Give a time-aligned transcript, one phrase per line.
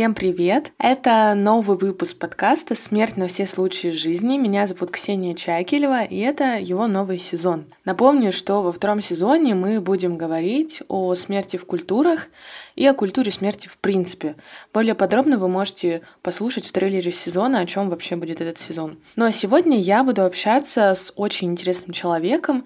[0.00, 0.72] Всем привет!
[0.78, 4.38] Это новый выпуск подкаста «Смерть на все случаи жизни».
[4.38, 7.66] Меня зовут Ксения Чайкелева, и это его новый сезон.
[7.84, 12.28] Напомню, что во втором сезоне мы будем говорить о смерти в культурах
[12.76, 14.36] и о культуре смерти в принципе.
[14.72, 18.96] Более подробно вы можете послушать в трейлере сезона, о чем вообще будет этот сезон.
[19.16, 22.64] Ну а сегодня я буду общаться с очень интересным человеком.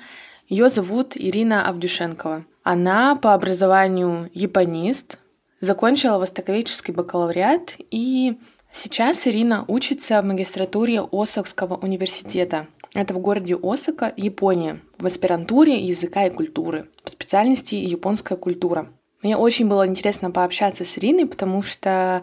[0.49, 2.45] Ее зовут Ирина Авдюшенкова.
[2.63, 5.19] Она по образованию японист,
[5.65, 8.39] Закончила востоковедческий бакалавриат, и
[8.71, 12.67] сейчас Ирина учится в магистратуре Осакского университета.
[12.93, 18.89] Это в городе Осака, Япония, в аспирантуре языка и культуры, по специальности японская культура.
[19.23, 22.23] Мне очень было интересно пообщаться с Ириной, потому что,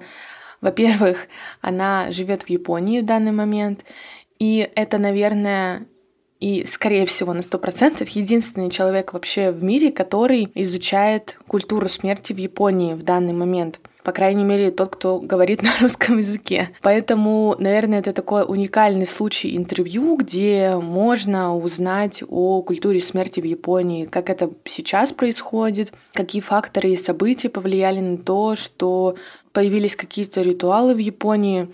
[0.61, 1.25] во-первых,
[1.61, 3.85] она живет в Японии в данный момент,
[4.37, 5.87] и это, наверное,
[6.41, 12.33] и, скорее всего, на сто процентов единственный человек вообще в мире, который изучает культуру смерти
[12.33, 13.79] в Японии в данный момент.
[14.03, 16.69] По крайней мере, тот, кто говорит на русском языке.
[16.81, 24.05] Поэтому, наверное, это такой уникальный случай интервью, где можно узнать о культуре смерти в Японии,
[24.05, 29.15] как это сейчас происходит, какие факторы и события повлияли на то, что
[29.53, 31.67] появились какие-то ритуалы в Японии,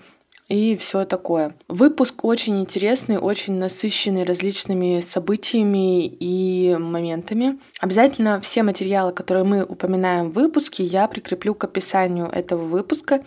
[0.47, 1.55] и все такое.
[1.67, 7.59] Выпуск очень интересный, очень насыщенный различными событиями и моментами.
[7.79, 13.23] Обязательно все материалы, которые мы упоминаем в выпуске, я прикреплю к описанию этого выпуска.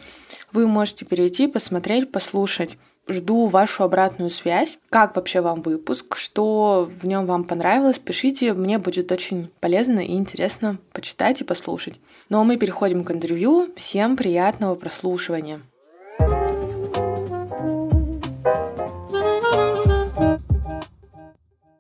[0.53, 2.77] Вы можете перейти, посмотреть, послушать.
[3.09, 4.79] Жду вашу обратную связь.
[4.89, 6.17] Как вообще вам выпуск?
[6.17, 7.99] Что в нем вам понравилось?
[7.99, 11.95] Пишите, мне будет очень полезно и интересно почитать и послушать.
[12.29, 13.71] Ну а мы переходим к интервью.
[13.75, 15.61] Всем приятного прослушивания.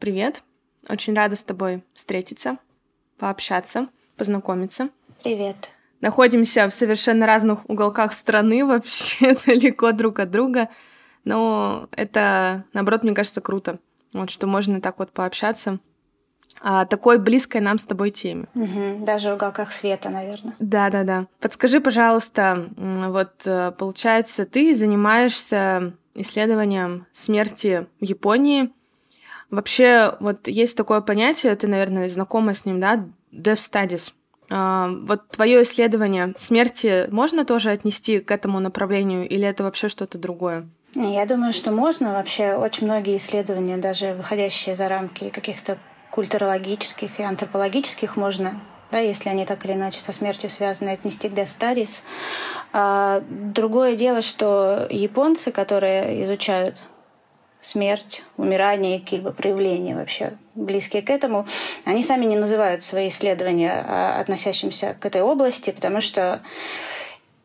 [0.01, 0.43] Привет.
[0.89, 2.57] Очень рада с тобой встретиться,
[3.19, 4.89] пообщаться, познакомиться.
[5.23, 5.69] Привет.
[6.01, 10.71] Находимся в совершенно разных уголках страны, вообще далеко друг от друга.
[11.25, 13.79] Но это, наоборот, мне кажется, круто.
[14.15, 15.81] Вот что можно так вот пообщаться
[16.63, 18.49] о такой близкой нам с тобой теме.
[18.55, 20.57] Угу, даже в уголках света, наверное.
[20.61, 21.27] Да, да, да.
[21.41, 28.73] Подскажи, пожалуйста, вот э, получается, ты занимаешься исследованием смерти в Японии.
[29.51, 34.13] Вообще, вот есть такое понятие, ты, наверное, знакома с ним, да, death studies.
[34.51, 40.19] А, вот твое исследование смерти можно тоже отнести к этому направлению, или это вообще что-то
[40.19, 40.69] другое?
[40.95, 42.13] Я думаю, что можно.
[42.13, 45.79] Вообще очень многие исследования, даже выходящие за рамки каких-то
[46.11, 48.61] культурологических и антропологических, можно
[48.91, 52.01] да, если они так или иначе со смертью связаны, отнести к Death Studies.
[52.73, 56.83] А другое дело, что японцы, которые изучают
[57.63, 61.47] смерть, умирание, какие-либо проявления вообще близкие к этому,
[61.85, 66.43] они сами не называют свои исследования а, относящимися к этой области, потому что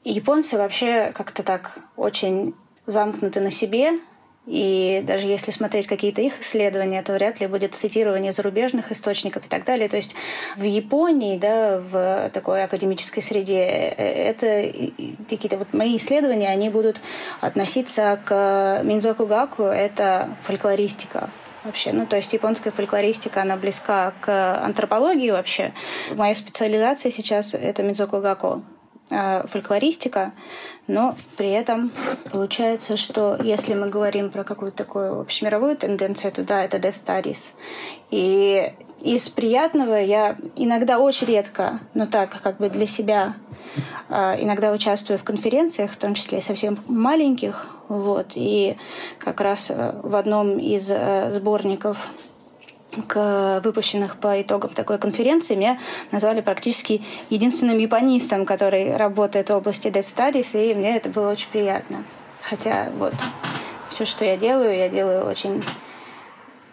[0.03, 2.53] японцы вообще как-то так очень
[2.85, 3.93] замкнуты на себе,
[4.47, 9.49] и даже если смотреть какие-то их исследования, то вряд ли будет цитирование зарубежных источников и
[9.49, 9.89] так далее.
[9.89, 10.15] То есть
[10.55, 14.71] в Японии, да, в такой академической среде, э, это
[15.29, 16.97] какие-то вот мои исследования, они будут
[17.41, 21.29] относиться к Минзоку Гаку, это фольклористика
[21.63, 21.91] вообще.
[21.91, 25.73] Ну, то есть японская фольклористика, она близка к антропологии вообще.
[26.13, 28.61] Моя специализация сейчас— это Мидзоку Гако,
[29.09, 30.31] фольклористика,
[30.87, 31.91] но при этом
[32.31, 37.51] получается, что если мы говорим про какую-то такую общемировую тенденцию, то да, это death studies.
[38.09, 43.35] И из приятного я иногда очень редко, но так как бы для себя
[44.09, 48.77] э, иногда участвую в конференциях, в том числе совсем маленьких, вот, и
[49.19, 50.91] как раз э, в одном из
[51.33, 52.07] сборников
[53.03, 55.79] к выпущенных по итогам такой конференции меня
[56.11, 61.49] назвали практически единственным японистом, который работает в области Dead Studies, и мне это было очень
[61.49, 62.03] приятно.
[62.41, 63.13] Хотя вот
[63.89, 65.63] все, что я делаю, я делаю очень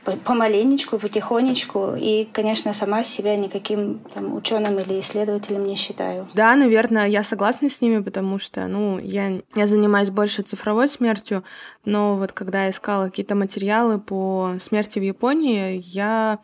[0.05, 1.95] помаленечку, потихонечку.
[1.97, 6.29] И, конечно, сама себя никаким там, ученым или исследователем не считаю.
[6.35, 11.45] Да, наверное, я согласна с ними, потому что, ну, я, я занимаюсь больше цифровой смертью,
[11.85, 16.39] но вот когда я искала какие-то материалы по смерти в Японии, я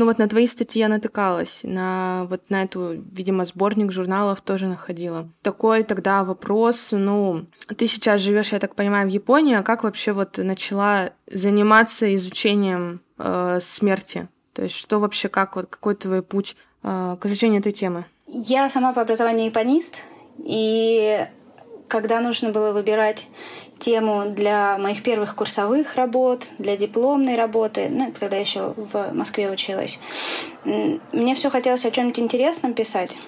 [0.00, 4.66] ну вот на твои статьи я натыкалась, на вот на эту, видимо, сборник журналов тоже
[4.66, 5.28] находила.
[5.42, 7.44] Такой тогда вопрос, ну,
[7.76, 13.02] ты сейчас живешь, я так понимаю, в Японии, а как вообще вот начала заниматься изучением
[13.18, 14.28] э, смерти?
[14.54, 18.06] То есть что вообще, как вот, какой твой путь э, к изучению этой темы?
[18.26, 19.96] Я сама по образованию японист,
[20.38, 21.26] и
[21.88, 23.28] когда нужно было выбирать
[23.80, 29.98] тему для моих первых курсовых работ, для дипломной работы, ну, когда еще в Москве училась,
[30.64, 33.18] мне все хотелось о чем-нибудь интересном писать.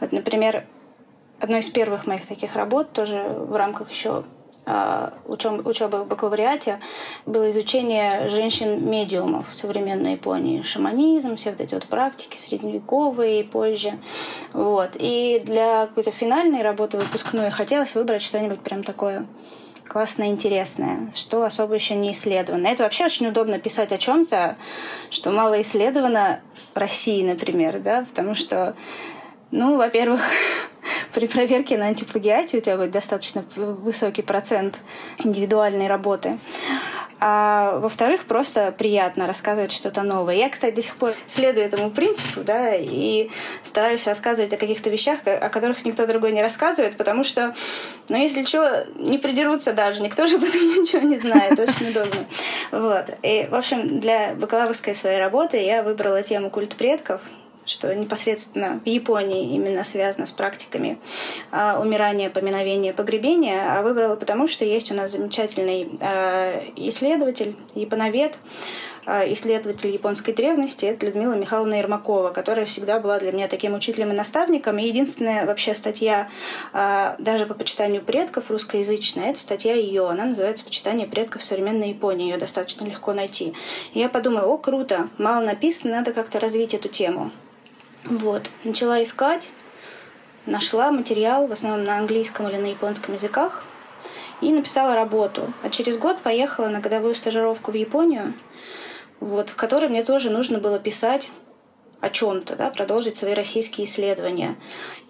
[0.00, 0.64] Вот, например,
[1.40, 4.24] одной из первых моих таких работ тоже в рамках еще
[5.26, 6.80] учебы в бакалавриате
[7.26, 10.62] было изучение женщин-медиумов в современной Японии.
[10.62, 13.92] Шаманизм, все вот эти вот практики средневековые и позже.
[14.52, 14.90] Вот.
[14.94, 19.26] И для какой-то финальной работы выпускной хотелось выбрать что-нибудь прям такое
[19.88, 22.66] классное, интересное, что особо еще не исследовано.
[22.66, 24.56] Это вообще очень удобно писать о чем-то,
[25.10, 26.40] что мало исследовано
[26.74, 28.76] в России, например, да, потому что,
[29.50, 30.20] ну, во-первых,
[31.14, 34.78] при проверке на антиплагиате у тебя будет достаточно высокий процент
[35.24, 36.38] индивидуальной работы.
[37.20, 40.36] А во-вторых, просто приятно рассказывать что-то новое.
[40.36, 43.28] Я, кстати, до сих пор следую этому принципу, да, и
[43.62, 47.54] стараюсь рассказывать о каких-то вещах, о которых никто другой не рассказывает, потому что,
[48.08, 52.24] ну, если что, не придерутся даже, никто же об этом ничего не знает, очень удобно.
[52.70, 53.06] Вот.
[53.22, 57.20] И, в общем, для бакалаврской своей работы я выбрала тему культ предков,
[57.68, 60.98] что непосредственно в Японии именно связано с практиками
[61.52, 68.38] э, умирания, поминовения, погребения, а выбрала потому, что есть у нас замечательный э, исследователь, японовед,
[69.04, 74.12] а, исследователь японской древности, это Людмила Михайловна Ермакова, которая всегда была для меня таким учителем
[74.12, 74.78] и наставником.
[74.78, 76.28] И единственная вообще статья,
[76.74, 80.06] даже по почитанию предков русскоязычная, это статья ее.
[80.08, 82.30] Она называется «Почитание предков в современной Японии».
[82.30, 83.54] Ее достаточно легко найти.
[83.94, 87.30] И я подумала, о, круто, мало написано, надо как-то развить эту тему.
[88.10, 88.48] Вот.
[88.64, 89.50] Начала искать,
[90.46, 93.64] нашла материал, в основном на английском или на японском языках,
[94.40, 95.52] и написала работу.
[95.62, 98.32] А через год поехала на годовую стажировку в Японию,
[99.20, 101.28] вот, в которой мне тоже нужно было писать
[102.00, 104.56] о чем-то, да, продолжить свои российские исследования.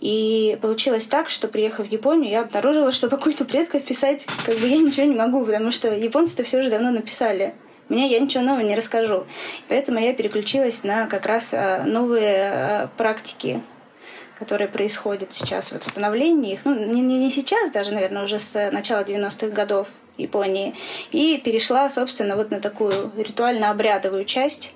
[0.00, 4.58] И получилось так, что приехав в Японию, я обнаружила, что по культу предков писать как
[4.58, 7.54] бы я ничего не могу, потому что японцы-то все уже давно написали.
[7.88, 9.26] Мне я ничего нового не расскажу.
[9.68, 13.62] Поэтому я переключилась на как раз а, новые а, практики
[14.38, 18.70] которые происходят сейчас в становлении их, ну, не, не, не сейчас даже, наверное, уже с
[18.70, 20.74] начала 90-х годов Японии,
[21.10, 24.74] и перешла, собственно, вот на такую ритуально-обрядовую часть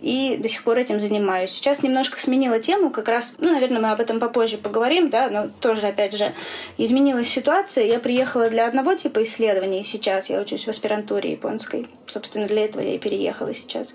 [0.00, 1.50] и до сих пор этим занимаюсь.
[1.50, 5.48] Сейчас немножко сменила тему, как раз, ну, наверное, мы об этом попозже поговорим, да, но
[5.60, 6.34] тоже, опять же,
[6.76, 7.84] изменилась ситуация.
[7.84, 12.82] Я приехала для одного типа исследований сейчас, я учусь в аспирантуре японской, собственно, для этого
[12.82, 13.94] я и переехала сейчас.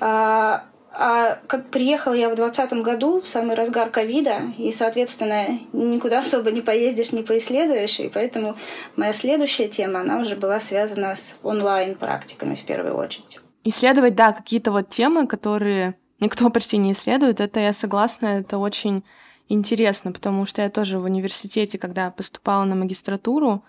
[0.00, 6.18] А, а как приехала я в 2020 году, в самый разгар ковида, и, соответственно, никуда
[6.18, 8.56] особо не поездишь, не поисследуешь, и поэтому
[8.96, 14.72] моя следующая тема, она уже была связана с онлайн-практиками в первую очередь исследовать, да, какие-то
[14.72, 19.04] вот темы, которые никто почти не исследует, это я согласна, это очень
[19.48, 23.64] интересно, потому что я тоже в университете, когда поступала на магистратуру,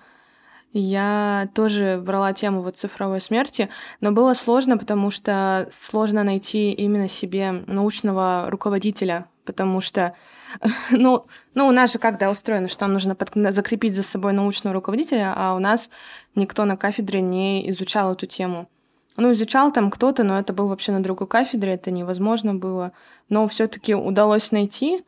[0.74, 3.68] я тоже брала тему вот цифровой смерти,
[4.00, 10.16] но было сложно, потому что сложно найти именно себе научного руководителя, потому что,
[10.92, 13.32] ну, ну у нас же как, да, устроено, что нам нужно под...
[13.54, 15.90] закрепить за собой научного руководителя, а у нас
[16.36, 18.70] никто на кафедре не изучал эту тему.
[19.18, 22.94] Ну, изучал там кто-то, но это был вообще на другой кафедре, это невозможно было.
[23.30, 25.04] Но все-таки удалось найти.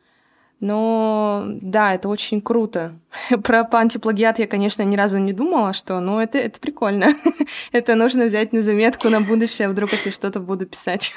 [0.60, 2.98] Но да, это очень круто.
[3.42, 7.14] Про антиплагиат я, конечно, ни разу не думала, что, ну, это, это прикольно.
[7.72, 11.12] это нужно взять на заметку на будущее, вдруг если что-то буду писать.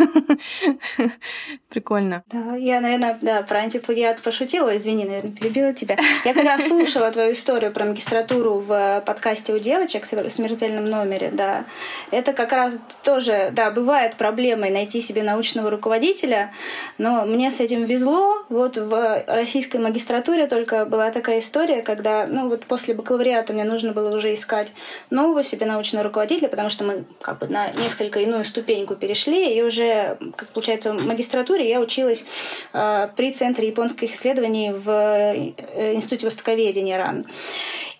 [1.69, 2.23] прикольно.
[2.31, 5.97] Да, я, наверное, да, про антиплагиат пошутила, извини, наверное, перебила тебя.
[6.25, 11.65] Я раз слушала твою историю про магистратуру в подкасте у девочек в смертельном номере, да.
[12.11, 16.53] Это как раз тоже, да, бывает проблемой найти себе научного руководителя,
[16.97, 18.45] но мне с этим везло.
[18.49, 23.93] Вот в российской магистратуре только была такая история, когда, ну вот после бакалавриата мне нужно
[23.93, 24.73] было уже искать
[25.09, 29.61] нового себе научного руководителя, потому что мы как бы на несколько иную ступеньку перешли, и
[29.61, 32.25] уже, как получается, в магистратуре я училась
[32.73, 37.25] э, при Центре японских исследований в э, Институте востоковедения РАН.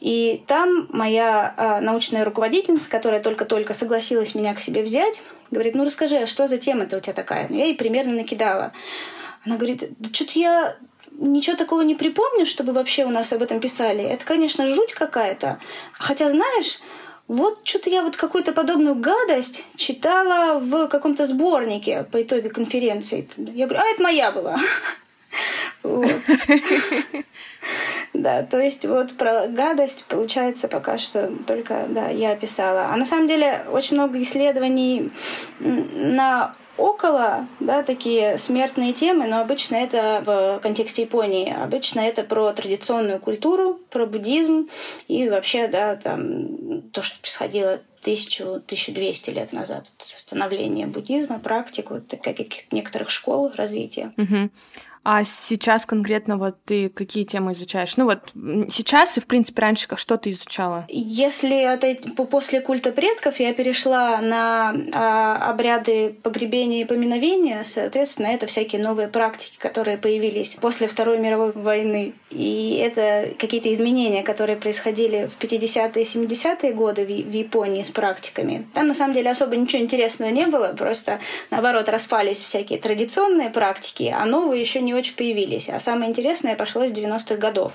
[0.01, 5.86] И там моя э, научная руководительница, которая только-только согласилась меня к себе взять, говорит, ну
[5.86, 7.48] расскажи, а что за тема-то у тебя такая?
[7.50, 8.74] Я ей примерно накидала.
[9.46, 10.75] Она говорит, да что-то я
[11.17, 14.03] ничего такого не припомню, чтобы вообще у нас об этом писали.
[14.03, 15.59] Это, конечно, жуть какая-то.
[15.93, 16.79] Хотя, знаешь,
[17.27, 23.27] вот что-то я вот какую-то подобную гадость читала в каком-то сборнике по итогу конференции.
[23.38, 24.57] Я говорю, а это моя была.
[28.13, 32.88] Да, то есть вот про гадость получается пока что только, да, я писала.
[32.91, 35.12] А на самом деле очень много исследований
[35.59, 41.53] на около, да, такие смертные темы, но обычно это в контексте Японии.
[41.53, 44.69] Обычно это про традиционную культуру, про буддизм
[45.07, 49.88] и вообще, да, там, то, что происходило тысячу, тысячу двести лет назад.
[50.00, 54.13] Становление буддизма, практик, вот каких некоторых школ развития.
[54.17, 54.50] Угу.
[55.09, 57.95] А сейчас конкретно вот ты какие темы изучаешь?
[57.95, 58.19] Ну вот
[58.69, 60.83] сейчас и, в принципе, раньше как что ты изучала?
[60.89, 61.95] Если это
[62.25, 69.07] после культа предков я перешла на а, обряды погребения и поминовения, соответственно, это всякие новые
[69.07, 72.13] практики, которые появились после Второй мировой войны.
[72.29, 77.89] И это какие-то изменения, которые происходили в 50-е и 70-е годы в, в Японии с
[77.89, 78.67] практиками.
[78.73, 84.13] Там, на самом деле, особо ничего интересного не было, просто, наоборот, распались всякие традиционные практики,
[84.13, 85.69] а новые еще не очень появились.
[85.69, 87.73] А самое интересное пошло с 90-х годов,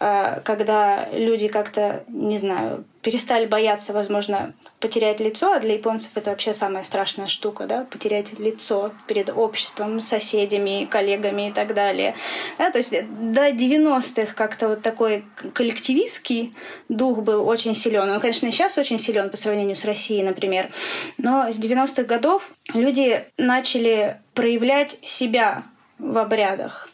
[0.00, 6.30] э, когда люди как-то, не знаю, перестали бояться, возможно, потерять лицо, а для японцев это
[6.30, 12.14] вообще самая страшная штука, да, потерять лицо перед обществом, соседями, коллегами и так далее.
[12.58, 16.54] Да, то есть до 90-х как-то вот такой коллективистский
[16.88, 18.08] дух был очень силен.
[18.08, 20.70] Он, конечно, сейчас очень силен по сравнению с Россией, например.
[21.18, 25.64] Но с 90-х годов люди начали проявлять себя
[26.02, 26.88] в обрядах.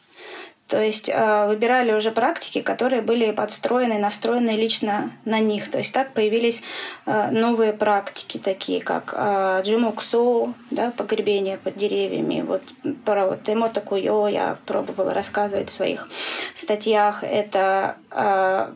[0.68, 5.70] То есть э, выбирали уже практики, которые были подстроены, настроены лично на них.
[5.70, 6.62] То есть так появились
[7.06, 12.42] э, новые практики, такие как э, джумуксу, да, погребение под деревьями.
[12.42, 12.62] Вот
[13.06, 16.06] про вот эмо куйо я пробовала рассказывать в своих
[16.54, 17.24] статьях.
[17.24, 17.96] Это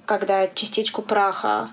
[0.07, 1.71] когда частичку праха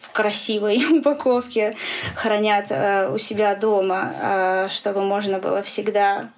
[0.00, 1.76] в красивой упаковке
[2.14, 6.30] хранят э, у себя дома, э, чтобы можно было всегда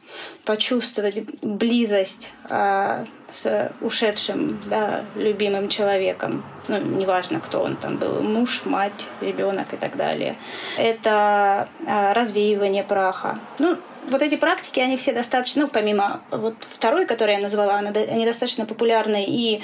[0.45, 6.45] почувствовать близость э, с ушедшим, да, любимым человеком.
[6.69, 10.37] Ну, неважно, кто он там был, муж, мать, ребенок и так далее.
[10.77, 13.39] Это э, развеивание праха.
[13.59, 13.79] Ну,
[14.09, 18.67] вот эти практики, они все достаточно, ну, помимо вот второй, которую я назвала, они достаточно
[18.67, 19.63] популярны и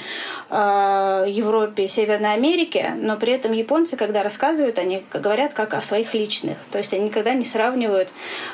[0.49, 5.81] э, Европе, и Северной Америке, но при этом японцы, когда рассказывают, они говорят как о
[5.81, 6.57] своих личных.
[6.71, 8.09] То есть они никогда не сравнивают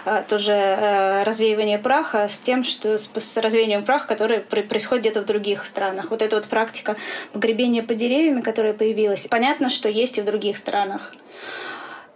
[0.05, 5.03] э, тоже э, развеивание праха с тем, что с, с развеянием праха, которое при, происходит
[5.03, 6.09] где-то в других странах.
[6.09, 6.95] Вот эта вот практика
[7.31, 11.13] погребения под деревьями, которая появилась, понятно, что есть и в других странах.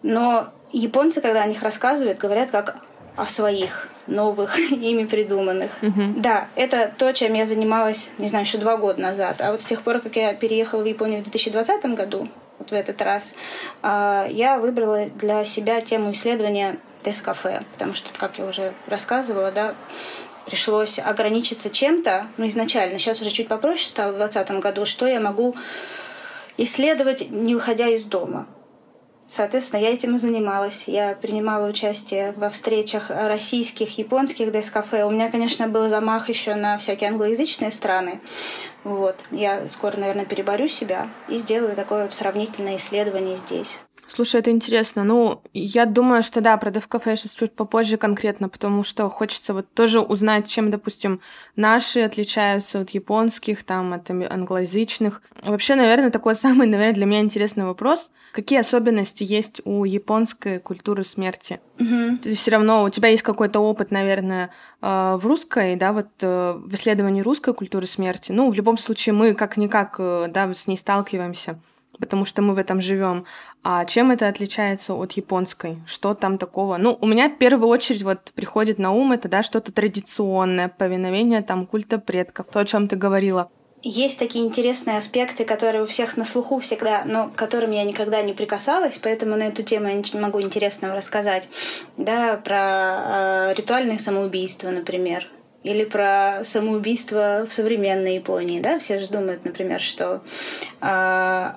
[0.02, 2.78] Но японцы, когда о них рассказывают, говорят как
[3.20, 5.72] о своих новых, ими придуманных.
[5.82, 6.14] Угу.
[6.18, 9.42] Да, это то, чем я занималась, не знаю, еще два года назад.
[9.42, 12.74] А вот с тех пор, как я переехала в Японию в 2020 году, вот в
[12.74, 13.36] этот раз,
[13.82, 19.76] а, я выбрала для себя тему исследования тест-кафе, потому что, как я уже рассказывала, да,
[20.46, 25.20] пришлось ограничиться чем-то, ну, изначально, сейчас уже чуть попроще стало в 2020 году, что я
[25.20, 25.56] могу
[26.58, 28.48] исследовать, не выходя из дома.
[29.30, 30.86] Соответственно, я этим и занималась.
[30.88, 35.06] Я принимала участие во встречах российских, японских дескафе.
[35.06, 38.22] У меня, конечно, был замах еще на всякие англоязычные страны.
[38.84, 39.18] Вот.
[39.30, 43.78] Я скоро, наверное, переборю себя и сделаю такое вот сравнительное исследование здесь.
[44.10, 45.04] Слушай, это интересно.
[45.04, 49.72] Ну, я думаю, что да, про DevCafe сейчас чуть попозже конкретно, потому что хочется вот
[49.74, 51.22] тоже узнать, чем, допустим,
[51.56, 55.22] наши отличаются от японских, там, от англоязычных.
[55.44, 58.10] Вообще, наверное, такой самый, наверное, для меня интересный вопрос.
[58.34, 61.60] Какие особенности есть у японской культуры смерти?
[61.80, 62.18] Угу.
[62.24, 64.50] Ты все равно, у тебя есть какой-то опыт, наверное,
[64.82, 68.32] э, в русской, да, вот э, в исследовании русской культуры смерти.
[68.32, 71.60] Ну, в любом случае, мы как-никак, э, да, с ней сталкиваемся
[72.00, 73.26] потому что мы в этом живем.
[73.64, 75.78] А чем это отличается от японской?
[75.86, 76.78] Что там такого?
[76.78, 81.42] Ну, у меня в первую очередь вот приходит на ум это, да, что-то традиционное, повиновение
[81.42, 83.50] там культа предков, то, о чем ты говорила.
[83.82, 88.22] Есть такие интересные аспекты, которые у всех на слуху всегда, но к которым я никогда
[88.22, 91.48] не прикасалась, поэтому на эту тему я не могу интересного рассказать.
[91.96, 95.28] Да, про э, ритуальные самоубийства, например,
[95.64, 100.24] или про самоубийство в современной Японии, да, все же думают, например, что
[100.82, 101.52] э,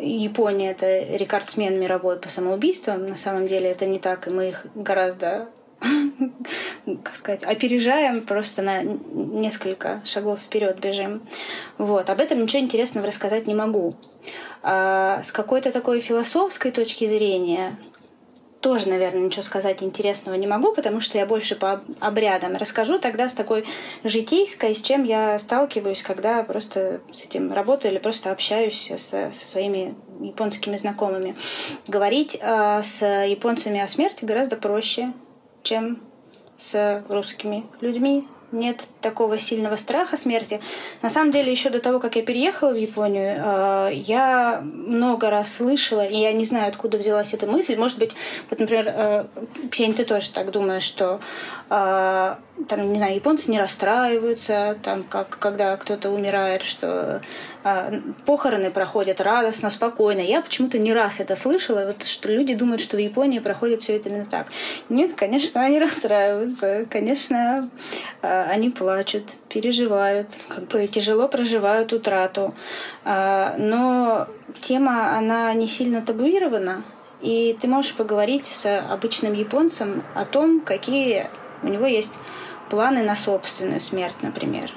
[0.00, 3.08] Япония— это рекордсмен мировой по самоубийствам.
[3.08, 5.48] На самом деле это не так, и мы их гораздо
[7.04, 11.22] как сказать, опережаем, просто на несколько шагов вперед бежим.
[11.78, 12.08] Вот.
[12.10, 13.94] Об этом ничего интересного рассказать не могу.
[14.62, 17.76] А с какой-то такой философской точки зрения
[18.60, 23.28] тоже, наверное, ничего сказать интересного не могу, потому что я больше по обрядам расскажу тогда
[23.28, 23.64] с такой
[24.02, 29.46] житейской, с чем я сталкиваюсь, когда просто с этим работаю или просто общаюсь с, со
[29.46, 31.34] своими японскими знакомыми.
[31.86, 35.12] Говорить э, с японцами о смерти гораздо проще,
[35.62, 36.02] чем
[36.56, 40.60] с русскими людьми нет такого сильного страха смерти.
[41.02, 45.54] На самом деле, еще до того, как я переехала в Японию, э, я много раз
[45.54, 47.76] слышала, и я не знаю, откуда взялась эта мысль.
[47.76, 48.12] Может быть,
[48.50, 49.26] вот, например, э,
[49.70, 51.20] Ксения, ты тоже так думаешь, что
[51.70, 52.34] э,
[52.68, 57.20] там, не знаю, японцы не расстраиваются, там, как, когда кто-то умирает, что
[57.64, 60.20] э, похороны проходят радостно, спокойно.
[60.20, 63.96] Я почему-то не раз это слышала, вот, что люди думают, что в Японии проходит все
[63.96, 64.46] это именно так.
[64.88, 67.68] Нет, конечно, они расстраиваются, конечно,
[68.22, 72.54] э, они плачут, переживают, как бы тяжело проживают утрату.
[73.04, 74.28] Э, но
[74.60, 76.84] тема, она не сильно табуирована,
[77.20, 81.28] и ты можешь поговорить с обычным японцем о том, какие
[81.62, 82.12] у него есть
[82.70, 84.70] планы на собственную смерть, например.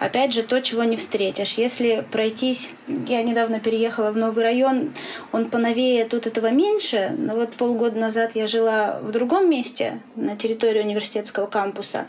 [0.00, 1.52] Опять же, то, чего не встретишь.
[1.52, 2.72] Если пройтись...
[3.06, 4.92] Я недавно переехала в новый район,
[5.32, 10.36] он поновее, тут этого меньше, но вот полгода назад я жила в другом месте, на
[10.36, 12.06] территории университетского кампуса,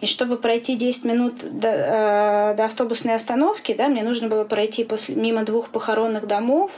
[0.00, 4.82] и чтобы пройти 10 минут до, э, до автобусной остановки, да, мне нужно было пройти
[4.84, 6.72] после, мимо двух похоронных домов,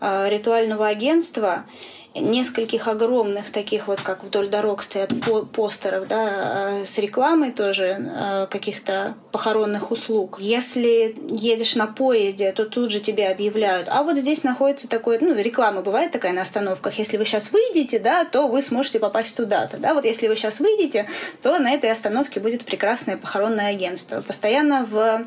[0.00, 1.64] э, ритуального агентства,
[2.14, 5.12] нескольких огромных таких вот, как вдоль дорог стоят
[5.52, 10.38] постеров, да, э, с рекламой тоже э, каких-то похоронных услуг.
[10.40, 15.34] Если едешь на поезде, то тут же тебе объявляют, а вот здесь находится такой, ну,
[15.34, 19.78] реклама бывает такая на остановках, если вы сейчас выйдете, да, то вы сможете попасть туда-то,
[19.78, 21.08] да, вот если вы сейчас выйдете,
[21.42, 24.20] то на этой остановке будет прекрасное похоронное агентство.
[24.20, 25.26] Постоянно в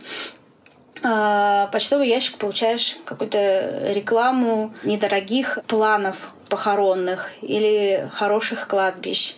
[1.72, 9.36] почтовый ящик получаешь какую-то рекламу недорогих планов похоронных или хороших кладбищ.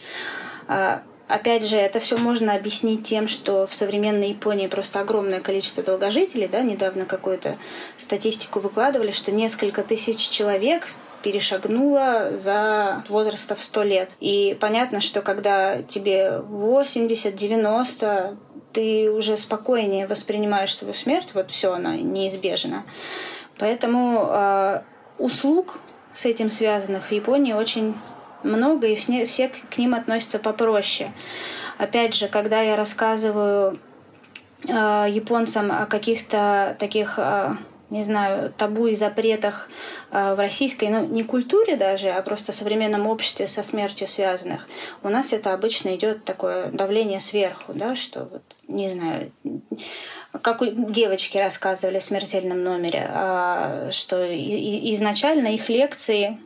[0.68, 5.84] А, опять же, это все можно объяснить тем, что в современной Японии просто огромное количество
[5.84, 6.48] долгожителей.
[6.48, 6.62] Да?
[6.62, 7.58] Недавно какую-то
[7.98, 10.88] статистику выкладывали, что несколько тысяч человек
[11.24, 14.16] перешагнула за возраста в 100 лет.
[14.20, 18.38] И понятно, что когда тебе 80-90,
[18.78, 22.84] ты уже спокойнее воспринимаешь свою смерть, вот все, она неизбежна.
[23.58, 24.82] Поэтому э,
[25.18, 25.80] услуг
[26.14, 27.96] с этим связанных в Японии очень
[28.44, 31.12] много, и все к ним относятся попроще.
[31.80, 33.80] Опять же, когда я рассказываю
[34.68, 37.54] э, японцам о каких-то таких э,
[37.90, 39.70] не знаю, табу и запретах
[40.12, 44.68] э, в российской, ну, не культуре даже, а просто современном обществе со смертью связанных,
[45.04, 49.32] у нас это обычно идет такое давление сверху, да, что вот, не знаю,
[50.42, 56.38] как девочки рассказывали в смертельном номере, а, что изначально их лекции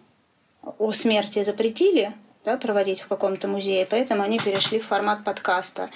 [0.78, 5.90] о смерти запретили, да, проводить в каком-то музее, поэтому они перешли в формат подкаста.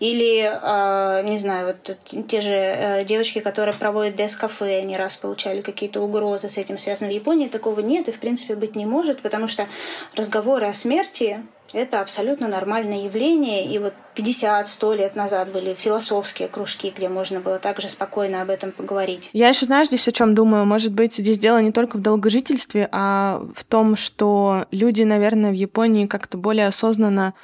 [0.00, 5.60] Или, э, не знаю, вот те же э, девочки, которые проводят дес-кафе, не раз получали
[5.60, 7.10] какие-то угрозы с этим связаны.
[7.10, 9.68] В Японии такого нет и, в принципе, быть не может, потому что
[10.16, 11.40] разговоры о смерти
[11.74, 13.66] это абсолютно нормальное явление.
[13.66, 18.72] И вот 50-100 лет назад были философские кружки, где можно было также спокойно об этом
[18.72, 19.28] поговорить.
[19.32, 20.64] Я еще, знаешь, здесь о чем думаю.
[20.64, 25.54] Может быть, здесь дело не только в долгожительстве, а в том, что люди, наверное, в
[25.54, 27.34] Японии как-то более осознанно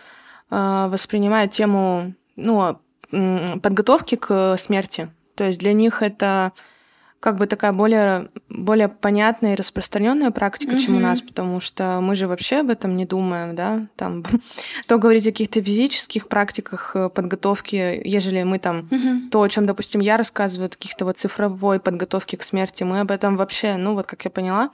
[0.50, 2.78] э, воспринимают тему ну,
[3.10, 5.10] подготовки к смерти.
[5.34, 6.52] То есть для них это
[7.20, 10.78] как бы такая более, более понятная и распространенная практика, mm-hmm.
[10.78, 14.24] чем у нас, потому что мы же вообще об этом не думаем, да, там,
[14.82, 19.28] что говорить о каких-то физических практиках э, подготовки, ежели мы там, mm-hmm.
[19.30, 23.36] то, о чем, допустим, я рассказываю, каких-то вот цифровой подготовки к смерти, мы об этом
[23.36, 24.70] вообще, ну вот как я поняла,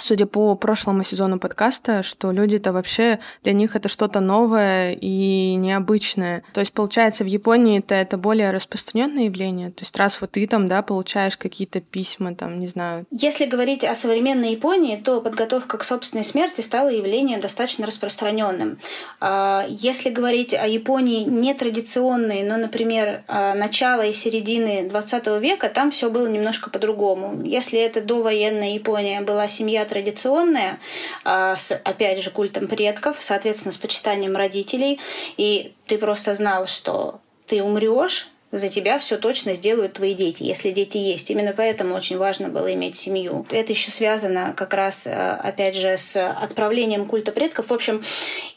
[0.00, 6.42] судя по прошлому сезону подкаста, что люди-то вообще для них это что-то новое и необычное.
[6.52, 9.70] То есть, получается, в Японии это, более распространенное явление.
[9.70, 13.06] То есть, раз вот ты там, да, получаешь какие-то письма, там, не знаю.
[13.10, 18.78] Если говорить о современной Японии, то подготовка к собственной смерти стала явлением достаточно распространенным.
[19.20, 25.90] А, если говорить о Японии нетрадиционной, но, например, а, начала и середины 20 века, там
[25.90, 27.42] все было немножко по-другому.
[27.44, 30.78] Если это довоенная Япония была семья традиционная,
[31.24, 35.00] а, с, опять же, культом предков, соответственно, с почитанием родителей,
[35.36, 40.70] и ты просто знал, что ты умрешь, за тебя все точно сделают твои дети, если
[40.70, 41.30] дети есть.
[41.30, 43.46] Именно поэтому очень важно было иметь семью.
[43.50, 47.68] Это еще связано как раз, а, опять же, с отправлением культа предков.
[47.68, 48.02] В общем,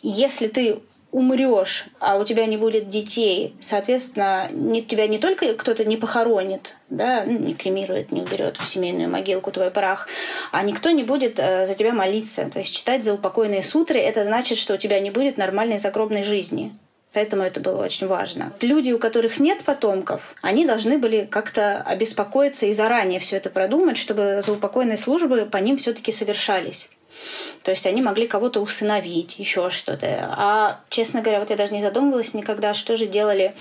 [0.01, 0.79] если ты
[1.11, 6.77] умрешь, а у тебя не будет детей, соответственно, не, тебя не только кто-то не похоронит,
[6.89, 10.07] да, ну, не кремирует, не уберет в семейную могилку твой прах,
[10.51, 12.49] а никто не будет э, за тебя молиться.
[12.51, 16.23] То есть читать за упокойные сутры, это значит, что у тебя не будет нормальной загробной
[16.23, 16.73] жизни.
[17.13, 18.53] Поэтому это было очень важно.
[18.61, 23.97] Люди, у которых нет потомков, они должны были как-то обеспокоиться и заранее все это продумать,
[23.97, 26.89] чтобы заупокойные службы по ним все-таки совершались.
[27.63, 30.33] То есть они могли кого-то усыновить, еще что-то.
[30.35, 33.53] А, честно говоря, вот я даже не задумывалась никогда, что же делали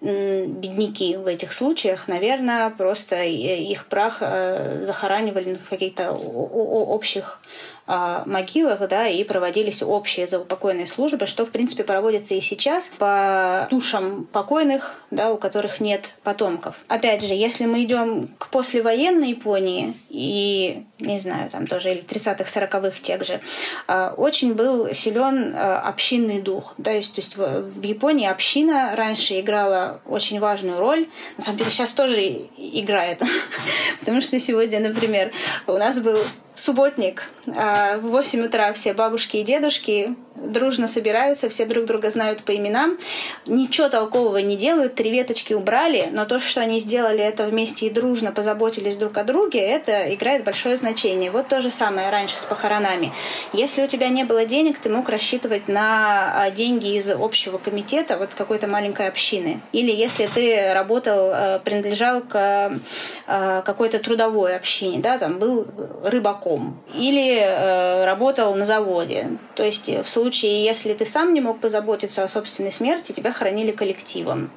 [0.00, 7.40] бедняки в этих случаях, наверное, просто их прах э, захоранивали в каких-то общих
[7.86, 13.68] а, могилах, да, и проводились общие заупокойные службы, что, в принципе, проводится и сейчас по
[13.70, 16.76] душам покойных, да, у которых нет потомков.
[16.88, 22.44] Опять же, если мы идем к послевоенной Японии и, не знаю, там тоже или 30-х,
[22.44, 23.40] 40-х тех же,
[23.86, 26.74] а, очень был силен а, общинный дух.
[26.78, 31.08] Да, то есть, то есть в Японии община раньше играла очень важную роль.
[31.36, 33.22] На самом деле сейчас тоже играет.
[34.00, 35.32] Потому что сегодня, например,
[35.66, 36.18] у нас был
[36.54, 37.30] субботник.
[37.46, 42.98] В 8 утра все бабушки и дедушки дружно собираются, все друг друга знают по именам.
[43.46, 47.90] Ничего толкового не делают, три веточки убрали, но то, что они сделали это вместе и
[47.90, 51.30] дружно позаботились друг о друге, это играет большое значение.
[51.30, 53.12] Вот то же самое раньше с похоронами.
[53.52, 58.16] Если у тебя не было денег, ты мог рассчитывать на а, деньги из общего комитета,
[58.18, 59.60] вот какой-то маленькой общины.
[59.72, 62.78] Или если ты работал, э, принадлежал к
[63.26, 65.66] э, какой-то трудовой общине, да, там был
[66.02, 66.78] рыбаком.
[66.94, 69.28] Или э, работал на заводе.
[69.54, 73.32] То есть в случае случае, если ты сам не мог позаботиться о собственной смерти, тебя
[73.32, 74.50] хоронили коллективом.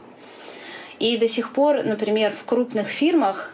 [0.97, 3.51] И до сих пор, например, в крупных фирмах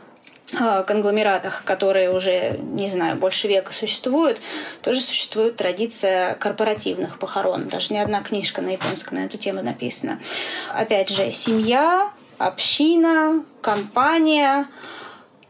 [0.60, 4.39] а, конгломератах, которые уже, не знаю, больше века существуют,
[4.82, 7.67] тоже существует традиция корпоративных похорон.
[7.67, 10.19] Даже не одна книжка на японском на эту тему написана.
[10.73, 14.67] Опять же, семья, община, компания,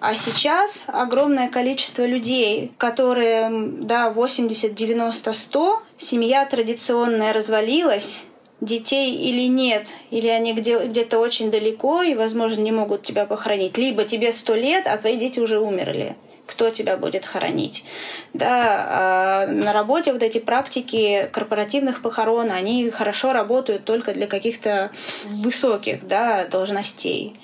[0.04, 8.24] а сейчас огромное количество людей, которые, да, 80, 90, 100, семья традиционная развалилась,
[8.60, 13.78] детей или нет, или они где- где-то очень далеко и, возможно, не могут тебя похоронить.
[13.78, 17.86] Либо тебе сто лет, а твои дети уже умерли кто тебя будет хоронить.
[18.34, 24.92] Да, а на работе вот эти практики корпоративных похорон, они хорошо работают только для каких-то
[25.24, 27.40] высоких да, должностей.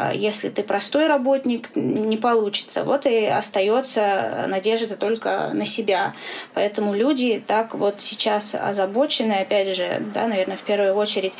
[0.00, 2.84] А если ты простой работник, не получится.
[2.84, 6.14] Вот и остается надежда только на себя.
[6.54, 11.34] Поэтому люди так вот сейчас озабочены, опять же, да, наверное, в первую очередь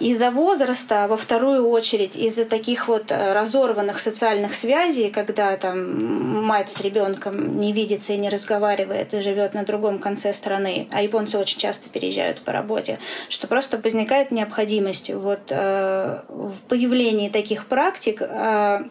[0.00, 6.44] из-за возраста, а во вторую очередь из-за таких вот э, разорванных социальных связей, когда там
[6.44, 11.02] мать с ребенком не видится и не разговаривает и живет на другом конце страны, а
[11.02, 17.66] японцы очень часто переезжают по работе, что просто возникает необходимость вот э, в появлении таких
[17.66, 18.84] практик э,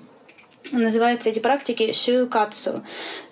[0.71, 2.83] Называются эти практики сюкацу.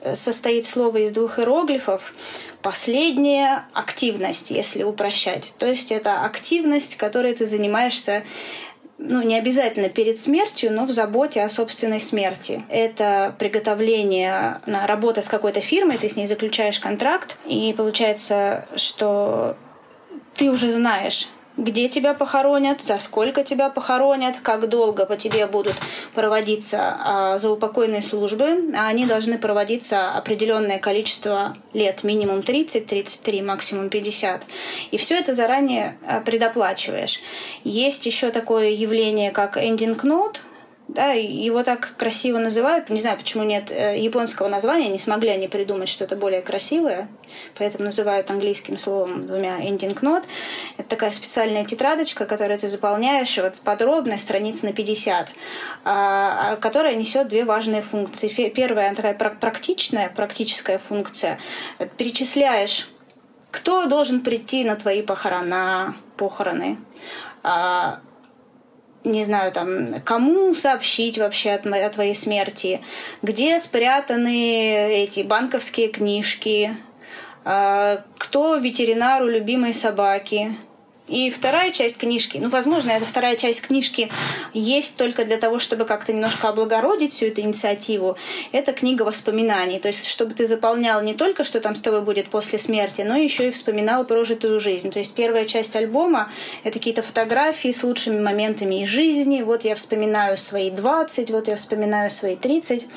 [0.02, 2.14] Э, состоит слово из двух иероглифов.
[2.62, 5.54] Последняя активность, если упрощать.
[5.58, 8.24] То есть это активность, которой ты занимаешься
[8.98, 12.64] ну, не обязательно перед смертью, но в заботе о собственной смерти.
[12.68, 19.56] Это приготовление на работа с какой-то фирмой, ты с ней заключаешь контракт, и получается, что
[20.36, 25.76] ты уже знаешь, где тебя похоронят, за сколько тебя похоронят, как долго по тебе будут
[26.14, 28.72] проводиться а, заупокойные службы.
[28.78, 34.44] А они должны проводиться определенное количество лет, минимум 30, 33, максимум 50.
[34.92, 37.22] И все это заранее а, предоплачиваешь.
[37.64, 40.38] Есть еще такое явление, как ending note,
[40.88, 42.90] да, его так красиво называют.
[42.90, 47.10] Не знаю, почему нет э, японского названия, не смогли они придумать что-то более красивое,
[47.58, 50.24] поэтому называют английским словом двумя ending note.
[50.78, 55.32] Это такая специальная тетрадочка, которую ты заполняешь вот подробно, страниц на 50,
[55.84, 58.30] а, а, которая несет две важные функции.
[58.30, 61.38] Первая, она такая практичная, практическая функция.
[61.98, 62.90] Перечисляешь
[63.50, 66.78] кто должен прийти на твои похорона, похороны,
[67.44, 68.02] а,
[69.04, 72.82] не знаю, там, кому сообщить вообще о, о твоей смерти,
[73.22, 76.78] где спрятаны эти банковские книжки,
[77.46, 80.58] а, кто ветеринару любимой собаки,
[81.08, 84.12] и вторая часть книжки, ну, возможно, эта вторая часть книжки
[84.54, 88.18] есть только для того, чтобы как-то немножко облагородить всю эту инициативу.
[88.52, 89.80] Это книга воспоминаний.
[89.80, 93.16] То есть, чтобы ты заполнял не только, что там с тобой будет после смерти, но
[93.16, 94.92] еще и вспоминал прожитую жизнь.
[94.92, 96.30] То есть, первая часть альбома—
[96.64, 99.42] это какие-то фотографии с лучшими моментами из жизни.
[99.44, 102.88] Вот я вспоминаю свои 20, вот я вспоминаю свои 30.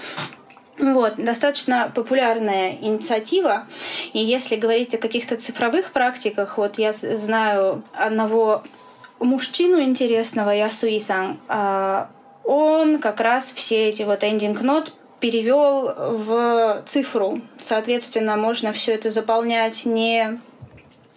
[0.80, 3.66] Вот, достаточно популярная инициатива.
[4.12, 8.62] И если говорить о каких-то цифровых практиках, вот я знаю одного
[9.18, 12.08] мужчину интересного, Ясуисан, а,
[12.44, 17.42] он как раз все эти вот note перевел в цифру.
[17.60, 20.40] Соответственно, можно все это заполнять не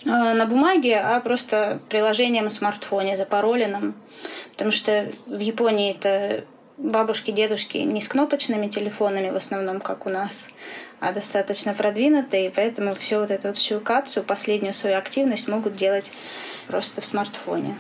[0.05, 3.95] а, на бумаге, а просто приложением в смартфоне, запароленным.
[4.51, 6.43] Потому что в Японии это
[6.77, 10.49] бабушки, дедушки не с кнопочными телефонами в основном, как у нас,
[10.99, 16.11] а достаточно продвинутые, поэтому всю вот эту вот щелкацию, последнюю свою активность могут делать
[16.67, 17.77] просто в смартфоне.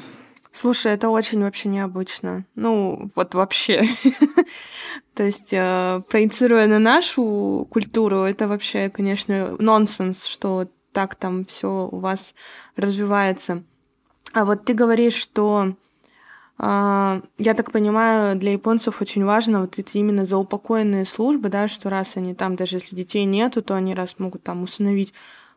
[0.51, 2.45] Слушай, это очень вообще необычно.
[2.53, 3.87] Ну, вот вообще.
[5.15, 11.89] То есть, э, проецируя на нашу культуру, это вообще, конечно, нонсенс, что так там все
[11.91, 12.35] у вас
[12.75, 13.63] развивается.
[14.31, 15.75] А вот ты говоришь, что
[16.59, 22.15] я так понимаю, для японцев очень важно вот эти именно заупокоенные службы, да, что раз
[22.15, 25.13] они там, даже если детей нету, то они раз могут там усыновить.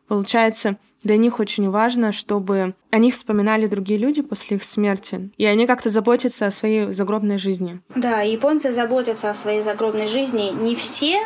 [0.07, 5.45] Получается, для них очень важно, чтобы о них вспоминали другие люди после их смерти, и
[5.45, 7.81] они как-то заботятся о своей загробной жизни.
[7.95, 11.19] Да, японцы заботятся о своей загробной жизни не все,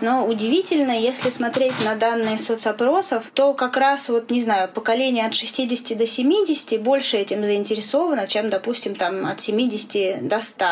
[0.00, 5.34] но удивительно, если смотреть на данные соцопросов, то как раз вот, не знаю, поколение от
[5.34, 10.64] 60 до 70 больше этим заинтересовано, чем, допустим, там от 70 до 100.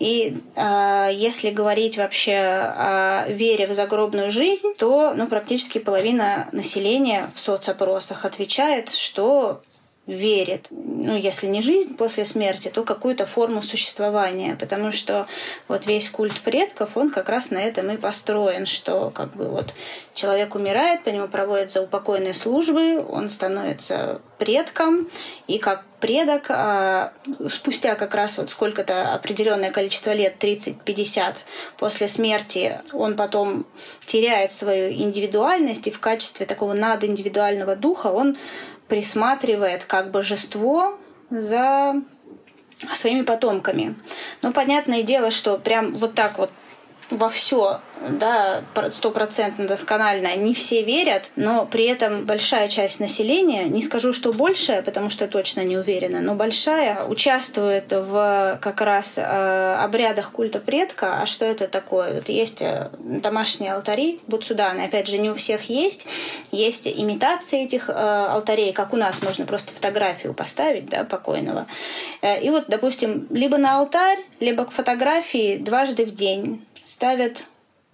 [0.00, 7.30] И э, если говорить вообще о вере в загробную жизнь, то ну, практически половина населения
[7.34, 9.62] в соцопросах опросах отвечает, что
[10.06, 15.26] верит, ну, если не жизнь после смерти, то какую-то форму существования, потому что
[15.68, 19.74] вот весь культ предков, он как раз на этом и построен, что как бы вот
[20.14, 25.08] человек умирает, по нему проводят заупокойные службы, он становится предком,
[25.46, 27.12] и как предок а,
[27.50, 31.36] спустя как раз вот сколько-то определенное количество лет, 30-50
[31.76, 33.66] после смерти, он потом
[34.06, 38.36] теряет свою индивидуальность, и в качестве такого надиндивидуального духа он
[38.88, 40.98] присматривает как божество
[41.30, 41.94] за
[42.94, 43.96] своими потомками.
[44.42, 46.50] Но понятное дело, что прям вот так вот
[47.10, 53.82] во все да, стопроцентно досконально, не все верят, но при этом большая часть населения, не
[53.82, 59.76] скажу, что большая, потому что точно не уверена, но большая, участвует в как раз э,
[59.80, 61.22] обрядах культа предка.
[61.22, 62.14] А что это такое?
[62.14, 66.06] Вот есть э, домашние алтари, Будсуданы, опять же, не у всех есть.
[66.52, 71.66] Есть имитации этих э, алтарей, как у нас, можно просто фотографию поставить, да, покойного.
[72.22, 77.44] Э, и вот, допустим, либо на алтарь, либо к фотографии дважды в день ставят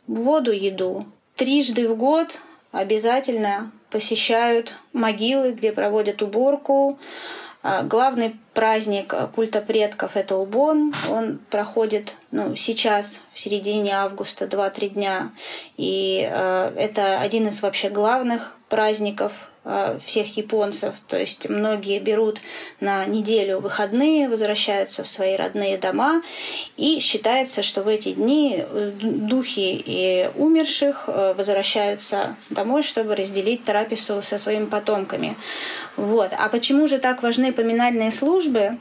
[0.06, 1.06] воду, еду.
[1.34, 2.38] Трижды в год
[2.70, 6.98] обязательно посещают могилы, где проводят уборку.
[7.64, 10.94] А, главный праздник культа предков— это Убон.
[11.10, 15.32] Он проходит ну, сейчас, в середине августа, 2-3 дня.
[15.76, 19.50] И э, это один из вообще главных праздников
[20.04, 20.94] всех японцев.
[21.08, 22.40] То есть многие берут
[22.80, 26.22] на неделю выходные, возвращаются в свои родные дома.
[26.76, 33.64] И считается, что в эти дни э, духи и умерших э, возвращаются домой, чтобы разделить
[33.64, 35.36] трапезу со своими потомками.
[35.96, 36.30] Вот.
[36.38, 38.78] А почему же так важны поминальные службы?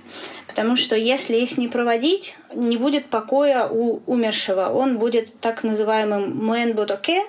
[0.47, 4.69] Потому что если их не проводить, не будет покоя у умершего.
[4.69, 7.23] Он будет так называемым муэн-ботоке,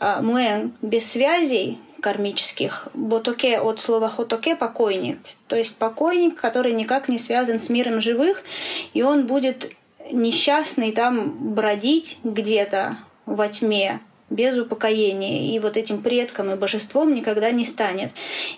[0.00, 2.88] муэн без связей, кармических.
[2.94, 5.18] Ботоке от слова хотоке– покойник.
[5.48, 8.42] То есть покойник, который никак не связан с миром живых,
[8.94, 9.72] и он будет
[10.10, 17.50] несчастный там бродить где-то во тьме, без упокоения, и вот этим предком и божеством никогда
[17.50, 18.12] не станет.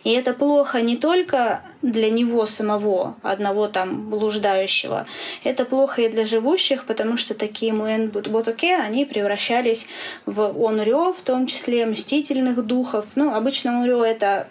[0.04, 5.06] И это плохо не только для него самого, одного там блуждающего,
[5.44, 9.88] это плохо и для живущих, потому что такие муэн ботоке, они превращались
[10.26, 13.06] в онрё, в том числе мстительных духов.
[13.14, 14.48] Ну, обычно онрё— это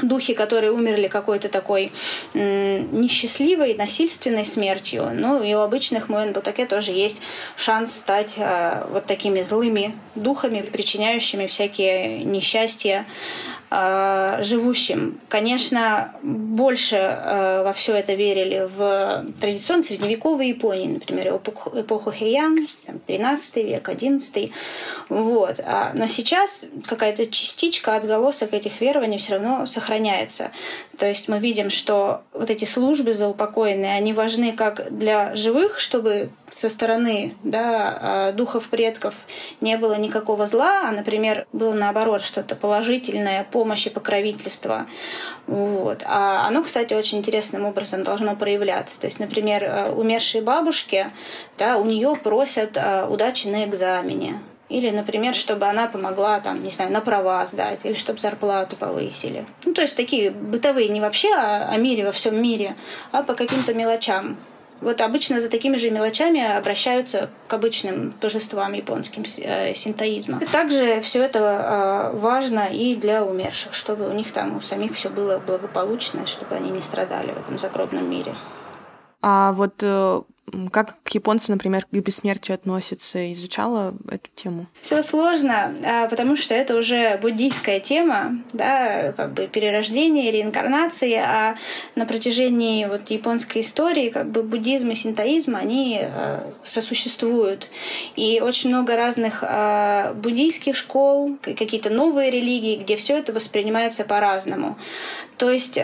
[0.00, 1.92] духи, которые умерли какой-то такой
[2.34, 5.10] несчастливой, насильственной смертью.
[5.14, 7.20] Ну и у обычных Муэн тоже есть
[7.56, 13.06] шанс стать э, вот такими злыми духами, причиняющими всякие несчастья
[13.72, 15.20] э, живущим.
[15.28, 22.66] Конечно, больше э, во все это верили в традиционной средневековой Японии, например, эпоху, эпоху Хэйян,
[23.06, 24.52] 13 век, 11
[25.08, 25.60] вот.
[25.64, 30.50] А, но сейчас какая-то частичка, отголосок этих верований все равно сохраняется.
[30.98, 36.30] То есть мы видим, что вот эти службы заупокоенные, они важны как для живых, чтобы
[36.52, 39.14] со стороны да, а, духов предков
[39.60, 44.86] не было никакого зла, а, например, было наоборот что-то положительное, помощь и покровительство.
[45.46, 46.02] Вот.
[46.06, 49.00] А оно, кстати, очень интересным образом должно проявляться.
[49.00, 51.10] То есть, например, э, умершие бабушки,
[51.58, 54.38] да, у нее просят э, удачи на экзамене.
[54.68, 59.44] Или, например, чтобы она помогла, там, не знаю, на права сдать, или чтобы зарплату повысили.
[59.66, 62.74] Ну, то есть такие бытовые, не вообще о, о мире во всем мире,
[63.10, 64.38] а по каким-то мелочам.
[64.82, 70.40] Вот обычно за такими же мелочами обращаются к обычным божествам японским э, синтоизма.
[70.50, 71.38] Также все это
[72.12, 76.56] э, важно и для умерших, чтобы у них там у самих все было благополучно, чтобы
[76.56, 78.34] они не страдали в этом загробном мире.
[79.20, 79.84] А вот
[80.72, 83.32] как японцы, например, к бессмертию относятся?
[83.32, 84.66] Изучала эту тему?
[84.80, 91.56] Все сложно, а, потому что это уже буддийская тема, да, как бы перерождение, реинкарнация, а
[91.94, 97.68] на протяжении вот японской истории как бы буддизм и синтоизм, они а, сосуществуют.
[98.16, 104.76] И очень много разных а, буддийских школ, какие-то новые религии, где все это воспринимается по-разному.
[105.38, 105.78] То есть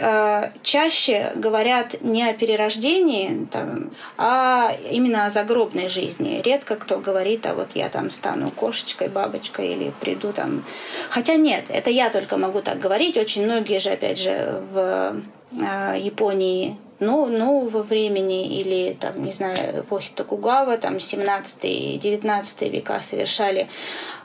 [0.62, 4.47] чаще говорят не о перерождении, там, а
[4.90, 6.40] именно о загробной жизни.
[6.44, 10.64] Редко кто говорит, а вот я там стану кошечкой, бабочкой или приду там.
[11.10, 13.16] Хотя нет, это я только могу так говорить.
[13.16, 15.16] Очень многие же, опять же, в
[15.52, 23.68] э, Японии ну, нового времени или, там, не знаю, эпохи Токугава, там, 17-19 века совершали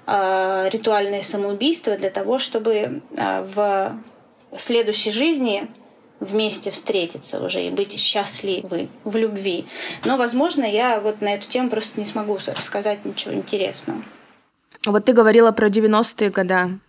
[0.08, 4.00] э, ритуальные самоубийства для того, чтобы э, в
[4.58, 5.68] следующей жизни
[6.24, 9.66] вместе встретиться уже и быть счастливы в любви.
[10.06, 14.02] Но, возможно, я вот на эту тему просто не смогу рассказать ничего интересного.
[14.86, 16.80] Вот ты говорила про 90-е годы.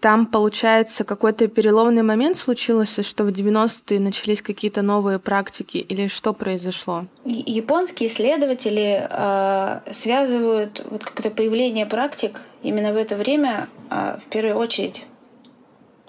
[0.00, 6.34] Там, получается, какой-то переломный момент случился, что в 90-е начались какие-то новые практики, или что
[6.34, 7.06] произошло?
[7.24, 14.56] Японские исследователи э, связывают вот как-то появление практик именно в это время, э, в первую
[14.56, 15.06] очередь,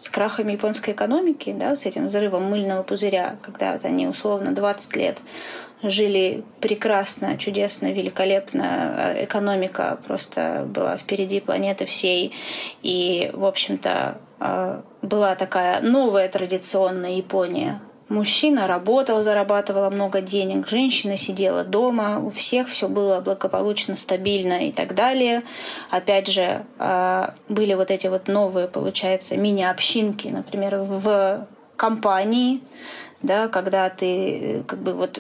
[0.06, 4.96] с крахами японской экономики, да, с этим взрывом мыльного пузыря, когда вот они условно 20
[4.96, 5.18] лет
[5.82, 12.36] жили прекрасно, чудесно, великолепно, а экономика просто была впереди планеты всей,
[12.84, 21.18] и, в общем-то, а, была такая новая традиционная Япония, Мужчина работал, зарабатывал много денег, женщина
[21.18, 25.42] сидела дома, у всех все было благополучно, стабильно и так далее.
[25.90, 32.62] Опять же, а, были вот эти вот новые, получается, мини-общинки, например, в компании,
[33.24, 35.20] да, когда ты как бы вот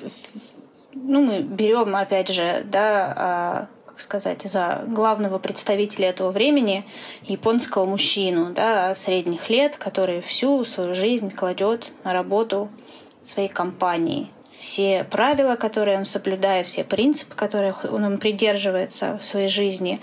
[0.93, 6.83] ну, мы берем, опять же, да, а, как сказать, за главного представителя этого времени
[7.23, 12.67] японского мужчину да, средних лет, который всю свою жизнь кладет на работу
[13.23, 14.29] своей компании.
[14.59, 20.01] Все правила, которые он соблюдает, все принципы, которых он придерживается в своей жизни,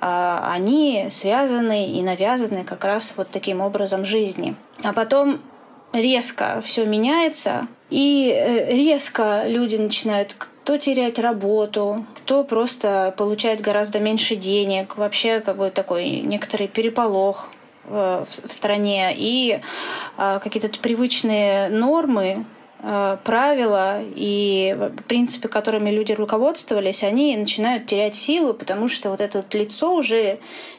[0.00, 4.54] а, они связаны и навязаны как раз вот таким образом жизни.
[4.84, 5.40] А потом
[5.92, 14.00] резко все меняется, и э, резко люди начинают кто терять работу, кто просто получает гораздо
[14.00, 17.50] меньше денег, вообще какой-то такой некоторый переполох
[17.84, 19.12] в, в стране.
[19.14, 19.60] И
[20.16, 22.46] а, какие-то привычные нормы
[22.80, 29.40] а, правила и принципы, которыми люди руководствовались, они начинают терять силу, потому что вот это
[29.40, 30.38] вот лицо уже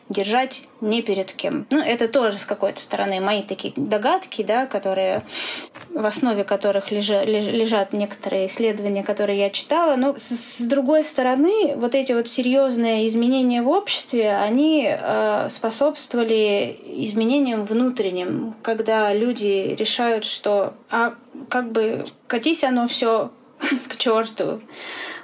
[0.09, 1.65] держать не перед кем.
[1.71, 5.23] Ну, это тоже с какой-то стороны мои такие догадки, да, которые
[5.89, 9.95] в основе которых лежа, лежат некоторые исследования, которые я читала.
[9.95, 16.77] Но с, с другой стороны, вот эти вот серьезные изменения в обществе, они э, способствовали
[16.85, 21.15] изменениям внутренним, когда люди решают, что а
[21.49, 23.31] как бы катись оно все
[23.87, 24.61] к черту.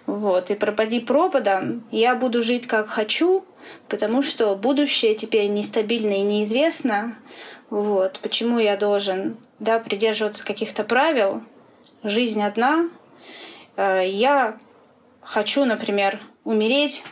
[0.07, 3.45] Вот, и пропади пропадом, я буду жить как хочу,
[3.87, 7.15] потому что будущее теперь нестабильно и неизвестно.
[7.69, 8.19] Вот.
[8.21, 11.41] Почему я должен да, придерживаться каких-то правил?
[12.03, 12.89] Жизнь одна.
[13.77, 14.57] Э, я
[15.21, 17.03] хочу, например, умереть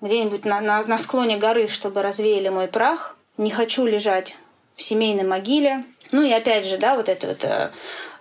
[0.00, 3.16] где-нибудь на, на, на склоне горы, чтобы развеяли мой прах.
[3.36, 4.36] Не хочу лежать
[4.76, 5.84] в семейной могиле.
[6.12, 7.70] Ну и опять же, да, вот это вот э,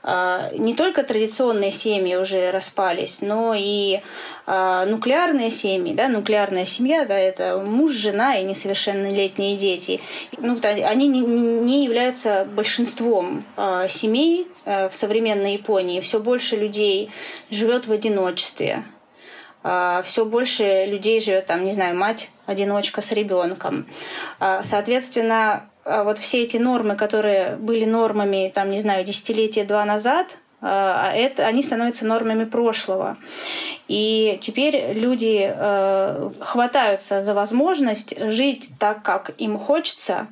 [0.05, 4.01] не только традиционные семьи уже распались, но и
[4.45, 9.99] а, нуклеарные семьи, да, нуклеарная семья, да, это муж, жена и несовершеннолетние дети.
[10.37, 16.01] Ну, они не являются большинством а, семей в современной Японии.
[16.01, 17.09] Все больше людей
[17.49, 18.85] живет в одиночестве.
[20.03, 23.87] Все больше людей живет, там, не знаю, мать одиночка с ребенком.
[24.61, 30.37] Соответственно, а вот все эти нормы, которые были нормами, там, не знаю, десятилетия два назад,
[30.67, 33.17] а, а это, они становятся нормами прошлого.
[33.87, 40.27] И теперь люди э, хватаются за возможность жить так, как им хочется,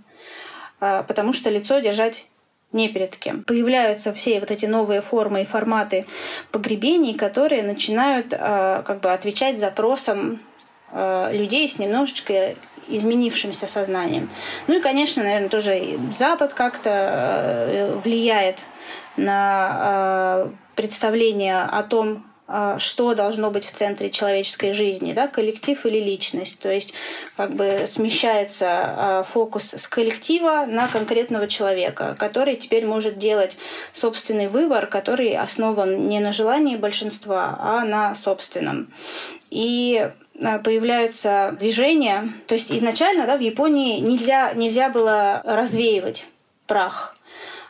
[0.82, 2.26] э, потому что лицо держать
[2.72, 3.44] не перед кем.
[3.44, 6.08] Появляются все вот эти новые формы и форматы
[6.52, 10.42] погребений, которые начинают э, как бы отвечать запросам
[10.96, 12.54] людей с немножечко
[12.88, 14.30] изменившимся сознанием.
[14.68, 18.60] Ну и, конечно, наверное, тоже Запад как-то э, влияет
[19.18, 25.86] на э, представление о том, а, что должно быть в центре человеческой жизни, да, коллектив
[25.86, 26.60] или личность.
[26.60, 26.94] То есть
[27.38, 33.58] как бы смещается фокус с коллектива на конкретного человека, который теперь может делать
[33.94, 38.94] собственный выбор, который основан не на желании большинства, а на собственном.
[39.50, 42.30] И появляются движения.
[42.48, 46.28] То есть изначально да, в Японии нельзя, нельзя было развеивать
[46.68, 47.18] прах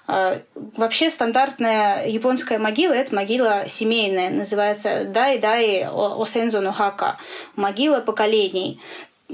[0.05, 0.41] а,
[0.76, 7.18] вообще стандартная японская могила– это могила семейная, называется дай-дай осензо но хака–
[7.55, 8.82] могила поколений.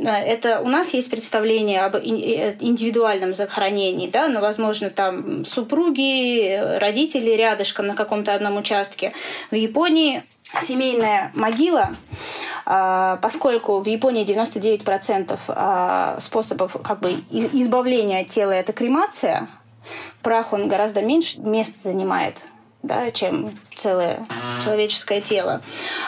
[0.06, 2.00] А, это у нас есть представление об э,
[2.60, 9.14] индивидуальном захоронении, да, но, возможно, там супруги, родители рядышком на каком-то одном участке.
[9.52, 10.24] В Японии
[10.62, 11.89] семейная могила,
[12.66, 19.47] а, поскольку в Японии 99% способов как бы избавления от тела– это кремация,
[20.22, 22.38] прах, он гораздо меньше места занимает
[22.82, 24.25] да, чем целое
[24.63, 25.61] человеческое тело.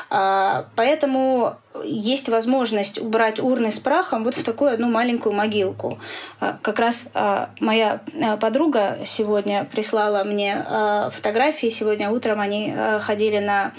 [0.10, 6.00] А, поэтому есть возможность убрать урны с прахом вот в такую одну маленькую могилку.
[6.40, 8.02] А, как раз а, моя
[8.40, 10.66] подруга сегодня прислала мне
[11.12, 11.70] фотографии.
[11.70, 13.74] Сегодня утром они ходили на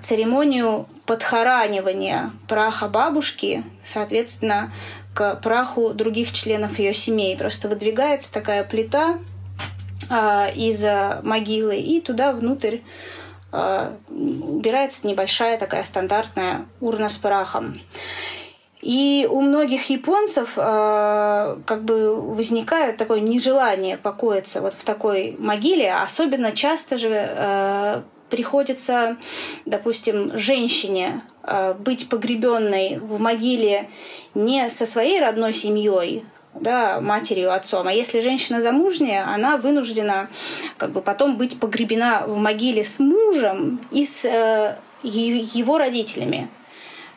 [0.00, 4.72] церемонию подхоранивания праха бабушки, соответственно,
[5.14, 7.36] к праху других членов ее семей.
[7.36, 9.18] Просто выдвигается такая плита а,
[10.10, 10.84] из
[11.22, 12.78] могилы, и туда внутрь
[13.56, 17.80] а, убирается небольшая такая стандартная урна с прахом.
[18.84, 25.90] И у многих японцев э, как бы возникает такое нежелание покоиться вот в такой могиле.
[25.94, 29.16] Особенно часто же э, приходится,
[29.64, 33.88] допустим, женщине э, быть погребенной в могиле
[34.34, 36.26] не со своей родной семьей,
[36.60, 37.86] да, матерью, отцом.
[37.86, 40.28] А если женщина замужняя, она вынуждена
[40.78, 46.48] как бы потом быть погребена в могиле с мужем и с э, его родителями.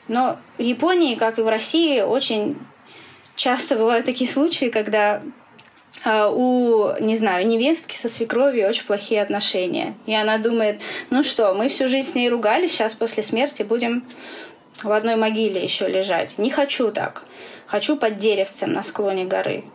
[0.08, 2.58] Но в Японии, как и в России, очень
[3.36, 5.22] часто бывают такие случаи, когда
[6.04, 9.96] э, у, не знаю, невестки со свекровью очень плохие отношения.
[10.06, 14.04] И она думает, ну что, мы всю жизнь с ней ругались, сейчас после смерти будем
[14.84, 16.38] в одной могиле еще лежать.
[16.38, 17.24] Не хочу так.
[17.68, 19.66] Хочу под деревцем на склоне горы.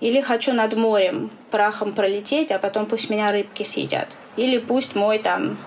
[0.00, 4.08] Или хочу над морем прахом пролететь, а потом пусть меня рыбки съедят.
[4.36, 5.58] Или пусть мой там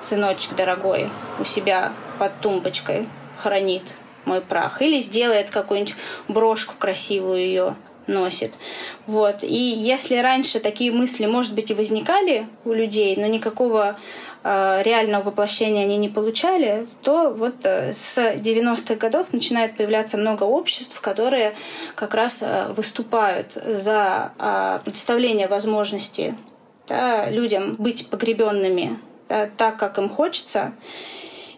[0.00, 1.08] сыночек дорогой
[1.38, 3.08] у себя под тумбочкой
[3.40, 3.84] хранит
[4.24, 4.82] мой прах.
[4.82, 5.94] Или сделает какую-нибудь
[6.26, 7.76] брошку красивую ее
[8.06, 8.52] носит.
[9.06, 9.42] Вот.
[9.42, 13.96] И если раньше такие мысли, может быть, и возникали у людей, но никакого
[14.44, 20.42] Э, реального воплощения они не получали, то вот э, с 90-х годов начинает появляться много
[20.42, 21.54] обществ, которые
[21.94, 24.32] как раз э, выступают за
[24.84, 26.36] представление возможности
[26.88, 28.98] да, людям быть погребенными
[29.28, 30.72] да, так, как им хочется.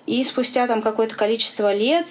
[0.07, 2.07] И спустя там какое-то количество лет,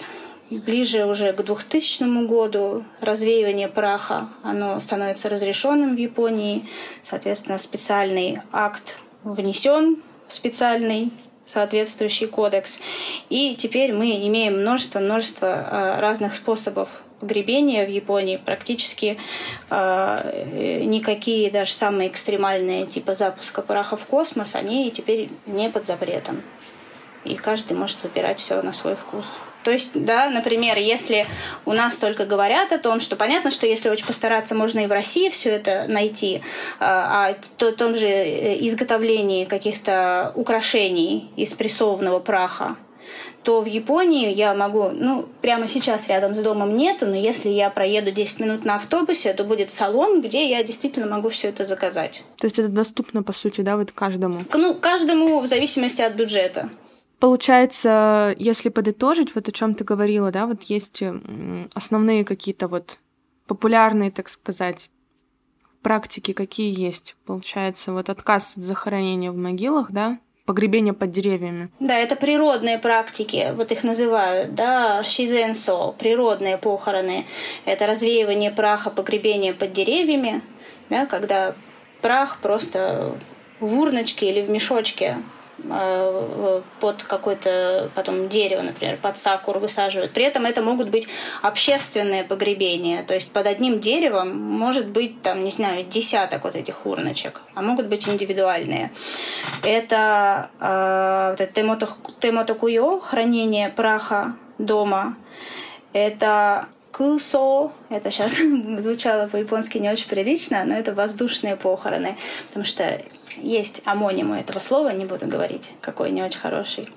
[0.50, 6.64] ближе уже к 2000 году, развеивание праха, оно становится разрешенным в Японии.
[7.02, 11.12] Соответственно, специальный акт внесен специальный
[11.46, 12.80] соответствующий кодекс.
[13.30, 18.36] И теперь мы имеем множество-множество а, разных способов погребения в Японии.
[18.36, 19.18] Практически
[19.70, 26.42] э, никакие даже самые экстремальные типа запуска праха в космос, они теперь не под запретом.
[27.24, 29.26] И каждый может выбирать все на свой вкус.
[29.64, 31.26] То есть, да, например, если
[31.66, 34.92] у нас только говорят о том, что понятно, что если очень постараться, можно и в
[34.92, 36.42] России все это найти,
[36.80, 42.76] а, о то, том же э, изготовлении каких-то украшений из прессованного праха,
[43.44, 47.70] то в Японии я могу, ну, прямо сейчас рядом с домом нету, но если я
[47.70, 52.24] проеду 10 минут на автобусе, то будет салон, где я действительно могу все это заказать.
[52.40, 54.44] То есть это доступно, по сути, да, вот каждому?
[54.54, 56.70] Ну, каждому в зависимости от бюджета.
[57.24, 61.02] Получается, если подытожить, вот о чем ты говорила, да, вот есть
[61.74, 63.00] основные какие-то вот
[63.48, 64.90] популярные, так сказать,
[65.82, 67.16] практики, какие есть.
[67.26, 71.70] Получается, вот отказ от захоронения в могилах, да, погребение под деревьями.
[71.80, 77.26] Да, это природные практики, вот их называют, да, шизенсо, природные похороны.
[77.64, 80.42] Это развеивание праха, погребение под деревьями,
[80.90, 81.56] да, когда
[82.02, 83.18] прах просто
[83.62, 85.33] в урночке или в мешочке Э,
[85.64, 90.12] под какое-то потом дерево, например, под сакуру высаживают.
[90.12, 91.08] При этом это могут быть
[91.42, 93.04] общественные погребения.
[93.04, 97.62] То есть под одним деревом может быть, там, не знаю, десяток вот этих урночек, а
[97.62, 98.92] могут быть индивидуальные.
[99.64, 101.88] Это, э, это темото,
[102.20, 105.16] темотокуё, хранение праха дома.
[105.94, 108.34] Это кусо, это сейчас
[108.80, 112.16] звучало по-японски не очень прилично, но это воздушные похороны,
[112.48, 113.02] потому что
[113.38, 116.90] есть амониму этого слова, не буду говорить, какой не очень хороший.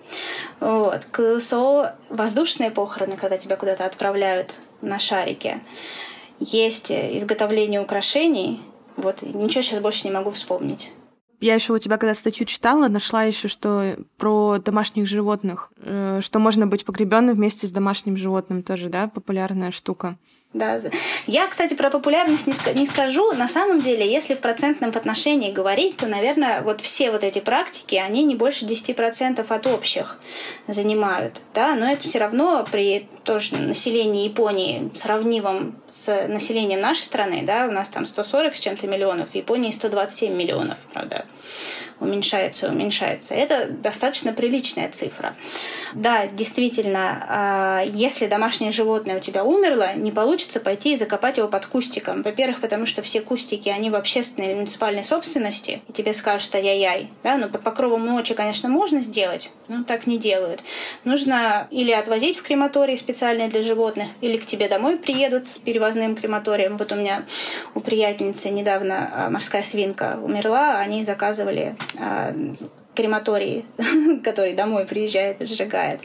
[0.60, 1.04] Вот.
[1.10, 5.60] КСО— воздушные похороны, когда тебя куда-то отправляют на шарике.
[6.38, 8.60] Есть изготовление украшений.
[8.96, 10.92] Вот ничего сейчас больше не могу вспомнить.
[11.40, 16.38] Я еще у тебя, когда статью читала, нашла еще, что про домашних животных, э, что
[16.38, 20.16] можно быть погребенным вместе с домашним животным тоже, да, популярная штука.
[20.56, 20.80] Да.
[21.26, 23.32] Я, кстати, про популярность не, не скажу.
[23.32, 27.96] На самом деле, если в процентном отношении говорить, то, наверное, вот все вот эти практики,
[27.96, 30.18] они не больше 10% от общих
[30.66, 31.42] занимают.
[31.54, 31.74] Да?
[31.74, 37.70] Но это все равно при тоже населении Японии сравнимом с населением нашей страны, да, у
[37.70, 41.24] нас там 140 с чем-то миллионов, в Японии 127 миллионов, правда
[42.00, 43.34] уменьшается, уменьшается.
[43.34, 45.34] Это достаточно приличная цифра.
[45.94, 51.48] Да, действительно, а, если домашнее животное у тебя умерло, не получится пойти и закопать его
[51.48, 52.22] под кустиком.
[52.22, 57.08] Во-первых, потому что все кустики, они в общественной или муниципальной собственности, и тебе скажут ай-яй-яй.
[57.22, 57.38] Да?
[57.38, 60.60] Но под покровом ночи, конечно, можно сделать, но так не делают.
[61.04, 66.16] Нужно или отвозить в крематорий специальные для животных, или к тебе домой приедут с перевозным
[66.16, 66.76] крематорием.
[66.76, 67.24] Вот у меня
[67.74, 72.34] у приятельницы недавно а, морская свинка умерла, они заказывали а,
[72.94, 73.64] крематорий,
[74.24, 76.00] который домой приезжает и сжигает.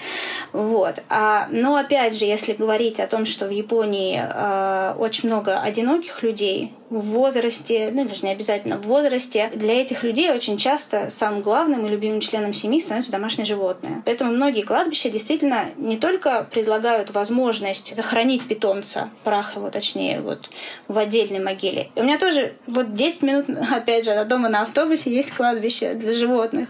[0.51, 1.01] Вот.
[1.09, 6.21] А, но опять же, если говорить о том, что в Японии а, очень много одиноких
[6.23, 11.41] людей, в возрасте, ну даже не обязательно в возрасте, для этих людей очень часто самым
[11.41, 14.03] главным и любимым членом семьи становится домашнее животное.
[14.05, 20.49] Поэтому многие кладбища действительно не только предлагают возможность захоронить питомца, прах его точнее, вот
[20.89, 21.89] в отдельной могиле.
[21.95, 25.93] И у меня тоже вот 10 минут, опять же, до дома на автобусе есть кладбище
[25.93, 26.67] для животных.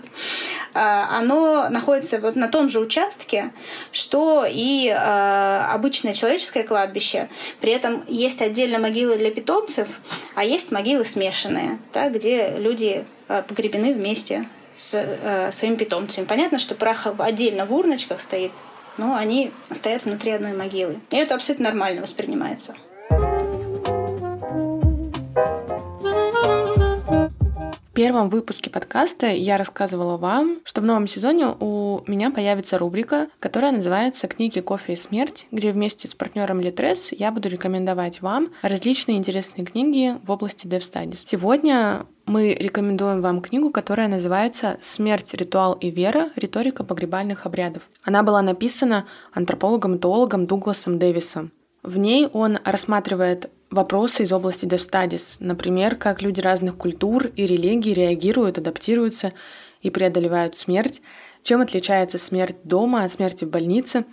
[0.74, 3.52] А, оно находится вот на том же участке,
[3.92, 7.28] что и а, обычное человеческое кладбище.
[7.60, 9.88] При этом есть отдельно могилы для питомцев,
[10.36, 14.48] а есть могилы смешанные, да, где люди а, погребены вместе
[14.78, 16.26] с э, своими питомцами.
[16.26, 18.52] Понятно, что прах отдельно в урночках стоит,
[18.98, 21.00] но они стоят внутри одной могилы.
[21.12, 22.76] И это абсолютно нормально воспринимается.
[27.92, 33.28] В первом выпуске подкаста я рассказывала вам, что в новом сезоне у меня появится рубрика,
[33.38, 38.48] которая называется «Книги, кофе и смерть», где вместе с партнером Литрес я буду рекомендовать вам
[38.62, 41.24] различные интересные книги в области Dev Studies.
[41.26, 46.30] Сегодня мы рекомендуем вам книгу, которая называется «Смерть, ритуал и вера.
[46.38, 47.84] Риторика погребальных обрядов».
[48.04, 51.52] Она была написана антропологом-теологом Дугласом Дэвисом.
[51.84, 57.94] В ней он рассматривает вопросы из области Studies, например, как люди разных культур и религий
[57.94, 59.34] реагируют, адаптируются
[59.82, 61.02] и преодолевают смерть,
[61.42, 64.06] чем отличается смерть дома от смерти в больнице,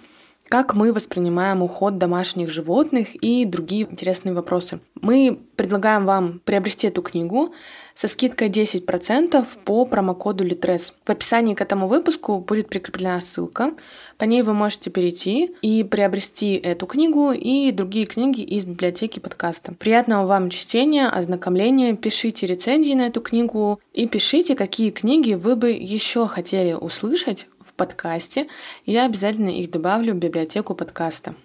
[0.48, 4.80] как мы воспринимаем уход домашних животных и другие интересные вопросы.
[5.02, 7.52] Мы предлагаем вам приобрести эту книгу
[7.94, 10.92] со скидкой 10% по промокоду LITRES.
[11.04, 13.74] В описании к этому выпуску будет прикреплена ссылка.
[14.18, 19.74] По ней вы можете перейти и приобрести эту книгу и другие книги из библиотеки подкаста.
[19.74, 25.70] Приятного вам чтения, ознакомления, пишите рецензии на эту книгу и пишите, какие книги вы бы
[25.70, 28.48] еще хотели услышать в подкасте.
[28.84, 31.36] Я обязательно их добавлю в библиотеку подкаста.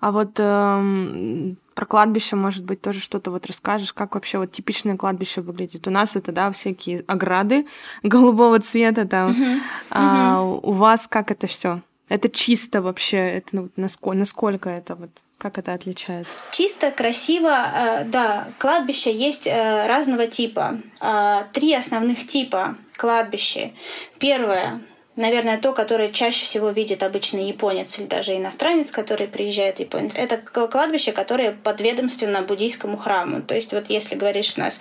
[0.00, 4.98] А вот э, про кладбище, может быть, тоже что-то вот расскажешь, как вообще вот типичное
[4.98, 5.88] кладбище выглядит.
[5.88, 7.66] У нас это, да, всякие ограды
[8.02, 9.30] голубого цвета там.
[9.30, 9.60] Uh-huh.
[9.88, 10.60] А uh-huh.
[10.62, 11.80] у вас как это все?
[12.10, 13.16] Это чисто вообще?
[13.16, 15.08] Это ну, насколько, насколько это вот?
[15.38, 16.32] Как это отличается?
[16.50, 18.48] Чисто, красиво, э, да.
[18.58, 20.82] Кладбища есть э, разного типа.
[21.00, 23.70] Э, три основных типа кладбища.
[24.18, 24.82] Первое
[25.20, 30.10] наверное, то, которое чаще всего видит обычный японец или даже иностранец, который приезжает в Японию.
[30.14, 33.42] Это кладбище, которое подведомственно буддийскому храму.
[33.42, 34.80] То есть вот если говоришь у нас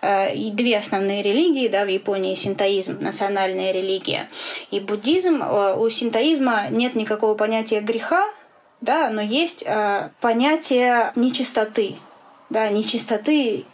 [0.00, 4.28] э, две основные религии, да, в Японии синтоизм, национальная религия,
[4.70, 8.24] и буддизм, э, у синтоизма нет никакого понятия греха,
[8.80, 11.96] да, но есть э, понятие нечистоты,
[12.48, 13.64] да, нечистоты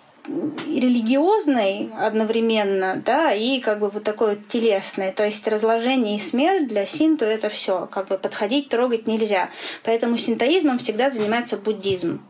[0.66, 5.12] религиозной одновременно, да, и как бы вот такой вот телесной.
[5.12, 7.86] То есть разложение и смерть для синту это все.
[7.90, 9.50] Как бы подходить, трогать нельзя.
[9.84, 12.20] Поэтому синтоизмом всегда занимается буддизм.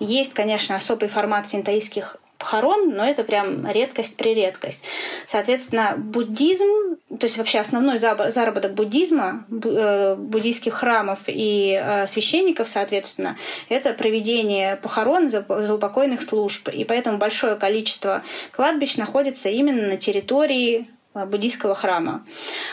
[0.00, 4.84] Есть, конечно, особый формат синтоистских похорон, но это прям редкость при редкость.
[5.26, 13.38] Соответственно, буддизм, то есть вообще основной заработок буддизма, э, буддийских храмов и э, священников, соответственно,
[13.70, 16.68] это проведение похорон за заупокойных служб.
[16.68, 18.22] И поэтому большое количество
[18.52, 22.26] кладбищ находится именно на территории а, буддийского храма.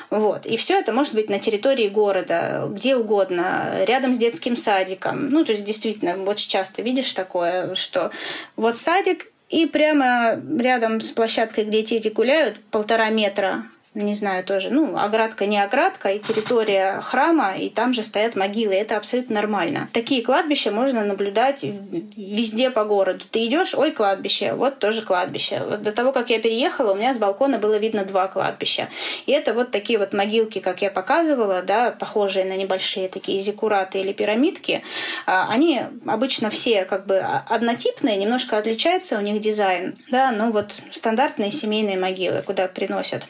[0.10, 0.48] Вот.
[0.48, 5.30] И все это может быть на территории города, где угодно, рядом с детским садиком.
[5.30, 8.10] Ну, то есть, действительно, очень часто видишь такое, что
[8.56, 14.70] вот садик, и прямо рядом с площадкой, где дети гуляют, полтора метра не знаю, тоже,
[14.70, 19.90] ну, оградка не оградка, и территория храма, и там же стоят могилы, это абсолютно нормально.
[19.92, 23.26] Такие кладбища можно наблюдать везде по городу.
[23.30, 25.62] Ты идешь, ой, кладбище, вот тоже кладбище.
[25.68, 28.88] Вот до того, как я переехала, у меня с балкона было видно два кладбища.
[29.26, 34.00] И это вот такие вот могилки, как я показывала, да, похожие на небольшие такие зиккураты
[34.00, 34.84] или пирамидки.
[35.26, 40.80] А, они обычно все как бы однотипные, немножко отличается у них дизайн, да, ну вот
[40.92, 43.28] стандартные семейные могилы, куда приносят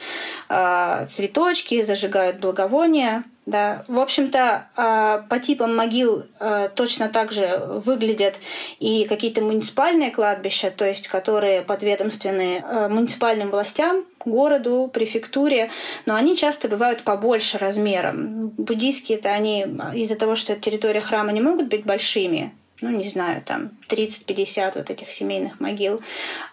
[0.52, 3.24] э, цветочки, зажигают благовония.
[3.46, 3.84] Да.
[3.88, 8.36] В общем-то, э, по типам могил э, точно так же выглядят
[8.80, 15.72] и какие-то муниципальные кладбища, то есть которые подведомственны муниципальным властям, городу, префектуре,
[16.06, 18.50] но они часто бывают побольше размером.
[18.58, 23.44] Буддийские-то они из-за того, что это территория храма, не могут быть большими, ну, не знаю,
[23.46, 26.02] там 30-50 вот этих семейных могил.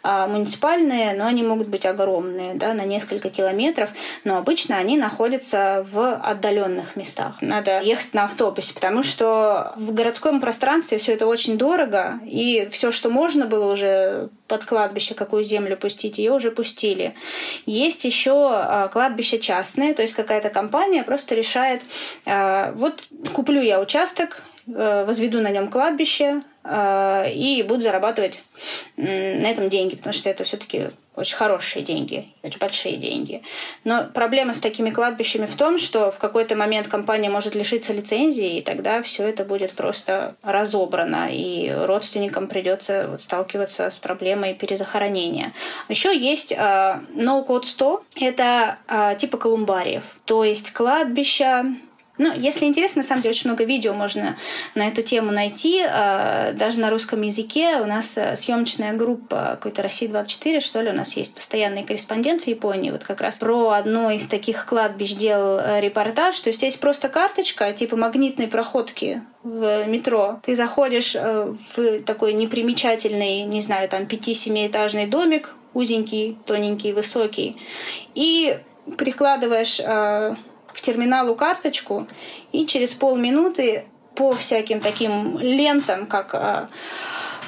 [0.02, 3.90] А муниципальные, но они могут быть огромные, да, на несколько километров,
[4.24, 7.36] но обычно они находятся в отдаленных местах.
[7.40, 12.92] Надо ехать на автобусе, потому что в городском пространстве все это очень дорого, и все,
[12.92, 17.14] что можно было уже под кладбище, какую землю пустить, ее уже пустили.
[17.64, 21.82] Есть еще а, кладбище частное, то есть какая-то компания просто решает,
[22.26, 28.42] а, вот куплю я участок, возведу на нем кладбище э, и буду зарабатывать
[28.96, 33.42] на этом деньги, потому что это все-таки очень хорошие деньги, очень большие деньги.
[33.84, 38.58] Но проблема с такими кладбищами в том, что в какой-то момент компания может лишиться лицензии,
[38.58, 45.52] и тогда все это будет просто разобрано, и родственникам придется вот сталкиваться с проблемой перезахоронения.
[45.88, 51.64] Еще есть э, No Code 100, это э, типа колумбариев, то есть кладбища,
[52.18, 54.36] ну, если интересно, на самом деле очень много видео можно
[54.74, 55.82] на эту тему найти.
[55.88, 60.90] А, даже на русском языке у нас э, съемочная группа какой-то России 24, что ли,
[60.90, 62.90] у нас есть постоянный корреспондент в Японии.
[62.90, 66.38] Вот как раз про одно из таких кладбищ делал э, репортаж.
[66.40, 70.40] То есть есть просто карточка типа магнитной проходки в метро.
[70.44, 77.56] Ты заходишь э, в такой непримечательный, не знаю, там пяти-семиэтажный домик, узенький, тоненький, высокий,
[78.14, 78.58] и
[78.96, 79.80] прикладываешь
[80.72, 82.06] к терминалу карточку,
[82.52, 86.68] и через полминуты по всяким таким лентам, как а,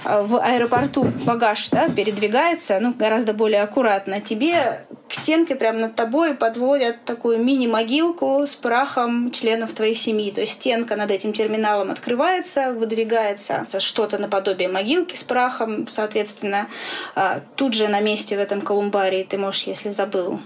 [0.05, 4.21] а, в аэропорту багаж да, передвигается, ну, гораздо более аккуратно.
[4.21, 10.31] Тебе к стенке прямо над тобой подводят такую мини-могилку с прахом членов твоей семьи.
[10.31, 16.69] То есть стенка над этим терминалом открывается, выдвигается что-то наподобие могилки с прахом, соответственно.
[17.15, 20.41] А, тут же на месте в этом колумбарии ты можешь, если забыл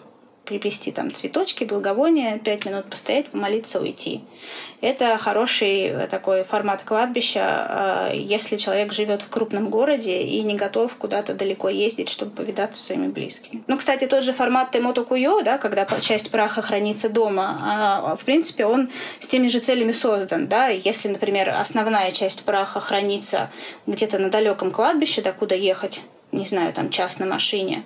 [0.44, 4.20] приплести там цветочки, благовония, пять минут постоять, помолиться, уйти.
[4.80, 10.54] Это хороший э, такой формат кладбища, э, если человек живет в крупном городе и не
[10.54, 13.62] готов куда-то далеко ездить, чтобы повидаться со своими близкими.
[13.66, 18.24] Ну, кстати, тот же формат Темото Куйо, да, когда часть праха хранится дома, а, в
[18.24, 18.90] принципе, он
[19.20, 20.46] с теми же целями создан.
[20.46, 20.68] Да?
[20.68, 23.50] Если, например, основная часть праха хранится
[23.86, 26.00] где-то на далеком кладбище, да, куда ехать,
[26.34, 27.84] не знаю, там час на машине,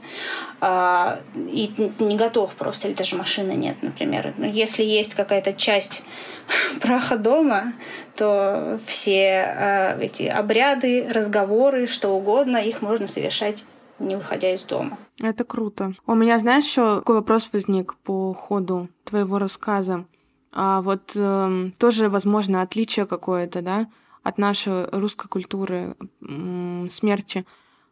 [0.61, 4.35] а, и не готов просто, или даже машины нет, например.
[4.37, 6.03] Но если есть какая-то часть
[6.81, 7.73] праха дома,
[8.17, 13.65] то все а, эти обряды, разговоры, что угодно, их можно совершать
[13.99, 14.99] не выходя из дома.
[15.21, 15.93] Это круто.
[16.07, 20.05] У меня, знаешь, еще какой вопрос возник по ходу твоего рассказа.
[20.53, 23.89] А вот э, тоже, возможно, отличие какое-то, да,
[24.23, 27.45] от нашей русской культуры э, смерти.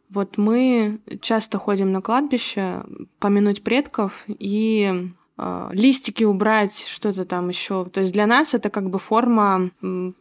[0.09, 2.83] Вот мы часто ходим на кладбище
[3.19, 7.85] помянуть предков и э, листики убрать, что-то там еще.
[7.85, 9.69] То есть для нас это как бы форма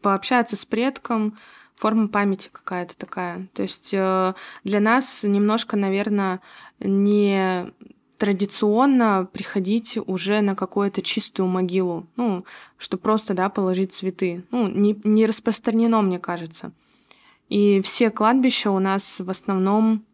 [0.03, 1.37] пообщаться с предком,
[1.76, 3.49] форма памяти какая-то такая.
[3.55, 4.34] То есть э,
[4.64, 6.41] для нас немножко, наверное,
[6.80, 7.66] не
[8.18, 12.45] традиционно приходить уже на какую-то чистую могилу, ну,
[12.78, 14.45] что просто, да, положить цветы.
[14.51, 16.72] Ну, не, не распространено, мне кажется.
[17.49, 20.05] И все кладбища у нас в основном,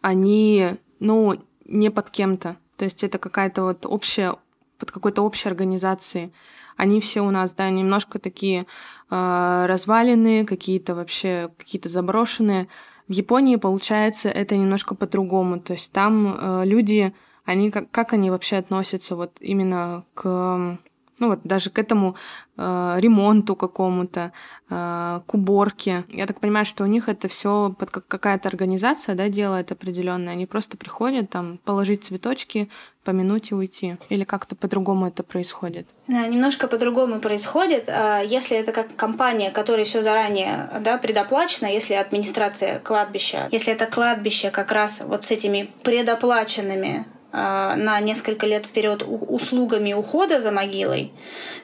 [0.00, 2.56] они, ну, не под кем-то.
[2.76, 4.34] То есть это какая-то вот общая,
[4.78, 6.32] под какой-то общей организацией.
[6.76, 8.66] Они все у нас, да, немножко такие
[9.10, 12.68] э, разваленные, какие-то вообще, какие-то заброшенные.
[13.08, 15.60] В Японии, получается, это немножко по-другому.
[15.60, 20.78] То есть там э, люди, они как, как они вообще относятся вот именно к
[21.18, 22.16] ну вот даже к этому
[22.56, 24.32] э, ремонту какому-то,
[24.70, 26.04] э, к уборке.
[26.08, 30.32] Я так понимаю, что у них это все под какая-то организация, да, делает определенная.
[30.32, 32.68] Они просто приходят там положить цветочки,
[33.04, 33.96] помянуть и уйти.
[34.08, 35.86] Или как-то по-другому это происходит?
[36.08, 37.88] Да, немножко по-другому происходит.
[37.88, 43.86] А, если это как компания, которой все заранее да, предоплачено, если администрация кладбища, если это
[43.86, 51.12] кладбище как раз вот с этими предоплаченными на несколько лет вперед услугами ухода за могилой,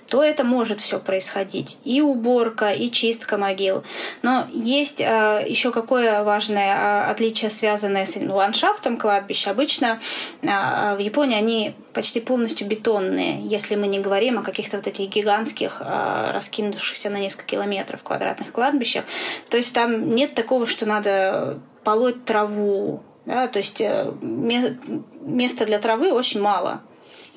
[0.09, 1.79] то это может все происходить.
[1.85, 3.85] И уборка, и чистка могил.
[4.23, 9.51] Но есть э, еще какое важное э, отличие, связанное с ландшафтом кладбища.
[9.51, 10.01] Обычно
[10.43, 15.11] э, в Японии они почти полностью бетонные, если мы не говорим о каких-то вот этих
[15.11, 19.05] гигантских, э, раскинувшихся на несколько километров квадратных кладбищах.
[19.51, 25.79] То есть там нет такого, что надо полоть траву, да, то есть э, места для
[25.79, 26.81] травы очень мало.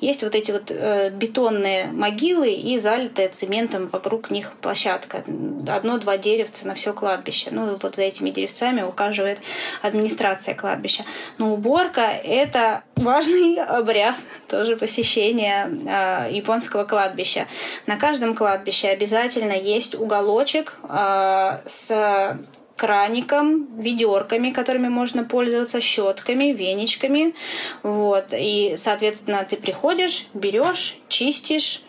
[0.00, 5.22] Есть вот эти вот э, бетонные могилы и залитая цементом вокруг них площадка.
[5.68, 7.50] Одно-два деревца на все кладбище.
[7.52, 9.38] Ну, вот за этими деревцами ухаживает
[9.82, 11.04] администрация кладбища.
[11.36, 14.16] Но уборка— это важный обряд
[14.48, 17.46] тоже посещения э, японского кладбища.
[17.86, 22.38] На каждом кладбище обязательно есть уголочек э, с
[22.82, 27.36] краником, ведерками, которыми можно пользоваться, щетками, веничками.
[27.84, 28.32] Вот.
[28.32, 31.82] И, соответственно, ты приходишь, берешь, чистишь,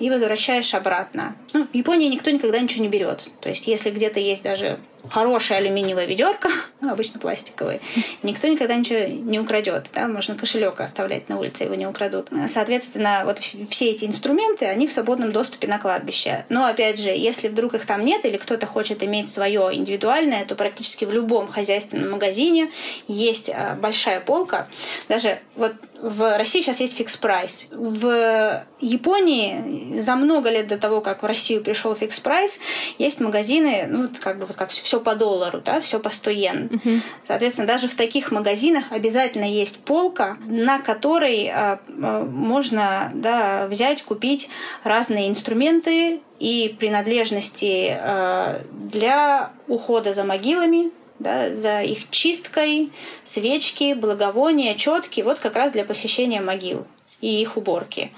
[0.00, 1.36] и возвращаешь обратно.
[1.52, 3.30] Ну, в Японии никто никогда ничего не берет.
[3.40, 4.80] То есть, если где-то есть даже
[5.10, 6.48] хорошая алюминиевая ведерко,
[6.80, 7.80] ну, обычно пластиковые,
[8.22, 9.86] никто никогда ничего не украдет.
[9.94, 10.08] Да?
[10.08, 12.28] Можно кошелек оставлять на улице, его не украдут.
[12.48, 16.44] Соответственно, вот все эти инструменты, они в свободном доступе на кладбище.
[16.48, 20.54] Но, опять же, если вдруг их там нет, или кто-то хочет иметь свое индивидуальное, то
[20.54, 22.70] практически в любом хозяйственном магазине
[23.08, 24.68] есть а, большая полка.
[25.08, 27.68] Даже вот в России сейчас есть Fix Price.
[27.70, 32.60] В Японии за много лет до того, как в Россию пришел Fix Price,
[32.98, 36.70] есть магазины, ну, как бы вот как все по доллару, да, все по 100 йен.
[36.72, 36.94] Угу.
[37.24, 44.02] Соответственно, даже в таких магазинах обязательно есть полка, на которой а, а, можно да, взять,
[44.02, 44.48] купить
[44.84, 52.90] разные инструменты и принадлежности а, для ухода за могилами, да, за их чисткой,
[53.24, 56.86] свечки, благовония, четки, вот как раз для посещения могил
[57.20, 58.12] и их уборки.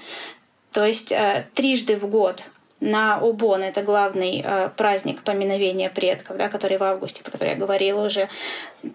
[0.71, 2.43] То есть э, трижды в год
[2.81, 7.55] на Обон, это главный э, праздник поминовения предков, да, который в августе, про который я
[7.55, 8.29] говорила уже,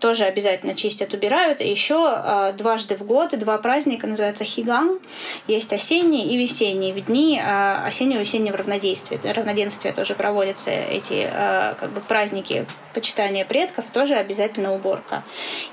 [0.01, 1.61] тоже обязательно чистят, убирают.
[1.61, 5.01] И еще э, дважды в год два праздника называются Хиган.
[5.47, 6.95] Есть осенние и весенние.
[6.95, 12.67] В дни э, осеннего и весеннего равнодействия, равноденствия тоже проводятся эти э, как бы праздники
[12.95, 15.25] почитания предков, тоже обязательно уборка.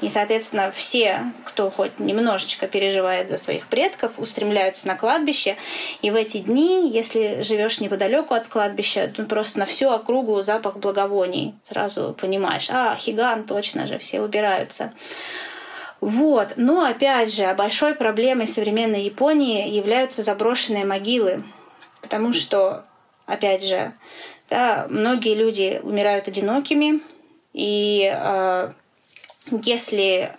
[0.01, 5.55] И, соответственно, все, кто хоть немножечко переживает за своих предков, устремляются на кладбище.
[6.01, 8.00] И в эти дни, если живешь неподалеку
[8.35, 11.55] от кладбища, то просто на всю округу запах благовоний.
[11.63, 14.93] Сразу понимаешь, а, Хиган, точно же, все убираются.
[15.99, 16.53] Вот.
[16.55, 21.43] Но опять же, большой проблемой современной Японии являются заброшенные могилы.
[22.01, 22.85] Потому что,
[23.25, 23.93] опять же,
[24.49, 27.01] да, многие люди умирают одинокими,
[27.53, 28.73] и э,
[29.63, 30.35] если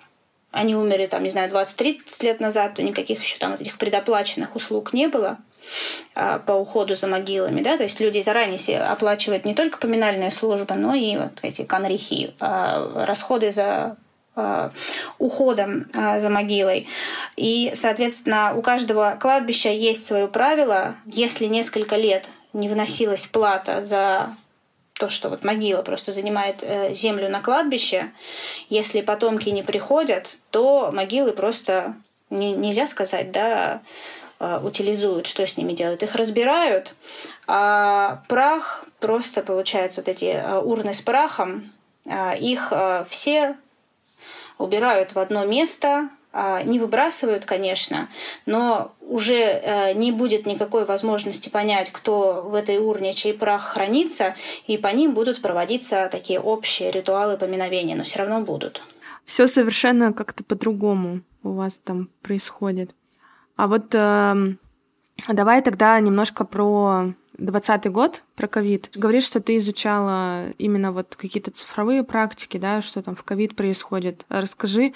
[0.51, 4.93] они умерли, там, не знаю, 20-30 лет назад, то никаких еще там этих предоплаченных услуг
[4.93, 5.39] не было.
[6.15, 10.31] А, по уходу за могилами, да, то есть люди заранее себе оплачивают не только поминальная
[10.31, 13.97] служба, но и вот эти канрихи, а, расходы за
[14.35, 14.73] а,
[15.19, 16.87] уходом за могилой.
[17.37, 20.97] И, соответственно, у каждого кладбища есть свое правило.
[21.07, 24.37] Если несколько лет не вносилась плата за
[24.95, 28.13] то, что вот могила просто занимает э, землю на кладбище,
[28.69, 31.95] если потомки не приходят, то могилы просто
[32.31, 33.83] не, нельзя сказать, да,
[34.63, 36.03] утилизуют, что с ними делают?
[36.03, 36.95] Их разбирают,
[37.47, 41.71] а прах просто, получается, вот эти э, урны с прахом,
[42.05, 42.73] э, их
[43.09, 43.57] все
[44.59, 46.09] убирают в одно место,
[46.65, 48.09] не выбрасывают, конечно,
[48.47, 54.35] но уже не будет никакой возможности понять, кто в этой урне, чей прах хранится,
[54.67, 58.81] и по ним будут проводиться такие общие ритуалы поминовения, но все равно будут.
[59.27, 62.95] Все совершенно как-то по-другому у вас там происходит.
[63.57, 64.55] А вот э,
[65.29, 68.91] давай тогда немножко про двадцатый год, про ковид.
[68.95, 74.25] Говоришь, что ты изучала именно вот какие-то цифровые практики, да, что там в ковид происходит.
[74.29, 74.93] Расскажи,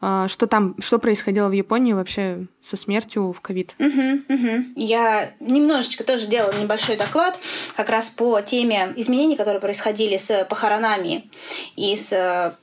[0.00, 3.74] э, что там, что происходило в Японии вообще со смертью в ковид?
[3.78, 4.64] Угу, угу.
[4.76, 7.38] Я немножечко тоже делала небольшой доклад
[7.76, 11.30] как раз по теме изменений, которые происходили с похоронами
[11.76, 12.54] и с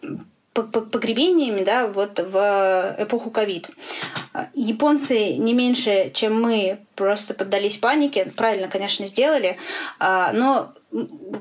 [0.64, 3.70] погребениями да, вот в эпоху ковид.
[4.54, 8.32] Японцы не меньше, чем мы, просто поддались панике.
[8.36, 9.58] Правильно, конечно, сделали.
[10.00, 10.74] А, но,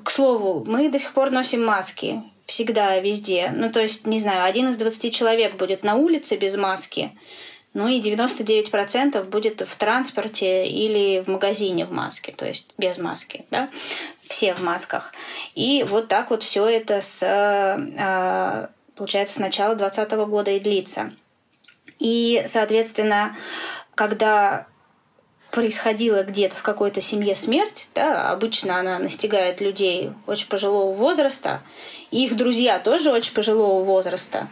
[0.05, 2.23] к слову, мы до сих пор носим маски.
[2.47, 3.53] Всегда, везде.
[3.55, 7.13] Ну, то есть, не знаю, один из 20 человек будет на улице без маски.
[7.77, 13.45] Ну и 99% будет в транспорте или в магазине в маске, то есть без маски,
[13.51, 13.69] да,
[14.23, 15.13] все в масках.
[15.55, 21.13] И вот так вот все это с, а, получается, с начала 2020 года и длится.
[21.99, 23.37] И, соответственно,
[23.95, 24.67] когда
[25.51, 31.63] происходила где-то в какой-то семье смерть, да, обычно она настигает людей очень пожилого возраста,
[32.11, 34.49] и их друзья тоже очень пожилого возраста,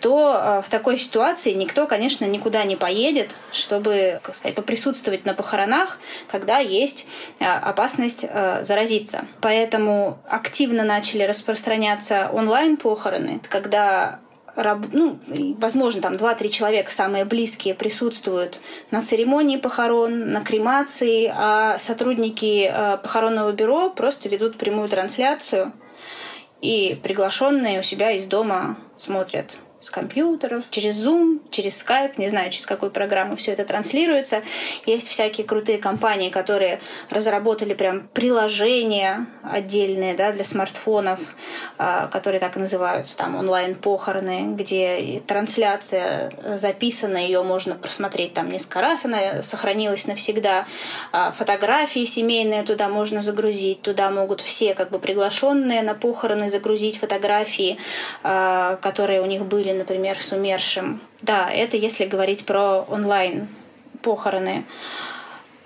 [0.00, 5.34] то э, в такой ситуации никто, конечно, никуда не поедет, чтобы, как сказать, поприсутствовать на
[5.34, 5.98] похоронах,
[6.30, 7.06] когда есть
[7.38, 9.26] э, опасность э, заразиться.
[9.40, 14.20] Поэтому активно начали распространяться онлайн-похороны, когда
[14.56, 15.18] ну,
[15.58, 22.70] возможно, там 2-3 человека самые близкие присутствуют на церемонии похорон, на кремации, а сотрудники
[23.00, 25.72] похоронного бюро просто ведут прямую трансляцию,
[26.60, 32.50] и приглашенные у себя из дома смотрят с компьютеров, через Zoom, через Skype, не знаю,
[32.50, 34.42] через какую программу все это транслируется.
[34.84, 41.20] Есть всякие крутые компании, которые разработали прям приложения отдельные да, для смартфонов,
[41.78, 48.82] а, которые так и называются, там онлайн-похороны, где трансляция записана, ее можно просмотреть там несколько
[48.82, 50.66] раз, она сохранилась навсегда.
[51.12, 56.98] А, фотографии семейные туда можно загрузить, туда могут все как бы приглашенные на похороны загрузить
[56.98, 57.78] фотографии,
[58.22, 61.00] а, которые у них были или, например, с умершим.
[61.22, 63.48] Да, это если говорить про онлайн
[64.02, 64.64] похороны.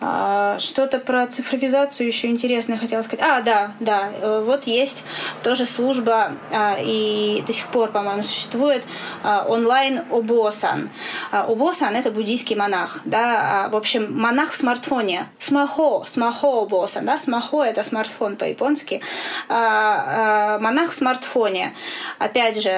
[0.06, 3.24] А, что-то про цифровизацию еще интересное хотела сказать.
[3.24, 4.10] А, да, да.
[4.20, 5.02] Э, вот есть
[5.42, 8.84] тоже служба, а, и до сих пор, по-моему, существует
[9.22, 10.90] а, онлайн Обосан.
[11.30, 13.00] Обосан— это буддийский монах.
[13.04, 13.68] Да?
[13.70, 15.28] В общем, монах в смартфоне.
[15.38, 17.06] Смахо, смахо Обосан.
[17.06, 17.18] Да?
[17.18, 19.00] Смахо— это смартфон по-японски.
[19.48, 21.74] Монах в смартфоне.
[22.18, 22.70] Опять же,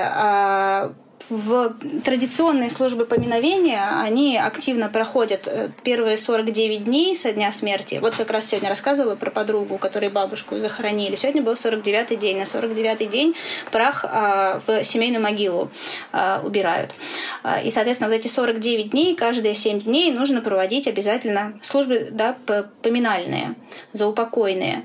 [1.28, 7.98] в традиционные службы поминовения они активно проходят э, первые 49 дней со дня смерти.
[8.00, 11.16] Вот как раз сегодня рассказывала про подругу, которой бабушку захоронили.
[11.16, 12.38] Сегодня был 49-й день.
[12.38, 13.34] На 49-й день
[13.72, 15.70] прах а, в семейную могилу
[16.12, 16.94] а, убирают.
[17.42, 22.36] А, и, соответственно, вот эти 49 дней, каждые 7 дней нужно проводить обязательно службы да,
[22.82, 23.54] поминальные,
[23.92, 24.84] заупокойные.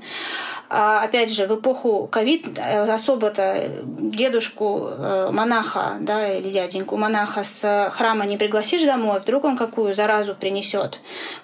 [0.68, 7.44] А, опять же, в эпоху ковид э, особо-то дедушку э, монаха, да, или дяденьку монаха
[7.44, 11.00] с храма не пригласишь домой, вдруг он какую заразу принесет.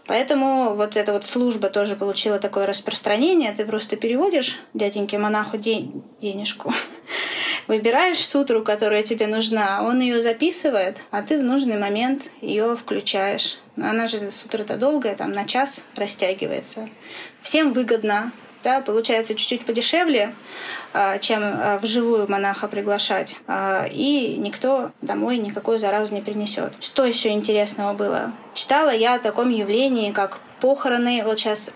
[0.07, 3.53] Поэтому вот эта вот служба тоже получила такое распространение.
[3.53, 6.73] Ты просто переводишь дяденьке монаху день, денежку,
[7.69, 13.59] выбираешь сутру, которая тебе нужна, он ее записывает, а ты в нужный момент ее включаешь.
[13.77, 16.89] Она же сутра-то долгая, там на час растягивается.
[17.43, 18.33] Всем выгодно,
[18.63, 20.35] да, получается чуть-чуть подешевле,
[20.93, 26.73] а, чем а, вживую монаха приглашать, а, и никто домой никакую заразу не принесет.
[26.81, 28.33] Что еще интересного было?
[28.55, 31.71] Читала я о таком явлении, как похороны, вот сейчас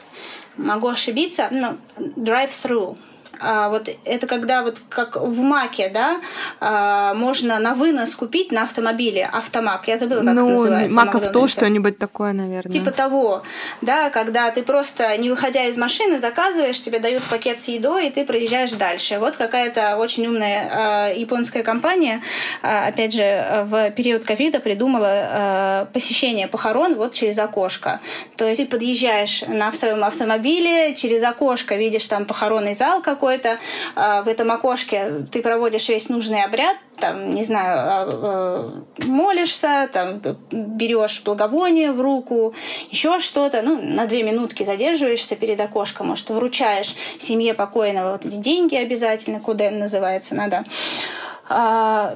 [0.56, 2.96] могу ошибиться, ну, drive-through,
[3.42, 6.20] а, вот это когда вот как в Маке, да,
[6.60, 9.88] а, можно на вынос купить на автомобиле автомак.
[9.88, 10.96] Я забыла, как ну, это называется.
[10.96, 12.72] Маков то что-нибудь такое, наверное.
[12.72, 13.42] Типа того,
[13.80, 18.10] да, когда ты просто, не выходя из машины, заказываешь, тебе дают пакет с едой, и
[18.10, 19.18] ты проезжаешь дальше.
[19.18, 22.22] Вот какая-то очень умная э, японская компания,
[22.62, 28.00] э, опять же, в период ковида придумала э, посещение похорон вот через окошко.
[28.36, 33.58] То есть ты подъезжаешь на своем автомобиле, через окошко видишь там похоронный зал какой какой-то,
[33.94, 39.88] а, в этом окошке ты проводишь весь нужный обряд, там, не знаю, а, а, молишься,
[39.92, 40.20] там,
[40.50, 42.54] берешь благовоние в руку,
[42.90, 48.36] еще что-то, ну, на две минутки задерживаешься перед окошком, может, вручаешь семье покойного вот эти
[48.36, 50.64] деньги обязательно, куден называется, надо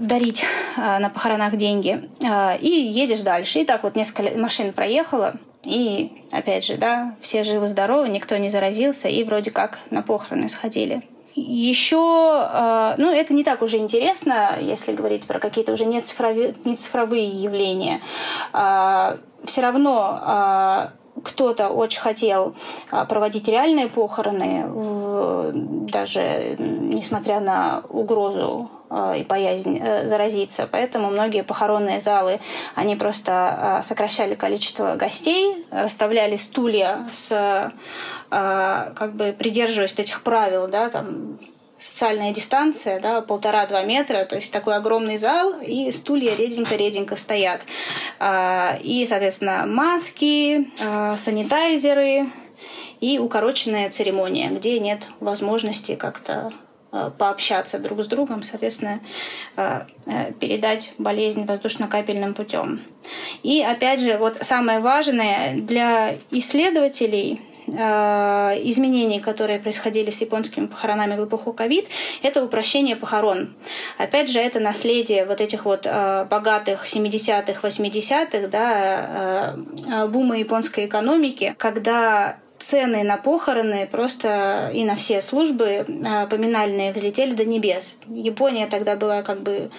[0.01, 0.47] дарить
[0.77, 2.09] на похоронах деньги
[2.61, 3.59] и едешь дальше.
[3.59, 5.35] И так вот несколько машин проехало,
[5.67, 11.03] и, опять же, да, все живы-здоровы, никто не заразился, и вроде как на похороны сходили.
[11.35, 16.55] Еще, а, ну, это не так уже интересно, если говорить про какие-то уже не цифровые,
[16.65, 18.01] не цифровые явления.
[18.53, 20.93] А, Все равно а,
[21.23, 22.55] кто-то очень хотел
[23.09, 24.67] проводить реальные похороны,
[25.91, 28.71] даже несмотря на угрозу
[29.17, 30.69] и боязнь э, заразиться.
[30.71, 32.39] Поэтому многие похоронные залы,
[32.77, 37.73] они просто сокращали количество гостей, расставляли стулья с
[38.29, 41.39] как бы придерживаясь этих правил, да, там
[41.79, 47.63] социальная дистанция, да, полтора-два метра, то есть такой огромный зал, и стулья реденько-реденько стоят.
[48.19, 52.27] А, и, соответственно, маски, а, санитайзеры
[53.01, 56.53] и укороченная церемония, где нет возможности как-то
[56.93, 59.01] а, пообщаться друг с другом, соответственно,
[59.57, 59.83] э,
[60.41, 62.81] передать болезнь воздушно-капельным путем.
[63.43, 71.25] И опять же, вот самое важное для исследователей изменений, которые происходили с японскими похоронами в
[71.25, 71.87] эпоху ковид,
[72.23, 73.55] это упрощение похорон.
[73.99, 79.57] Опять же, это наследие вот этих вот э, богатых 70-х, 80-х, да,
[79.89, 85.85] э, бума японской экономики, когда цены на похороны просто и на все службы
[86.31, 87.99] поминальные взлетели до небес.
[88.09, 89.71] Япония тогда была как бы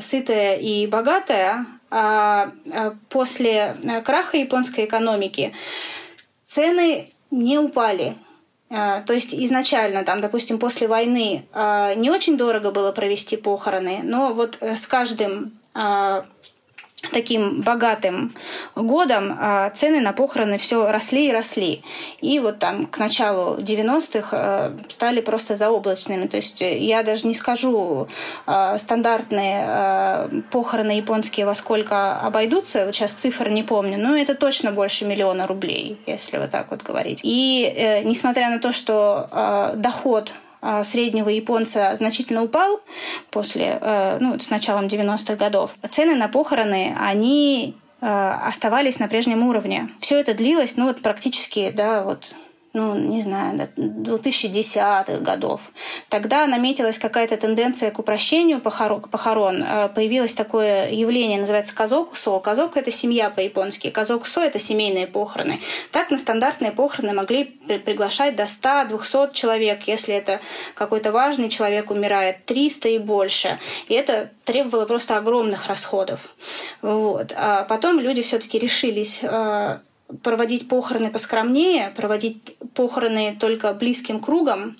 [0.00, 2.52] сытая и богатая, а
[3.08, 5.52] после краха японской экономики
[6.48, 8.16] цены не упали.
[8.70, 14.00] А, то есть изначально, там, допустим, после войны а, не очень дорого было провести похороны,
[14.02, 16.26] но вот э, с каждым а,
[17.12, 18.32] таким богатым
[18.74, 21.82] годом а, цены на похороны все росли и росли.
[22.20, 26.26] И вот там к началу 90-х а, стали просто заоблачными.
[26.26, 28.08] То есть я даже не скажу
[28.46, 34.72] а, стандартные похороны японские во сколько обойдутся, вот сейчас цифр не помню, но это точно
[34.72, 37.20] больше миллиона рублей, если вот так вот говорить.
[37.22, 40.32] И э, несмотря на то, что доход
[40.82, 42.80] среднего японца значительно упал
[43.30, 49.46] после, э, ну, с началом 90-х годов, цены на похороны, они э, оставались на прежнем
[49.46, 49.90] уровне.
[50.00, 52.34] Все это длилось, ну, вот практически, да, вот
[52.78, 55.72] ну, не знаю, 2010-х годов.
[56.08, 59.64] Тогда наметилась какая-то тенденция к упрощению похорон.
[59.64, 62.38] Э, появилось такое явление, называется казокусо.
[62.38, 63.90] Казоку– это семья по-японски.
[63.90, 65.60] Казокусо– это семейные похороны.
[65.90, 70.40] Так на стандартные похороны могли приглашать до 100-200 человек, если это
[70.74, 73.58] какой-то важный человек умирает, 300 и больше.
[73.88, 76.20] И это требовало просто огромных расходов.
[76.80, 77.32] Вот.
[77.34, 79.78] А потом люди все-таки решились э,
[80.22, 84.76] проводить похороны поскромнее, проводить похороны только близким кругом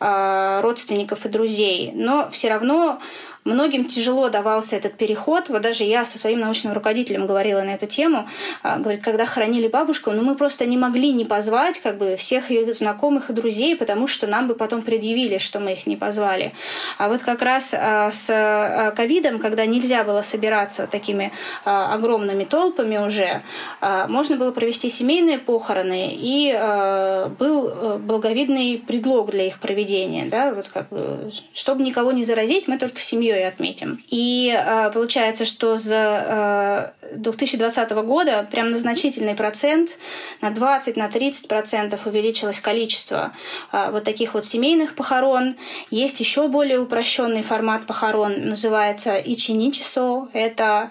[0.00, 2.98] э, родственников и друзей, но все равно
[3.44, 5.48] Многим тяжело давался этот переход.
[5.48, 8.28] Вот даже я со своим научным руководителем говорила на эту тему.
[8.62, 12.50] А, говорит, когда хоронили бабушку, ну мы просто не могли не позвать как бы всех
[12.50, 16.52] ее знакомых и друзей, потому что нам бы потом предъявили, что мы их не позвали.
[16.98, 21.32] А вот как раз а, с а, ковидом, когда нельзя было собираться такими
[21.64, 23.42] огромными толпами уже,
[24.08, 26.52] можно было провести семейные похороны, и
[27.38, 30.26] был э, благовидный предлог для их проведения.
[30.26, 30.52] Да?
[30.52, 34.02] Вот как бы, чтобы никого не заразить, мы только семью семьей отметим.
[34.08, 39.90] И э, получается, что за 2020 э, года прям на значительный процент,
[40.40, 43.32] на 20, на 30 процентов увеличилось количество
[43.72, 45.56] э, вот таких вот семейных похорон.
[45.90, 50.28] Есть еще более упрощенный формат похорон, называется ичиничисо.
[50.32, 50.90] Это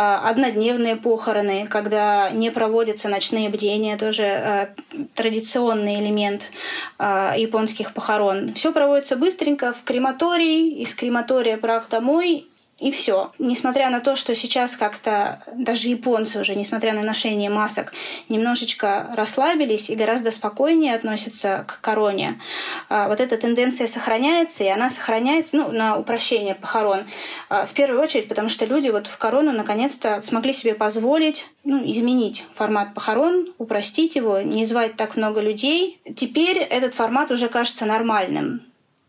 [0.00, 4.66] однодневные похороны, когда не проводятся ночные бдения, тоже э,
[5.14, 6.50] традиционный элемент
[6.98, 8.52] э, японских похорон.
[8.54, 12.46] Все проводится быстренько в крематории, из крематория прах домой,
[12.78, 13.32] и все.
[13.38, 17.92] Несмотря на то, что сейчас как-то даже японцы уже, несмотря на ношение масок,
[18.28, 22.40] немножечко расслабились и гораздо спокойнее относятся к короне,
[22.88, 27.06] а, вот эта тенденция сохраняется, и она сохраняется ну, на упрощение похорон.
[27.48, 31.82] А, в первую очередь, потому что люди вот в корону наконец-то смогли себе позволить ну,
[31.84, 36.00] изменить формат похорон, упростить его, не звать так много людей.
[36.14, 38.67] Теперь этот формат уже кажется нормальным.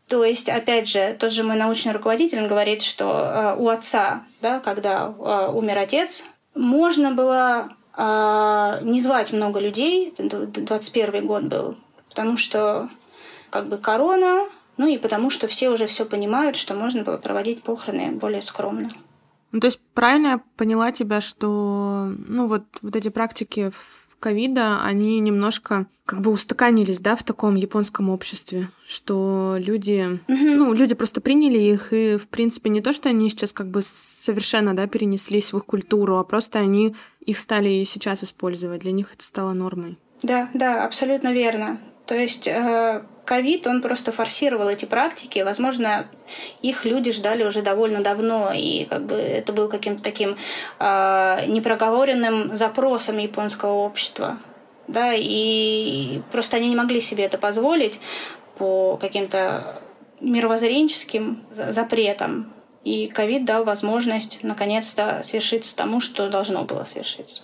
[0.09, 4.59] То есть, опять же, тот же мой научный руководитель говорит, что э, у отца, да,
[4.59, 11.77] когда э, умер отец, можно было э, не звать много людей, 21 год был,
[12.09, 12.89] потому что
[13.51, 14.47] как бы корона,
[14.77, 18.91] ну и потому что все уже все понимают, что можно было проводить похороны более скромно.
[19.51, 23.71] Ну, то есть правильно я поняла тебя, что ну вот, вот эти практики
[24.19, 30.95] ковида, они немножко как бы устаканились, да, в таком японском обществе, что люди, ну, люди
[30.95, 34.87] просто приняли их, и, в принципе, не то, что они сейчас как бы совершенно, да,
[34.87, 39.23] перенеслись в их культуру, а просто они их стали и сейчас использовать, для них это
[39.23, 39.97] стало нормой.
[40.23, 41.79] Да, да, абсолютно верно.
[42.09, 45.43] То есть э, ковид, он просто форсировал эти практики.
[45.45, 46.07] Возможно,
[46.63, 50.35] их люди ждали уже довольно давно, и как бы это был каким-то таким
[50.79, 54.39] э, непроговоренным запросом японского общества.
[54.87, 57.99] Да, и просто они не могли себе это позволить
[58.57, 59.79] по каким-то
[60.19, 62.51] мировоззренческим запретам.
[62.83, 67.43] И ковид дал возможность наконец-то свершиться тому, что должно было свершиться.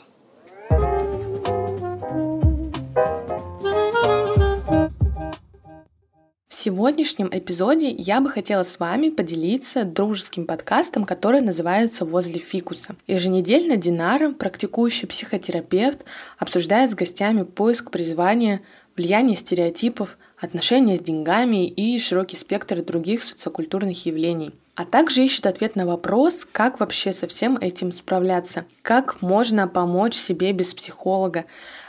[6.66, 12.96] Сегодняшнем эпизоде я бы хотела с вами поделиться дружеским подкастом, который называется «Возле фикуса».
[13.06, 16.00] Еженедельно Динара, практикующий психотерапевт,
[16.40, 18.62] обсуждает с гостями поиск призвания,
[18.98, 24.52] влияние стереотипов, отношения с деньгами и широкий спектр других социокультурных явлений.
[24.74, 30.16] А также ищет ответ на вопрос, как вообще со всем этим справляться, как можно помочь
[30.16, 31.46] себе без психолога,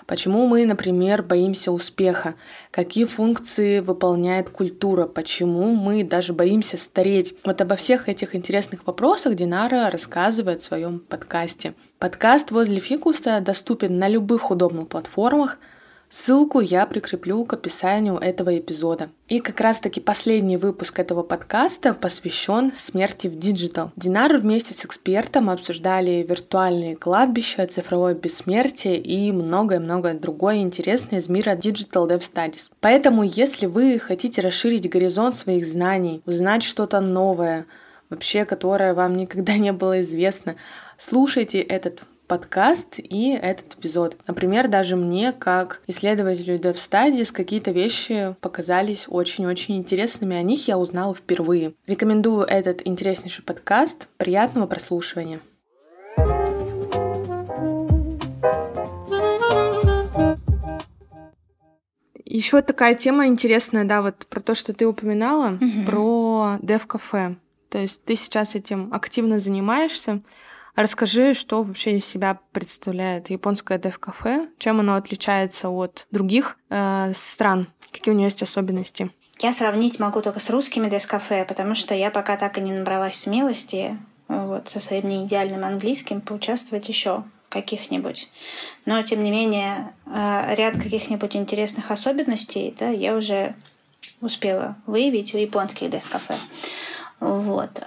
[0.06, 2.36] Почему мы, например, боимся успеха?
[2.70, 5.06] Какие функции выполняет культура?
[5.06, 7.34] Почему мы даже боимся стареть?
[7.44, 11.74] Вот обо всех этих интересных вопросах Динара рассказывает в своем подкасте.
[11.98, 15.58] Подкаст возле фикуса доступен на любых удобных платформах–
[16.08, 19.10] Ссылку я прикреплю к описанию этого эпизода.
[19.28, 23.90] И как раз таки последний выпуск этого подкаста посвящен смерти в digital.
[23.96, 31.56] Динар вместе с экспертом обсуждали виртуальные кладбища, цифровое бессмертие и многое-многое другое интересное из мира
[31.56, 32.70] Digital Death Studies.
[32.80, 37.66] Поэтому, если вы хотите расширить горизонт своих знаний, узнать что-то новое,
[38.10, 40.54] вообще, которое вам никогда не было известно,
[40.98, 44.16] слушайте этот подкаст и этот эпизод.
[44.26, 50.36] Например, даже мне, как исследователю Dev Studies, какие-то вещи показались очень-очень интересными.
[50.36, 51.74] О них я узнала впервые.
[51.86, 54.08] Рекомендую этот интереснейший подкаст.
[54.16, 55.40] Приятного прослушивания.
[62.24, 65.86] Еще такая тема интересная, да, вот про то, что ты упоминала, mm-hmm.
[65.86, 67.36] про дев-кафе.
[67.70, 70.20] То есть ты сейчас этим активно занимаешься.
[70.76, 77.68] Расскажи, что вообще из себя представляет японское дев-кафе, чем оно отличается от других э, стран,
[77.90, 79.10] какие у него есть особенности.
[79.40, 83.16] Я сравнить могу только с русскими дес-кафе, потому что я пока так и не набралась
[83.16, 83.98] смелости
[84.28, 88.28] вот, со своим неидеальным английским поучаствовать еще каких-нибудь.
[88.84, 93.54] Но, тем не менее, э, ряд каких-нибудь интересных особенностей да, я уже
[94.20, 96.34] успела выявить у японских дес-кафе.
[97.18, 97.80] Вот.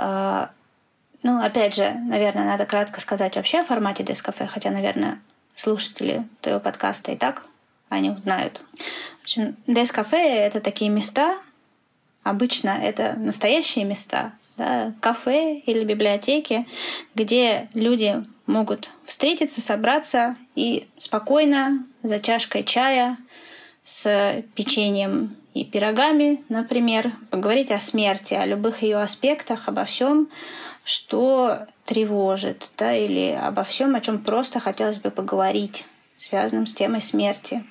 [1.22, 5.20] Ну, опять же, наверное, надо кратко сказать вообще о формате Дескафе, хотя, наверное,
[5.56, 7.46] слушатели твоего подкаста и так
[7.90, 8.64] они узнают.
[9.20, 11.38] В общем, Дескафе— это такие места,
[12.24, 16.68] обычно это настоящие места, да, кафе или библиотеки,
[17.16, 23.18] где люди могут встретиться, собраться и спокойно за чашкой чая
[23.84, 30.30] с печеньем и пирогами, например, поговорить о смерти, о любых ее аспектах, обо всем,
[30.90, 35.86] что тревожит, да, или обо всем, о чем просто хотелось бы поговорить,
[36.18, 37.64] связанном с темой смерти.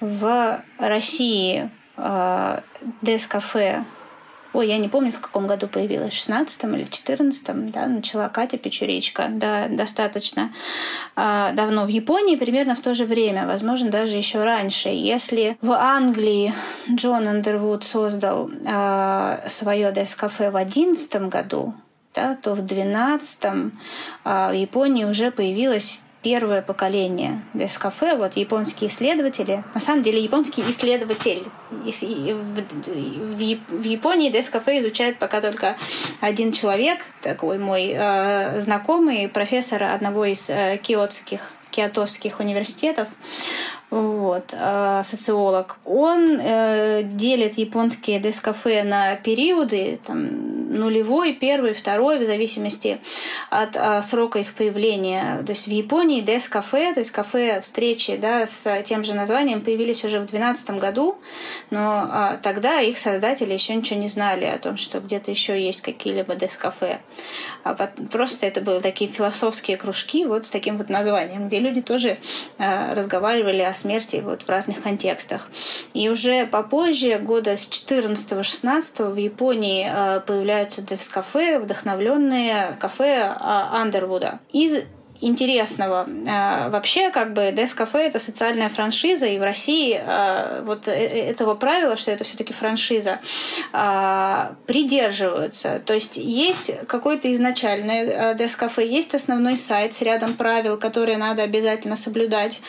[0.00, 2.60] В России э,
[3.02, 3.84] Дескафе
[4.54, 8.56] Ой, я не помню, в каком году появилась, в 16 или 14 да, начала Катя
[8.56, 10.52] Печуречка, да, достаточно
[11.16, 14.88] э, давно в Японии, примерно в то же время, возможно, даже еще раньше.
[14.88, 16.54] Если в Англии
[16.90, 21.74] Джон Андервуд создал э, свое дескафе в 11 году,
[22.14, 23.78] да, то в 12-м
[24.24, 30.62] а, в Японии уже появилось первое поколение Дескафе, вот японские исследователи, на самом деле японский
[30.68, 31.44] исследователь.
[31.70, 31.84] В
[33.84, 35.76] Японии Дескафе изучает пока только
[36.20, 43.08] один человек, такой мой э, знакомый, профессор одного из э, киотских киотосских университетов
[43.90, 52.26] вот, э, социолог, он э, делит японские дескафе на периоды, там, нулевой, первый, второй, в
[52.26, 52.98] зависимости
[53.48, 55.42] от э, срока их появления.
[55.46, 60.04] То есть в Японии дескафе, то есть кафе встречи да, с тем же названием, появились
[60.04, 61.16] уже в 2012 году,
[61.70, 66.34] но тогда их создатели еще ничего не знали о том, что где-то еще есть какие-либо
[66.34, 67.00] дескафе.
[67.64, 67.74] А
[68.12, 72.18] просто это были такие философские кружки вот с таким вот названием, где люди тоже
[72.58, 75.48] разговаривали о смерти вот в разных контекстах.
[75.94, 84.40] И уже попозже, года с 14-16 в Японии э, появляются дефс-кафе, вдохновленные кафе Андервуда.
[84.52, 84.82] Из
[85.20, 86.08] интересного.
[86.28, 91.30] А, вообще, как бы Дескафе это социальная франшиза, и в России а, вот э, э,
[91.30, 93.18] этого правила, что это все-таки франшиза,
[93.72, 95.80] а, придерживаются.
[95.84, 101.96] То есть есть какой-то изначальный Дескафе, есть основной сайт с рядом правил, которые надо обязательно
[101.96, 102.60] соблюдать.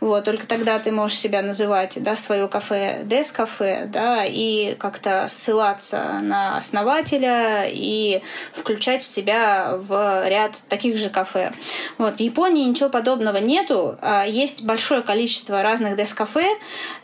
[0.00, 6.20] Вот, только тогда ты можешь себя называть, да, свое кафе Дескафе, да, и как-то ссылаться
[6.22, 11.52] на основателя и включать себя в ряд таких же кафе.
[11.98, 13.96] Вот, в Японии ничего подобного нету.
[14.00, 16.46] А, есть большое количество разных дескафе,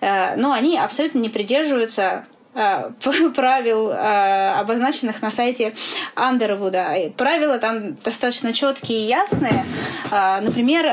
[0.01, 2.27] э, но они абсолютно не придерживаются
[3.35, 5.75] правил, э, обозначенных на сайте
[6.15, 7.13] Андервуда.
[7.17, 9.65] Правила там достаточно четкие и ясные.
[10.11, 10.85] Э, например,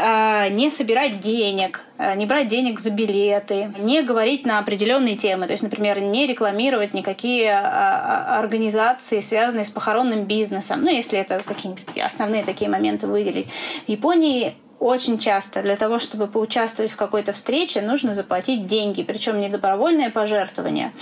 [0.52, 1.82] не собирать денег,
[2.16, 5.48] не брать денег за билеты, не говорить на определенные темы.
[5.48, 10.82] То есть, например, не рекламировать никакие организации, связанные с похоронным бизнесом.
[10.82, 13.48] Ну, если это какие-нибудь основные такие моменты выделить.
[13.86, 19.40] В Японии очень часто для того, чтобы поучаствовать в какой-то встрече, нужно заплатить деньги, причем
[19.40, 20.94] не добровольное пожертвование,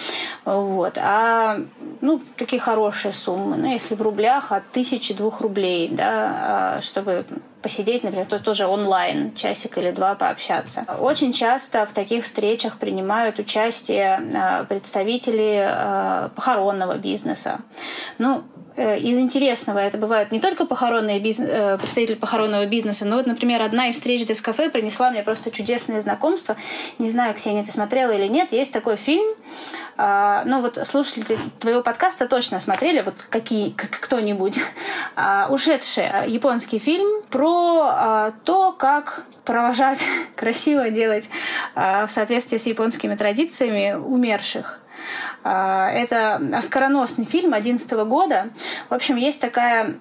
[0.46, 1.60] вот, а
[2.02, 7.26] ну, такие хорошие суммы, ну, если в рублях, от тысячи двух рублей, да, а, чтобы
[7.62, 10.86] посидеть, например, то тоже онлайн, часик или два пообщаться.
[11.00, 17.60] Очень часто в таких встречах принимают участие а, представители а, похоронного бизнеса.
[18.18, 18.44] Ну,
[18.78, 23.62] из интересного это бывают не только похоронные бизнес, э, представители похоронного бизнеса, но вот, например,
[23.62, 26.56] одна из встреч в кафе принесла мне просто чудесное знакомство.
[27.00, 28.52] Не знаю, Ксения, ты смотрела или нет.
[28.52, 29.26] Есть такой фильм,
[29.98, 34.60] а, ну вот слушатели твоего подкаста точно смотрели, вот какие, кто-нибудь,
[35.16, 40.00] а, ушедший японский фильм про а, то, как провожать,
[40.36, 41.30] красиво делать
[41.76, 44.82] в соответствии с японскими традициями умерших.
[45.44, 48.50] А, это оскароносный фильм 2011 года.
[48.90, 49.96] В общем, есть такая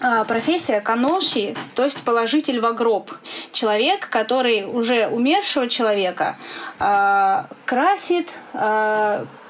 [0.00, 3.12] а, профессия каноши, то есть положитель в гроб.
[3.52, 6.36] Человек, который уже умершего человека
[6.80, 8.30] э, красит,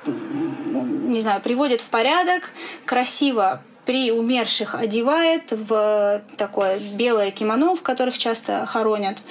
[0.06, 2.51] не знаю, приводит в порядок,
[2.85, 9.23] красиво при умерших одевает в такое белое кимоно, в которых часто хоронят,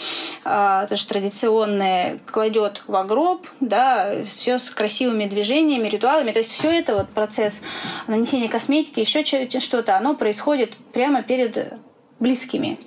[0.43, 6.31] а, тоже традиционное, кладет в гроб, да, все с красивыми движениями, ритуалами.
[6.31, 7.63] То есть все это вот процесс
[8.07, 9.23] нанесения косметики, еще
[9.59, 11.73] что-то, оно происходит прямо перед
[12.19, 12.79] близкими.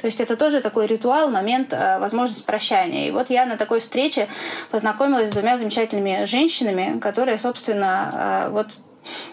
[0.00, 3.08] То есть это тоже такой ритуал, момент, а, возможность прощания.
[3.08, 4.28] И вот я на такой встрече
[4.70, 8.66] познакомилась с двумя замечательными женщинами, которые, собственно, а, вот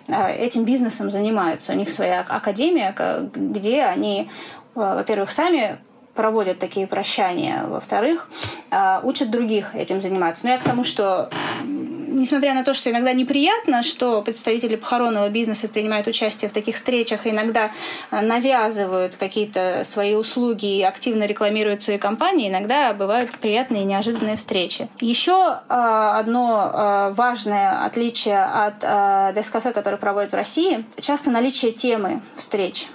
[0.07, 1.73] этим бизнесом занимаются.
[1.73, 2.95] У них своя академия,
[3.33, 4.29] где они,
[4.75, 5.79] э, во-первых, сами
[6.13, 8.29] проводят такие прощания, во-вторых,
[8.71, 10.45] э, учат других этим заниматься.
[10.45, 11.29] Но я к тому, что
[12.13, 17.27] несмотря на то, что иногда неприятно, что представители похоронного бизнеса принимают участие в таких встречах
[17.27, 17.71] иногда
[18.11, 24.87] навязывают какие-то свои услуги и активно рекламируют свои компании, иногда бывают приятные и неожиданные встречи.
[24.99, 25.35] Еще
[25.67, 28.79] одно важное отличие от
[29.35, 32.87] Дескафе, который проводят в России, часто наличие темы встреч.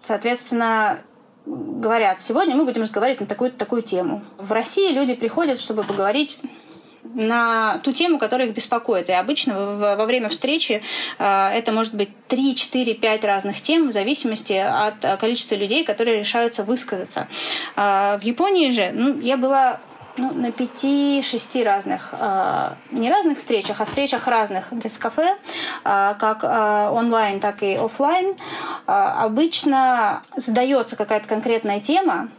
[0.00, 1.00] Соответственно,
[1.46, 4.22] говорят, сегодня мы будем разговаривать на такую-то такую тему.
[4.36, 6.38] В России люди приходят, чтобы поговорить
[7.14, 9.08] на ту тему, которая их беспокоит.
[9.08, 10.82] И обычно во время встречи
[11.18, 15.84] э, это может быть 3, 4, 5 разных тем в зависимости от э, количества людей,
[15.84, 17.28] которые решаются высказаться.
[17.76, 19.80] Э, в Японии же, ну, я была
[20.16, 22.12] ну, на пяти-шести разных,
[22.90, 25.36] не разных встречах, а встречах разных кафе,
[25.84, 26.42] э, как
[26.92, 28.34] онлайн, так и офлайн,
[28.86, 32.30] обычно задается какая-то конкретная тема,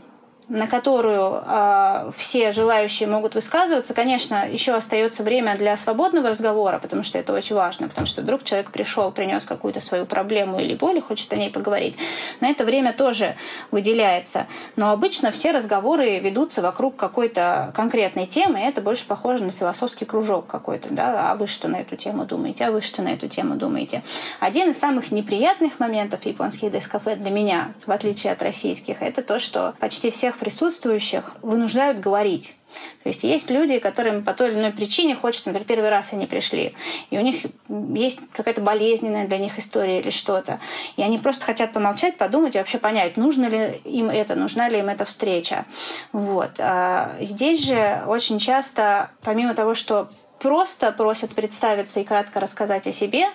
[0.49, 7.03] на которую э, все желающие могут высказываться, конечно, еще остается время для свободного разговора, потому
[7.03, 10.97] что это очень важно, потому что вдруг человек пришел, принес какую-то свою проблему или боль
[10.97, 11.95] и хочет о ней поговорить.
[12.39, 13.35] На это время тоже
[13.69, 14.47] выделяется.
[14.75, 20.05] Но обычно все разговоры ведутся вокруг какой-то конкретной темы, и это больше похоже на философский
[20.05, 20.89] кружок какой-то.
[20.89, 21.31] Да?
[21.31, 22.65] А вы что на эту тему думаете?
[22.65, 24.03] А вы что на эту тему думаете?
[24.39, 29.37] Один из самых неприятных моментов японских дескафе для меня, в отличие от российских, это то,
[29.37, 32.55] что почти всех присутствующих вынуждают говорить.
[33.03, 36.27] То есть есть люди, которым по той или иной причине хочется, например, первый раз они
[36.27, 36.75] пришли,
[37.09, 40.59] и у них есть какая-то болезненная для них история или что-то,
[40.95, 44.79] и они просто хотят помолчать, подумать и вообще понять, нужно ли им это, нужна ли
[44.79, 45.65] им эта встреча.
[46.11, 46.51] Вот.
[46.59, 50.07] А здесь же очень часто, помимо того, что
[50.39, 53.25] просто просят представиться и кратко рассказать о себе,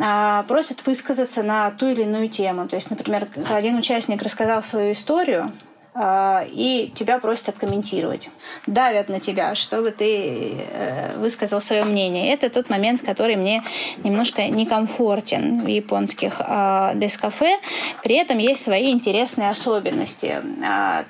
[0.00, 2.68] а, просят высказаться на ту или иную тему.
[2.68, 5.52] То есть, например, один участник рассказал свою историю,
[5.96, 8.28] и тебя просят откомментировать.
[8.66, 12.32] Давят на тебя, чтобы ты э, высказал свое мнение.
[12.32, 13.62] Это тот момент, который мне
[14.02, 17.58] немножко некомфортен в японских а, дескафе.
[18.02, 20.42] При этом есть свои интересные особенности.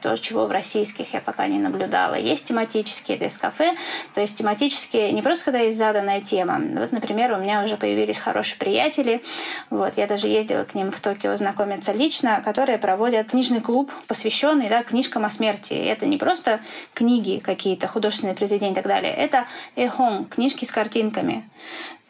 [0.03, 2.15] То, чего в российских я пока не наблюдала.
[2.15, 3.75] Есть тематические дескафе,
[4.15, 6.61] то есть тематические не просто когда есть заданная тема.
[6.61, 9.23] Вот, например, у меня уже появились хорошие приятели.
[9.71, 14.69] Вот, я даже ездила к ним в Токио знакомиться лично, которые проводят книжный клуб, посвященный
[14.75, 15.75] да, книжкам о смерти.
[15.75, 16.61] Это не просто
[16.95, 19.15] книги какие-то, художественные произведения и так далее.
[19.15, 19.47] Это
[19.77, 21.49] эхон, книжки с картинками.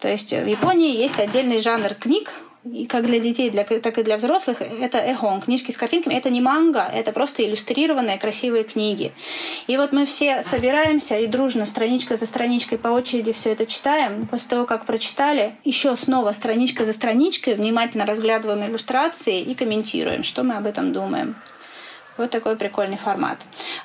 [0.01, 2.31] То есть в Японии есть отдельный жанр книг,
[2.65, 6.15] и как для детей, для, так и для взрослых, это эхон, книжки с картинками.
[6.15, 9.13] Это не манга, это просто иллюстрированные красивые книги.
[9.67, 14.27] И вот мы все собираемся и дружно, страничка за страничкой по очереди все это читаем.
[14.27, 20.43] После того, как прочитали, еще снова страничка за страничкой внимательно разглядываем иллюстрации и комментируем, что
[20.43, 21.37] мы об этом думаем.
[22.17, 23.39] Вот такой прикольный формат.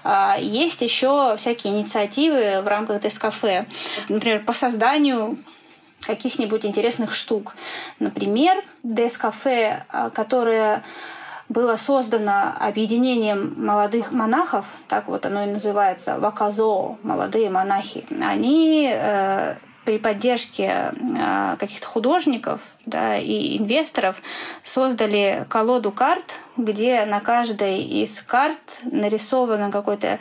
[0.04, 3.66] А, есть еще всякие инициативы в рамках Дескафе.
[4.08, 5.38] Например, по созданию
[6.02, 7.56] каких-нибудь интересных штук.
[8.00, 10.84] Например, Дескафе, а, которое
[11.50, 18.06] было создано объединением молодых монахов, так вот оно и называется, Ваказо, молодые монахи.
[18.22, 19.56] Они э,
[19.90, 24.22] при поддержке э, каких-то художников да, и инвесторов
[24.64, 30.20] создали колоду карт, где на каждой из карт нарисован какой-то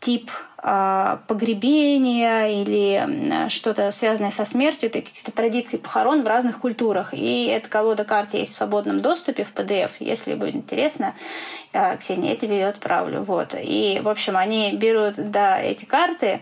[0.00, 7.14] тип а, погребения или что-то связанное со смертью, это какие-то традиции похорон в разных культурах.
[7.14, 9.92] И эта колода карт есть в свободном доступе в PDF.
[10.00, 11.14] Если будет интересно,
[11.72, 13.20] а, Ксения, я тебе ее отправлю.
[13.20, 13.54] Вот.
[13.60, 16.40] И, в общем, они берут да, эти карты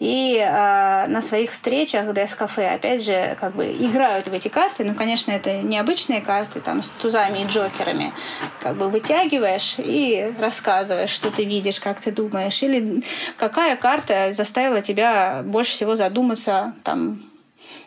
[0.00, 4.84] и э, на своих встречах в кафе опять же, как бы играют в эти карты.
[4.84, 8.12] Ну, конечно, это необычные карты, там, с тузами и джокерами.
[8.60, 12.62] Как бы вытягиваешь и рассказываешь, что ты видишь, как ты думаешь.
[12.62, 13.02] Или
[13.54, 17.22] какая карта заставила тебя больше всего задуматься, там,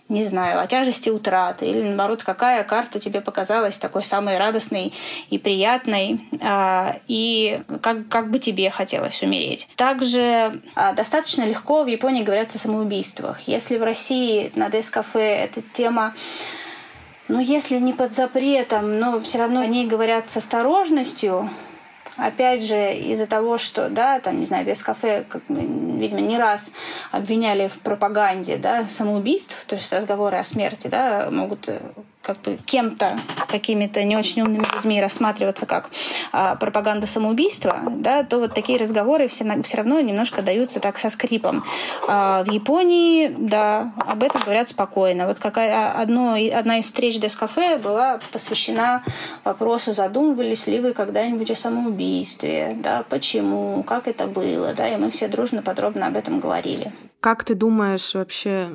[0.07, 4.93] не знаю, о тяжести утраты, или наоборот, какая карта тебе показалась такой самой радостной
[5.29, 9.67] и приятной, а, и как, как бы тебе хотелось умереть.
[9.75, 13.41] Также а, достаточно легко в Японии говорят о самоубийствах.
[13.45, 16.13] Если в России на Дескафе эта тема
[17.27, 21.49] ну, если не под запретом, но все равно о ней говорят с осторожностью,
[22.17, 25.61] Опять же, из-за того, что, да, там, не знаю, Дескафе, как мы,
[25.99, 26.71] видимо, не раз
[27.11, 31.79] обвиняли в пропаганде, да, самоубийств, то есть разговоры о смерти, да, могут э,
[32.27, 33.17] как бы кем-то,
[33.47, 35.89] какими-то не очень умными людьми рассматриваться как
[36.33, 41.07] а, пропаганда самоубийства, да, то вот такие разговоры все, все равно немножко даются так со
[41.07, 41.63] скрипом.
[42.05, 45.25] А в Японии, да, об этом говорят спокойно.
[45.25, 49.03] Вот какая, а, одно, одна из встреч Дескафе была посвящена
[49.45, 55.11] вопросу, задумывались ли вы когда-нибудь о самоубийстве, да, почему, как это было, да, и мы
[55.11, 56.91] все дружно подробно об этом говорили.
[57.21, 58.67] Как ты думаешь вообще,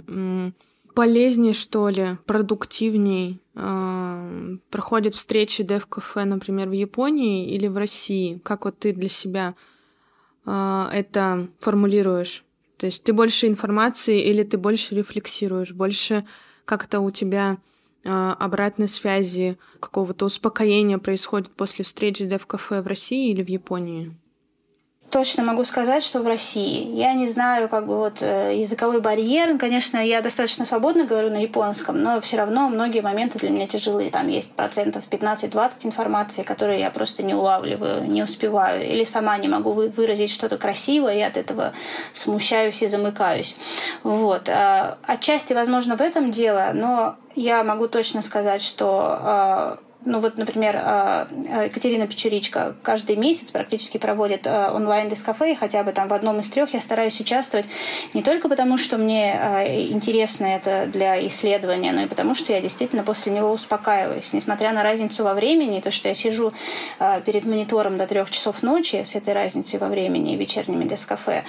[0.94, 8.40] полезнее, что ли, продуктивней э, проходят встречи дев-кафе, например, в Японии или в России?
[8.44, 9.55] Как вот ты для себя
[10.47, 12.44] э, это формулируешь?
[12.77, 16.27] То есть ты больше информации или ты больше рефлексируешь, больше
[16.64, 17.59] как-то у тебя
[18.05, 24.16] э, обратной связи, какого-то успокоения происходит после встречи дев-кафе в России или в Японии?
[25.12, 26.90] Точно могу сказать, что в России.
[26.97, 29.59] Я не знаю, как бы вот э, языковой барьер.
[29.59, 34.10] Конечно, я достаточно свободно говорю на японском, но все равно многие моменты для меня тяжелые.
[34.10, 38.90] Там есть процентов 15-20 информации, которые я просто не улавливаю, не успеваю.
[38.90, 41.74] Или сама не могу выразить что-то красивое, и от этого
[42.14, 43.56] смущаюсь и замыкаюсь.
[44.02, 44.48] Вот.
[44.48, 50.37] А, отчасти, возможно, в этом дело, но я могу точно сказать, что а, ну вот,
[50.37, 56.12] например, а, а, Екатерина Печуричка каждый месяц практически проводит а, онлайн-дискафе, хотя бы там в
[56.12, 57.66] одном из трех я стараюсь участвовать
[58.12, 59.33] не только потому, что мне
[59.91, 64.33] интересно это для исследования, но и потому, что я действительно после него успокаиваюсь.
[64.33, 66.53] Несмотря на разницу во времени, то, что я сижу
[67.24, 71.45] перед монитором до трех часов ночи с этой разницей во времени вечерними дискафе,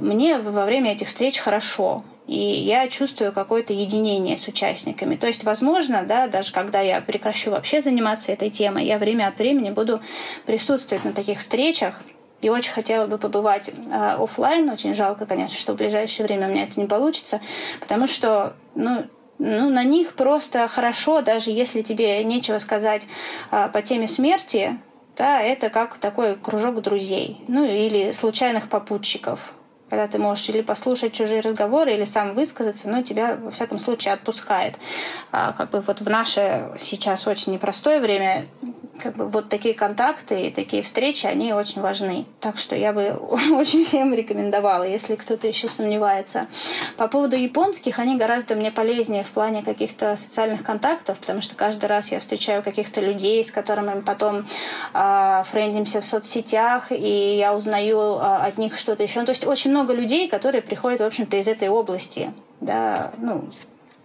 [0.00, 5.16] мне во время этих встреч хорошо и я чувствую какое-то единение с участниками.
[5.16, 9.38] То есть, возможно, да, даже когда я прекращу вообще заниматься этой темой, я время от
[9.38, 10.00] времени буду
[10.46, 12.02] присутствовать на таких встречах,
[12.40, 14.68] и очень хотела бы побывать э, офлайн.
[14.68, 17.40] Очень жалко, конечно, что в ближайшее время у меня это не получится,
[17.80, 19.06] потому что, ну,
[19.38, 23.06] ну, на них просто хорошо, даже если тебе нечего сказать
[23.50, 24.78] э, по теме смерти,
[25.16, 29.54] да, это как такой кружок друзей, ну или случайных попутчиков
[29.94, 34.14] когда ты можешь или послушать чужие разговоры, или сам высказаться, но тебя, во всяком случае,
[34.14, 34.74] отпускает.
[35.30, 38.46] А, как бы вот в наше сейчас очень непростое время
[39.02, 42.26] как бы вот такие контакты и такие встречи, они очень важны.
[42.40, 43.16] Так что я бы
[43.52, 46.46] очень всем рекомендовала, если кто-то еще сомневается.
[46.96, 51.86] По поводу японских, они гораздо мне полезнее в плане каких-то социальных контактов, потому что каждый
[51.86, 54.46] раз я встречаю каких-то людей, с которыми мы потом
[54.92, 59.20] э, френдимся в соцсетях, и я узнаю э, от них что-то еще.
[59.20, 62.32] Ну, то есть очень много людей, которые приходят, в общем-то, из этой области.
[62.60, 63.44] Да, ну,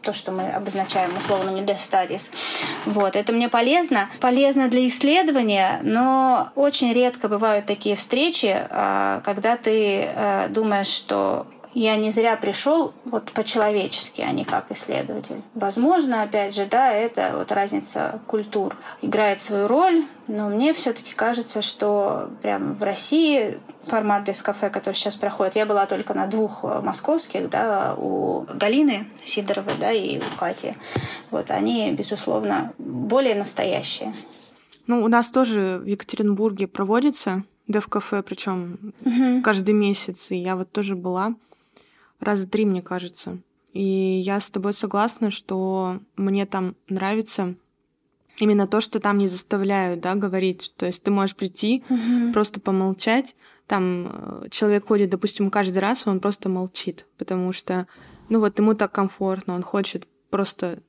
[0.01, 2.31] то, что мы обозначаем условными death studies.
[2.85, 3.15] Вот.
[3.15, 4.09] Это мне полезно.
[4.19, 11.47] Полезно для исследования, но очень редко бывают такие встречи, а, когда ты а, думаешь, что
[11.79, 15.41] я не зря пришел вот по-человечески, а не как исследователь.
[15.53, 21.61] Возможно, опять же, да, это вот разница культур играет свою роль, но мне все-таки кажется,
[21.61, 26.81] что прям в России формат Дескафе, который сейчас проходит, я была только на двух э,
[26.81, 30.75] московских, да, у Галины Сидоровой, да, и у Кати.
[31.31, 34.13] Вот они, безусловно, более настоящие.
[34.85, 39.41] Ну, у нас тоже в Екатеринбурге проводится Дев-кафе, причем угу.
[39.43, 40.29] каждый месяц.
[40.31, 41.35] И я вот тоже была
[42.19, 43.37] раза три, мне кажется.
[43.73, 47.55] И я с тобой согласна, что мне там нравится
[48.39, 50.73] именно то, что там не заставляют, да, говорить.
[50.77, 52.33] То есть ты можешь прийти, угу.
[52.33, 53.35] просто помолчать.
[53.67, 57.85] Там э, человек ходит, допустим, каждый раз, он просто молчит, потому что,
[58.29, 60.79] ну вот ему так комфортно, он хочет просто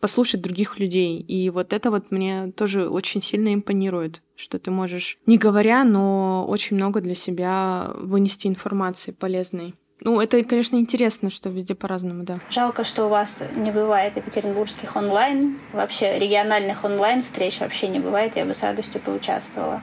[0.00, 1.20] послушать других людей.
[1.20, 6.46] И вот это вот мне тоже очень сильно импонирует, что ты можешь, не говоря, но
[6.48, 9.74] очень много для себя вынести информации полезной.
[10.00, 12.40] Ну, это, конечно, интересно, что везде по-разному, да.
[12.50, 18.44] Жалко, что у вас не бывает екатеринбургских онлайн, вообще региональных онлайн-встреч вообще не бывает, я
[18.44, 19.82] бы с радостью поучаствовала.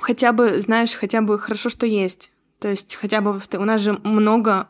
[0.00, 2.30] Хотя бы, знаешь, хотя бы хорошо, что есть.
[2.60, 4.68] То есть хотя бы у нас же много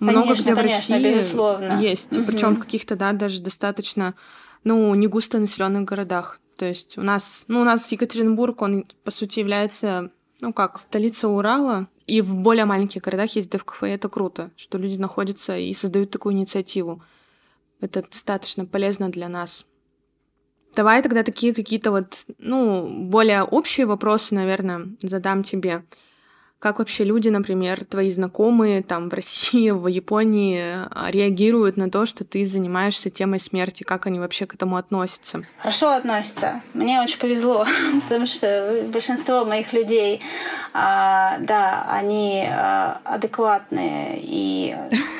[0.00, 1.80] много конечно, где в конечно, России безусловно.
[1.80, 2.26] есть, угу.
[2.26, 4.14] причем в каких-то, да, даже достаточно,
[4.64, 6.40] ну, не густо населенных городах.
[6.56, 11.28] То есть у нас, ну, у нас Екатеринбург, он, по сути, является, ну, как, столица
[11.28, 13.50] Урала, и в более маленьких городах есть
[13.82, 17.02] и это круто, что люди находятся и создают такую инициативу.
[17.80, 19.66] Это достаточно полезно для нас.
[20.74, 25.84] Давай тогда такие какие-то вот, ну, более общие вопросы, наверное, задам тебе.
[26.64, 32.06] Как вообще люди, например, твои знакомые там в России, в Японии а, реагируют на то,
[32.06, 33.82] что ты занимаешься темой смерти?
[33.82, 35.42] Как они вообще к этому относятся?
[35.58, 36.62] Хорошо относятся.
[36.72, 37.66] Мне очень повезло,
[38.08, 40.22] потому что большинство моих людей,
[40.72, 44.74] а, да, они а, адекватные и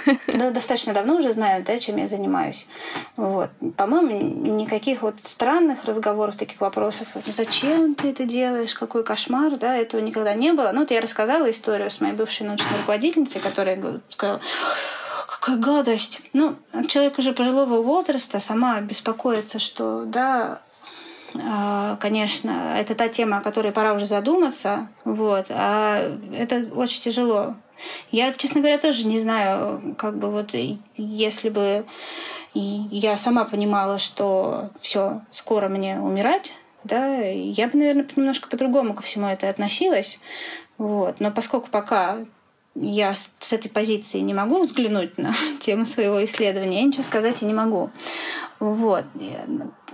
[0.26, 2.66] достаточно давно уже знают, да, чем я занимаюсь.
[3.18, 3.50] Вот.
[3.76, 4.18] По-моему,
[4.56, 10.32] никаких вот странных разговоров, таких вопросов, зачем ты это делаешь, какой кошмар, да, этого никогда
[10.32, 10.70] не было.
[10.72, 14.40] Ну, вот я рассказала рассказала историю с моей бывшей научной руководительницей, которая сказала,
[15.26, 16.20] какая гадость.
[16.32, 16.56] Ну,
[16.88, 20.60] человек уже пожилого возраста сама беспокоится, что, да,
[21.42, 27.56] а, конечно, это та тема, о которой пора уже задуматься, вот, а это очень тяжело.
[28.12, 30.54] Я, честно говоря, тоже не знаю, как бы вот,
[30.96, 31.84] если бы
[32.54, 36.52] я сама понимала, что все, скоро мне умирать,
[36.84, 40.20] да, я бы, наверное, немножко по-другому ко всему это относилась.
[40.78, 41.20] Вот.
[41.20, 42.18] Но поскольку пока
[42.74, 47.46] я с этой позиции не могу взглянуть на тему своего исследования, я ничего сказать и
[47.46, 47.90] не могу.
[48.58, 49.04] Вот.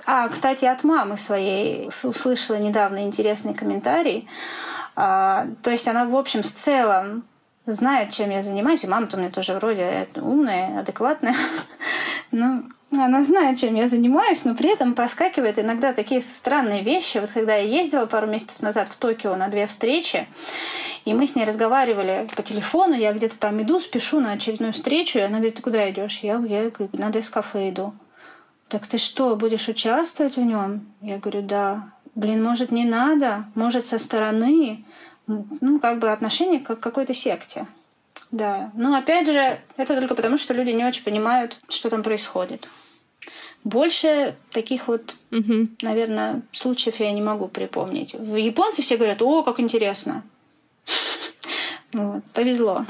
[0.07, 4.29] А, кстати, от мамы своей услышала недавно интересный комментарий.
[4.97, 7.25] А, то есть она, в общем, в целом
[7.67, 8.85] знает, чем я занимаюсь.
[8.85, 11.35] И мама-то у меня тоже вроде умная, адекватная.
[12.33, 12.63] Ну,
[12.99, 17.19] она знает, чем я занимаюсь, но при этом проскакивает иногда такие странные вещи.
[17.19, 20.27] Вот когда я ездила пару месяцев назад в Токио на две встречи,
[21.05, 25.19] и мы с ней разговаривали по телефону, я где-то там иду, спешу на очередную встречу,
[25.19, 26.21] и она говорит, ты куда идешь?
[26.21, 27.95] Я, я говорю, на Дескафе иду.
[28.69, 30.87] Так ты что, будешь участвовать в нем?
[31.01, 31.91] Я говорю, да.
[32.17, 33.45] Блин, может, не надо?
[33.55, 34.85] Может, со стороны?
[35.27, 37.67] Ну, как бы отношение к какой-то секте.
[38.33, 38.71] Да.
[38.75, 42.69] Но опять же, это только потому, что люди не очень понимают, что там происходит.
[43.65, 45.69] Больше таких вот, угу.
[45.83, 48.15] наверное, случаев я не могу припомнить.
[48.15, 50.23] В японцы все говорят, о, как интересно.
[51.93, 52.87] Вот, повезло.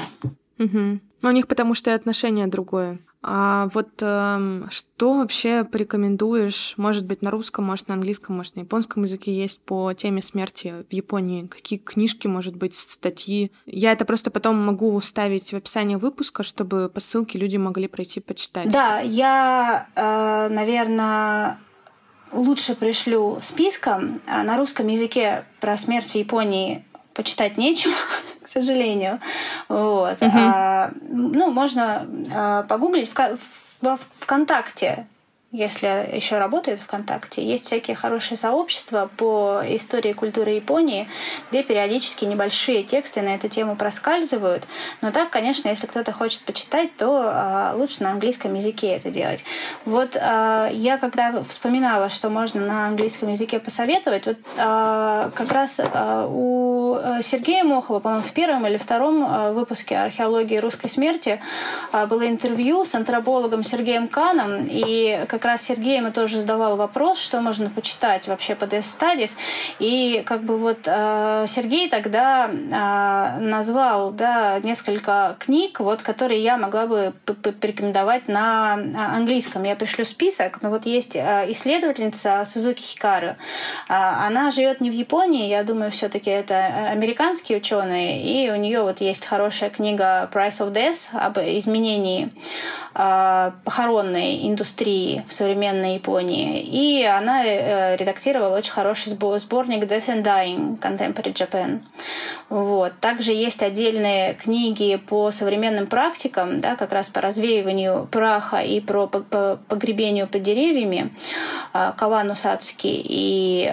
[0.59, 1.01] Угу.
[1.22, 2.98] Но у них потому что и отношение другое.
[3.22, 8.60] А вот э, что вообще порекомендуешь, может быть, на русском, может, на английском, может, на
[8.60, 11.47] японском языке есть по теме смерти в Японии?
[11.47, 13.52] Какие книжки, может быть, статьи?
[13.66, 18.20] Я это просто потом могу ставить в описание выпуска, чтобы по ссылке люди могли пройти
[18.20, 18.70] почитать.
[18.70, 21.59] Да, я, э, наверное,
[22.32, 24.22] лучше пришлю списком.
[24.26, 26.84] А на русском языке про смерть в Японии
[27.14, 27.94] почитать нечего,
[28.51, 29.20] к сожалению.
[29.68, 30.20] Вот.
[30.20, 30.32] Угу.
[30.35, 32.05] А, ну, можно
[32.35, 33.39] а, погуглить в, в,
[33.81, 35.06] в ВКонтакте
[35.52, 37.43] если еще работает ВКонтакте.
[37.43, 41.09] Есть всякие хорошие сообщества по истории культуры Японии,
[41.51, 44.64] где периодически небольшие тексты на эту тему проскальзывают.
[45.01, 49.43] Но так, конечно, если кто-то хочет почитать, то э, лучше на английском языке это делать.
[49.85, 55.81] Вот э, я когда вспоминала, что можно на английском языке посоветовать, вот э, как раз
[55.81, 61.40] э, у Сергея Мохова, по-моему, в первом или втором э, выпуске археологии русской смерти
[61.93, 67.21] э, было интервью с антропологом Сергеем Каном, и как раз Сергей ему тоже задавал вопрос,
[67.21, 69.37] что можно почитать вообще по Death Studies,
[69.79, 72.49] и как бы вот Сергей тогда
[73.41, 78.75] назвал да, несколько книг, вот, которые я могла бы порекомендовать на
[79.15, 79.65] английском.
[79.65, 83.37] Я пришлю список, но вот есть исследовательница Сузуки Хикару.
[83.89, 88.83] Она живет не в Японии, я думаю, все-таки это э, американские ученые, и у нее
[88.83, 92.31] вот есть хорошая книга Price of Death об изменении
[92.95, 96.61] э, похоронной индустрии в современной Японии.
[96.61, 101.81] И она э, редактировала очень хороший сборник Death and Dying Contemporary Japan.
[102.48, 102.98] Вот.
[103.01, 109.07] Также есть отдельные книги по современным практикам, да, как раз по развеиванию праха и про
[109.07, 111.12] погребению под деревьями.
[111.73, 113.73] Кавану Сацуки и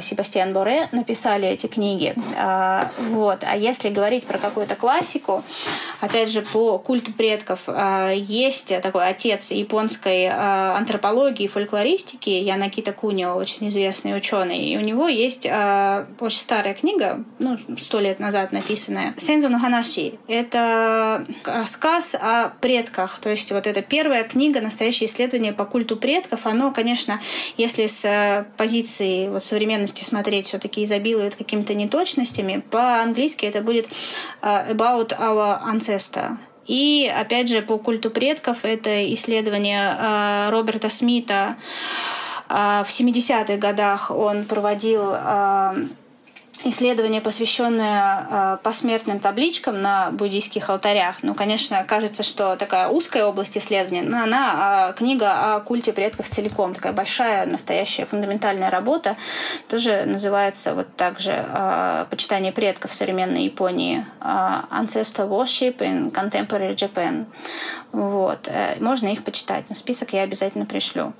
[0.00, 2.14] Себастьян Боре написали эти книги.
[2.38, 3.44] А, вот.
[3.46, 5.42] А если говорить про какую-то классику,
[6.00, 12.92] опять же, по культу предков, а, есть такой отец японской а, антропологии и фольклористики, Янакита
[12.92, 18.52] Кунио, очень известный ученый, и у него есть очень старая книга, ну, сто лет назад
[18.52, 20.14] написанная, Сензу Ханаши.
[20.28, 26.46] Это рассказ о предках, то есть вот это первая книга, настоящее исследование по культу предков,
[26.46, 27.20] оно, конечно,
[27.56, 32.62] если с позиции вот современности смотреть, все-таки изобилует какими-то неточностями.
[32.70, 33.88] По-английски это будет
[34.42, 36.36] uh, about our ancestor.
[36.66, 41.56] И, опять же, по культу предков это исследование uh, Роберта Смита.
[42.48, 45.00] Uh, в 70-х годах он проводил
[46.62, 51.16] исследование, посвященное э, посмертным табличкам на буддийских алтарях.
[51.22, 56.28] Ну, конечно, кажется, что такая узкая область исследования, но она э, книга о культе предков
[56.28, 59.16] целиком, такая большая, настоящая, фундаментальная работа,
[59.68, 66.12] тоже называется вот так же э, «Почитание предков в современной Японии» э, «Ancestor Worship in
[66.12, 67.26] Contemporary Japan».
[67.94, 68.48] Вот.
[68.48, 71.12] Э, можно их почитать, но список я обязательно пришлю.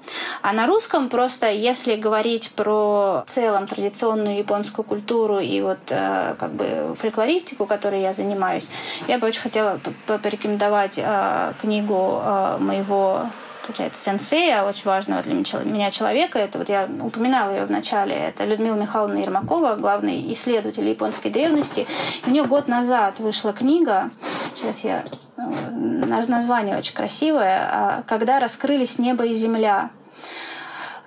[0.43, 6.35] А на русском просто, если говорить про в целом традиционную японскую культуру, и вот э,
[6.37, 8.69] как бы фольклористику, которой я занимаюсь,
[9.07, 12.21] я бы очень хотела порекомендовать э, книгу
[12.59, 13.27] моего
[13.67, 16.39] получается, сенсея, очень важного для меня человека.
[16.39, 18.15] Это вот я упоминала ее в начале.
[18.15, 21.87] Это Людмила Михайловна Ермакова, главный исследователь японской древности.
[22.27, 24.11] у нее год назад вышла книга,
[24.55, 25.05] сейчас я...
[25.37, 28.05] Название очень красивое.
[28.07, 29.91] «Когда раскрылись небо и земля».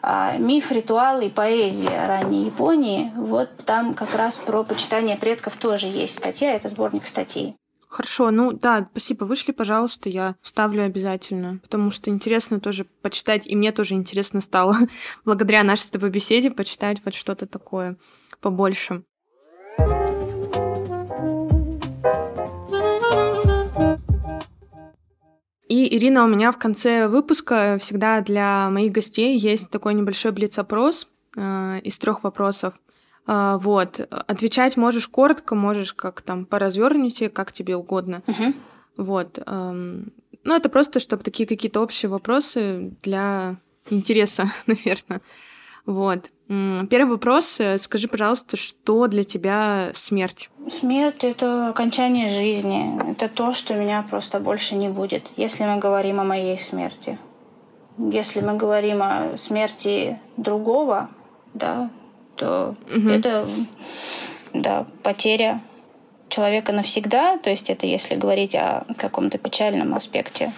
[0.02, 3.12] А, миф, ритуал и поэзия ранней Японии.
[3.16, 7.56] Вот там как раз про почитание предков тоже есть статья, это сборник статей.
[7.98, 13.56] Хорошо, ну да, спасибо, вышли, пожалуйста, я ставлю обязательно, потому что интересно тоже почитать, и
[13.56, 14.78] мне тоже интересно стало
[15.26, 17.98] благодаря нашей с тобой беседе почитать вот что-то такое
[18.40, 19.04] побольше.
[25.68, 31.08] И, Ирина, у меня в конце выпуска всегда для моих гостей есть такой небольшой блиц-опрос
[31.36, 32.76] э, из трех вопросов.
[33.28, 34.00] Э, вот.
[34.28, 38.24] Отвечать можешь коротко, можешь как там по развернуте, как тебе угодно.
[38.26, 38.56] Uh-huh.
[38.98, 39.40] Вот.
[39.46, 40.12] Эм,
[40.44, 43.58] ну, это просто, чтобы такие какие-то общие вопросы для
[43.90, 45.22] интереса, наверное.
[45.86, 46.32] Вот.
[46.48, 47.60] Первый вопрос.
[47.60, 50.50] Э, скажи, пожалуйста, что для тебя смерть?
[50.70, 53.12] Смерть— это окончание жизни.
[53.12, 57.18] Это то, что меня просто больше не будет, если мы говорим о моей смерти.
[57.98, 61.10] Если мы говорим о смерти другого,
[61.54, 61.90] да,
[62.38, 63.10] то угу.
[63.10, 63.46] это
[64.54, 65.62] да, потеря
[66.30, 67.38] человека навсегда.
[67.38, 70.52] То есть это если говорить о каком-то печальном аспекте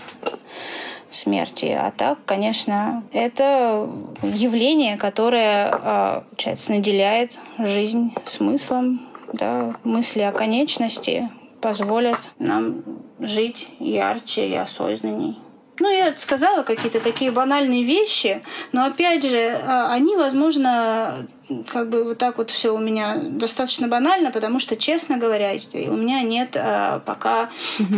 [1.12, 1.66] смерти.
[1.66, 3.90] А так, конечно, это
[4.22, 9.02] явление, которое, а, получается, наделяет жизнь смыслом,
[9.34, 11.30] да, мысли о конечности
[11.62, 12.84] позволят нам
[13.20, 15.38] жить ярче и осознанней.
[15.80, 18.42] Ну, я сказала какие-то такие банальные вещи,
[18.72, 21.26] но опять же, а, они, возможно,
[21.68, 25.94] как бы вот так вот все у меня достаточно банально, потому что, честно говоря, у
[25.94, 27.50] меня нет а, пока
[27.80, 27.96] угу.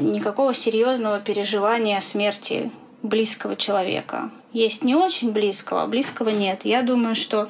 [0.00, 2.70] никакого серьезного переживания смерти
[3.02, 4.30] близкого человека.
[4.52, 6.64] Есть не очень близкого, а близкого нет.
[6.64, 7.48] Я думаю, что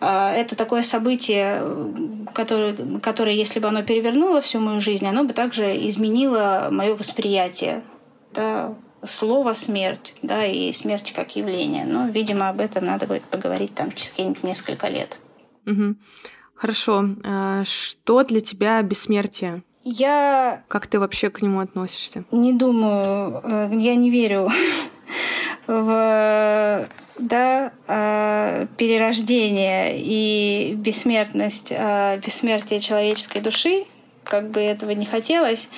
[0.00, 1.62] это такое событие,
[2.34, 7.82] которое, которое, если бы оно перевернуло всю мою жизнь, оно бы также изменило мое восприятие
[8.34, 8.74] да,
[9.06, 11.84] слово смерть, да, и смерть как явление.
[11.84, 15.18] Но, видимо, об этом надо будет поговорить там через несколько лет.
[15.66, 15.96] Угу.
[16.54, 17.04] Хорошо.
[17.24, 19.62] А что для тебя бессмертие?
[19.84, 20.62] Я...
[20.68, 22.24] Как ты вообще к нему относишься?
[22.30, 24.48] Не думаю, э, я не верю
[25.66, 26.86] в
[27.18, 33.84] да, э, перерождение и бессмертность, э, бессмертие человеческой души,
[34.32, 35.68] как бы этого не хотелось.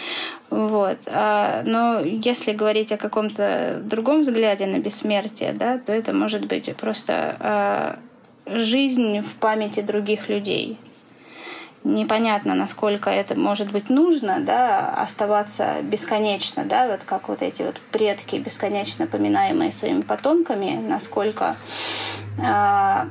[0.48, 0.98] Вот.
[1.08, 6.72] А, но если говорить о каком-то другом взгляде на бессмертие, да, то это может быть
[6.76, 7.98] просто а,
[8.46, 10.78] жизнь в памяти других людей.
[11.82, 17.80] Непонятно, насколько это может быть нужно, да, оставаться бесконечно, да, вот как вот эти вот
[17.90, 21.56] предки, бесконечно поминаемые своими потомками, насколько
[22.38, 23.04] э,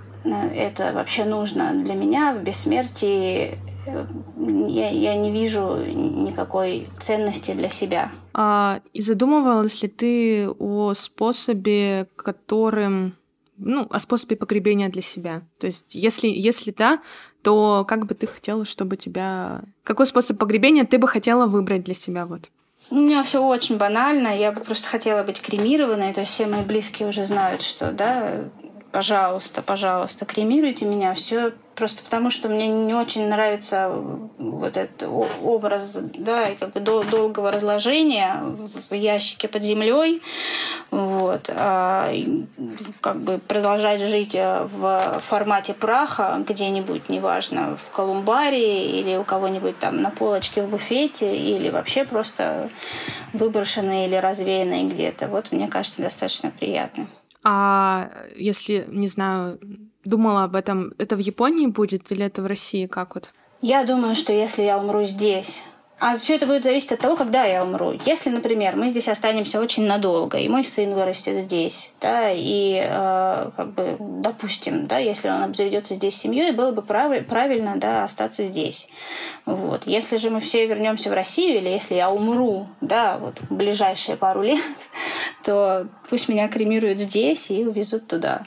[0.55, 8.11] это вообще нужно для меня в бессмертии я, я не вижу никакой ценности для себя.
[8.33, 13.15] А, и задумывалась ли ты о способе, которым
[13.57, 15.41] ну, о способе погребения для себя.
[15.59, 17.01] То есть, если, если да,
[17.43, 19.61] то как бы ты хотела, чтобы тебя...
[19.83, 22.25] Какой способ погребения ты бы хотела выбрать для себя?
[22.25, 22.49] Вот.
[22.89, 24.37] У меня все очень банально.
[24.37, 26.13] Я бы просто хотела быть кремированной.
[26.13, 28.45] То есть все мои близкие уже знают, что, да,
[28.91, 31.13] пожалуйста, пожалуйста, кремируйте меня.
[31.13, 33.89] Все просто потому, что мне не очень нравится
[34.37, 40.21] вот этот образ, да, и как бы дол- долгого разложения в ящике под землей,
[40.91, 42.13] вот, а,
[43.01, 49.77] как бы продолжать жить э, в формате праха где-нибудь, неважно, в колумбарии или у кого-нибудь
[49.79, 52.69] там на полочке в буфете или вообще просто
[53.33, 55.27] выброшенные или развеянные где-то.
[55.27, 57.07] Вот мне кажется достаточно приятно.
[57.43, 59.59] А если, не знаю,
[60.03, 62.85] думала об этом, это в Японии будет или это в России?
[62.87, 63.33] Как вот?
[63.61, 65.61] Я думаю, что если я умру здесь,
[65.99, 67.97] а все это будет зависеть от того, когда я умру.
[68.05, 73.51] Если, например, мы здесь останемся очень надолго, и мой сын вырастет здесь, да, и э,
[73.55, 78.43] как бы, допустим, да, если он обзаведется здесь семьей, было бы прав- правильно, да, остаться
[78.43, 78.89] здесь.
[79.45, 79.83] Вот.
[79.85, 84.17] Если же мы все вернемся в Россию, или если я умру, да, вот в ближайшие
[84.17, 84.61] пару лет,
[85.45, 88.43] то пусть меня кремируют здесь и увезут туда.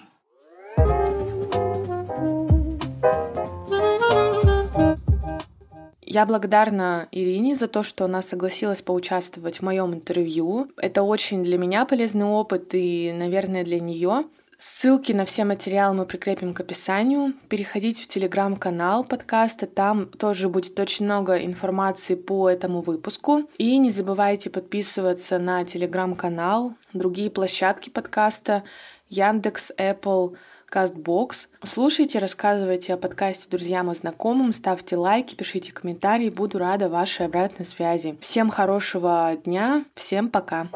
[6.16, 10.70] Я благодарна Ирине за то, что она согласилась поучаствовать в моем интервью.
[10.78, 14.24] Это очень для меня полезный опыт и, наверное, для нее.
[14.56, 17.34] Ссылки на все материалы мы прикрепим к описанию.
[17.50, 23.50] Переходите в телеграм-канал подкаста, там тоже будет очень много информации по этому выпуску.
[23.58, 28.62] И не забывайте подписываться на телеграм-канал, другие площадки подкаста,
[29.10, 30.34] Яндекс, Apple,
[30.70, 31.48] Castbox.
[31.64, 37.66] Слушайте, рассказывайте о подкасте друзьям и знакомым, ставьте лайки, пишите комментарии, буду рада вашей обратной
[37.66, 38.16] связи.
[38.20, 40.68] Всем хорошего дня, всем пока!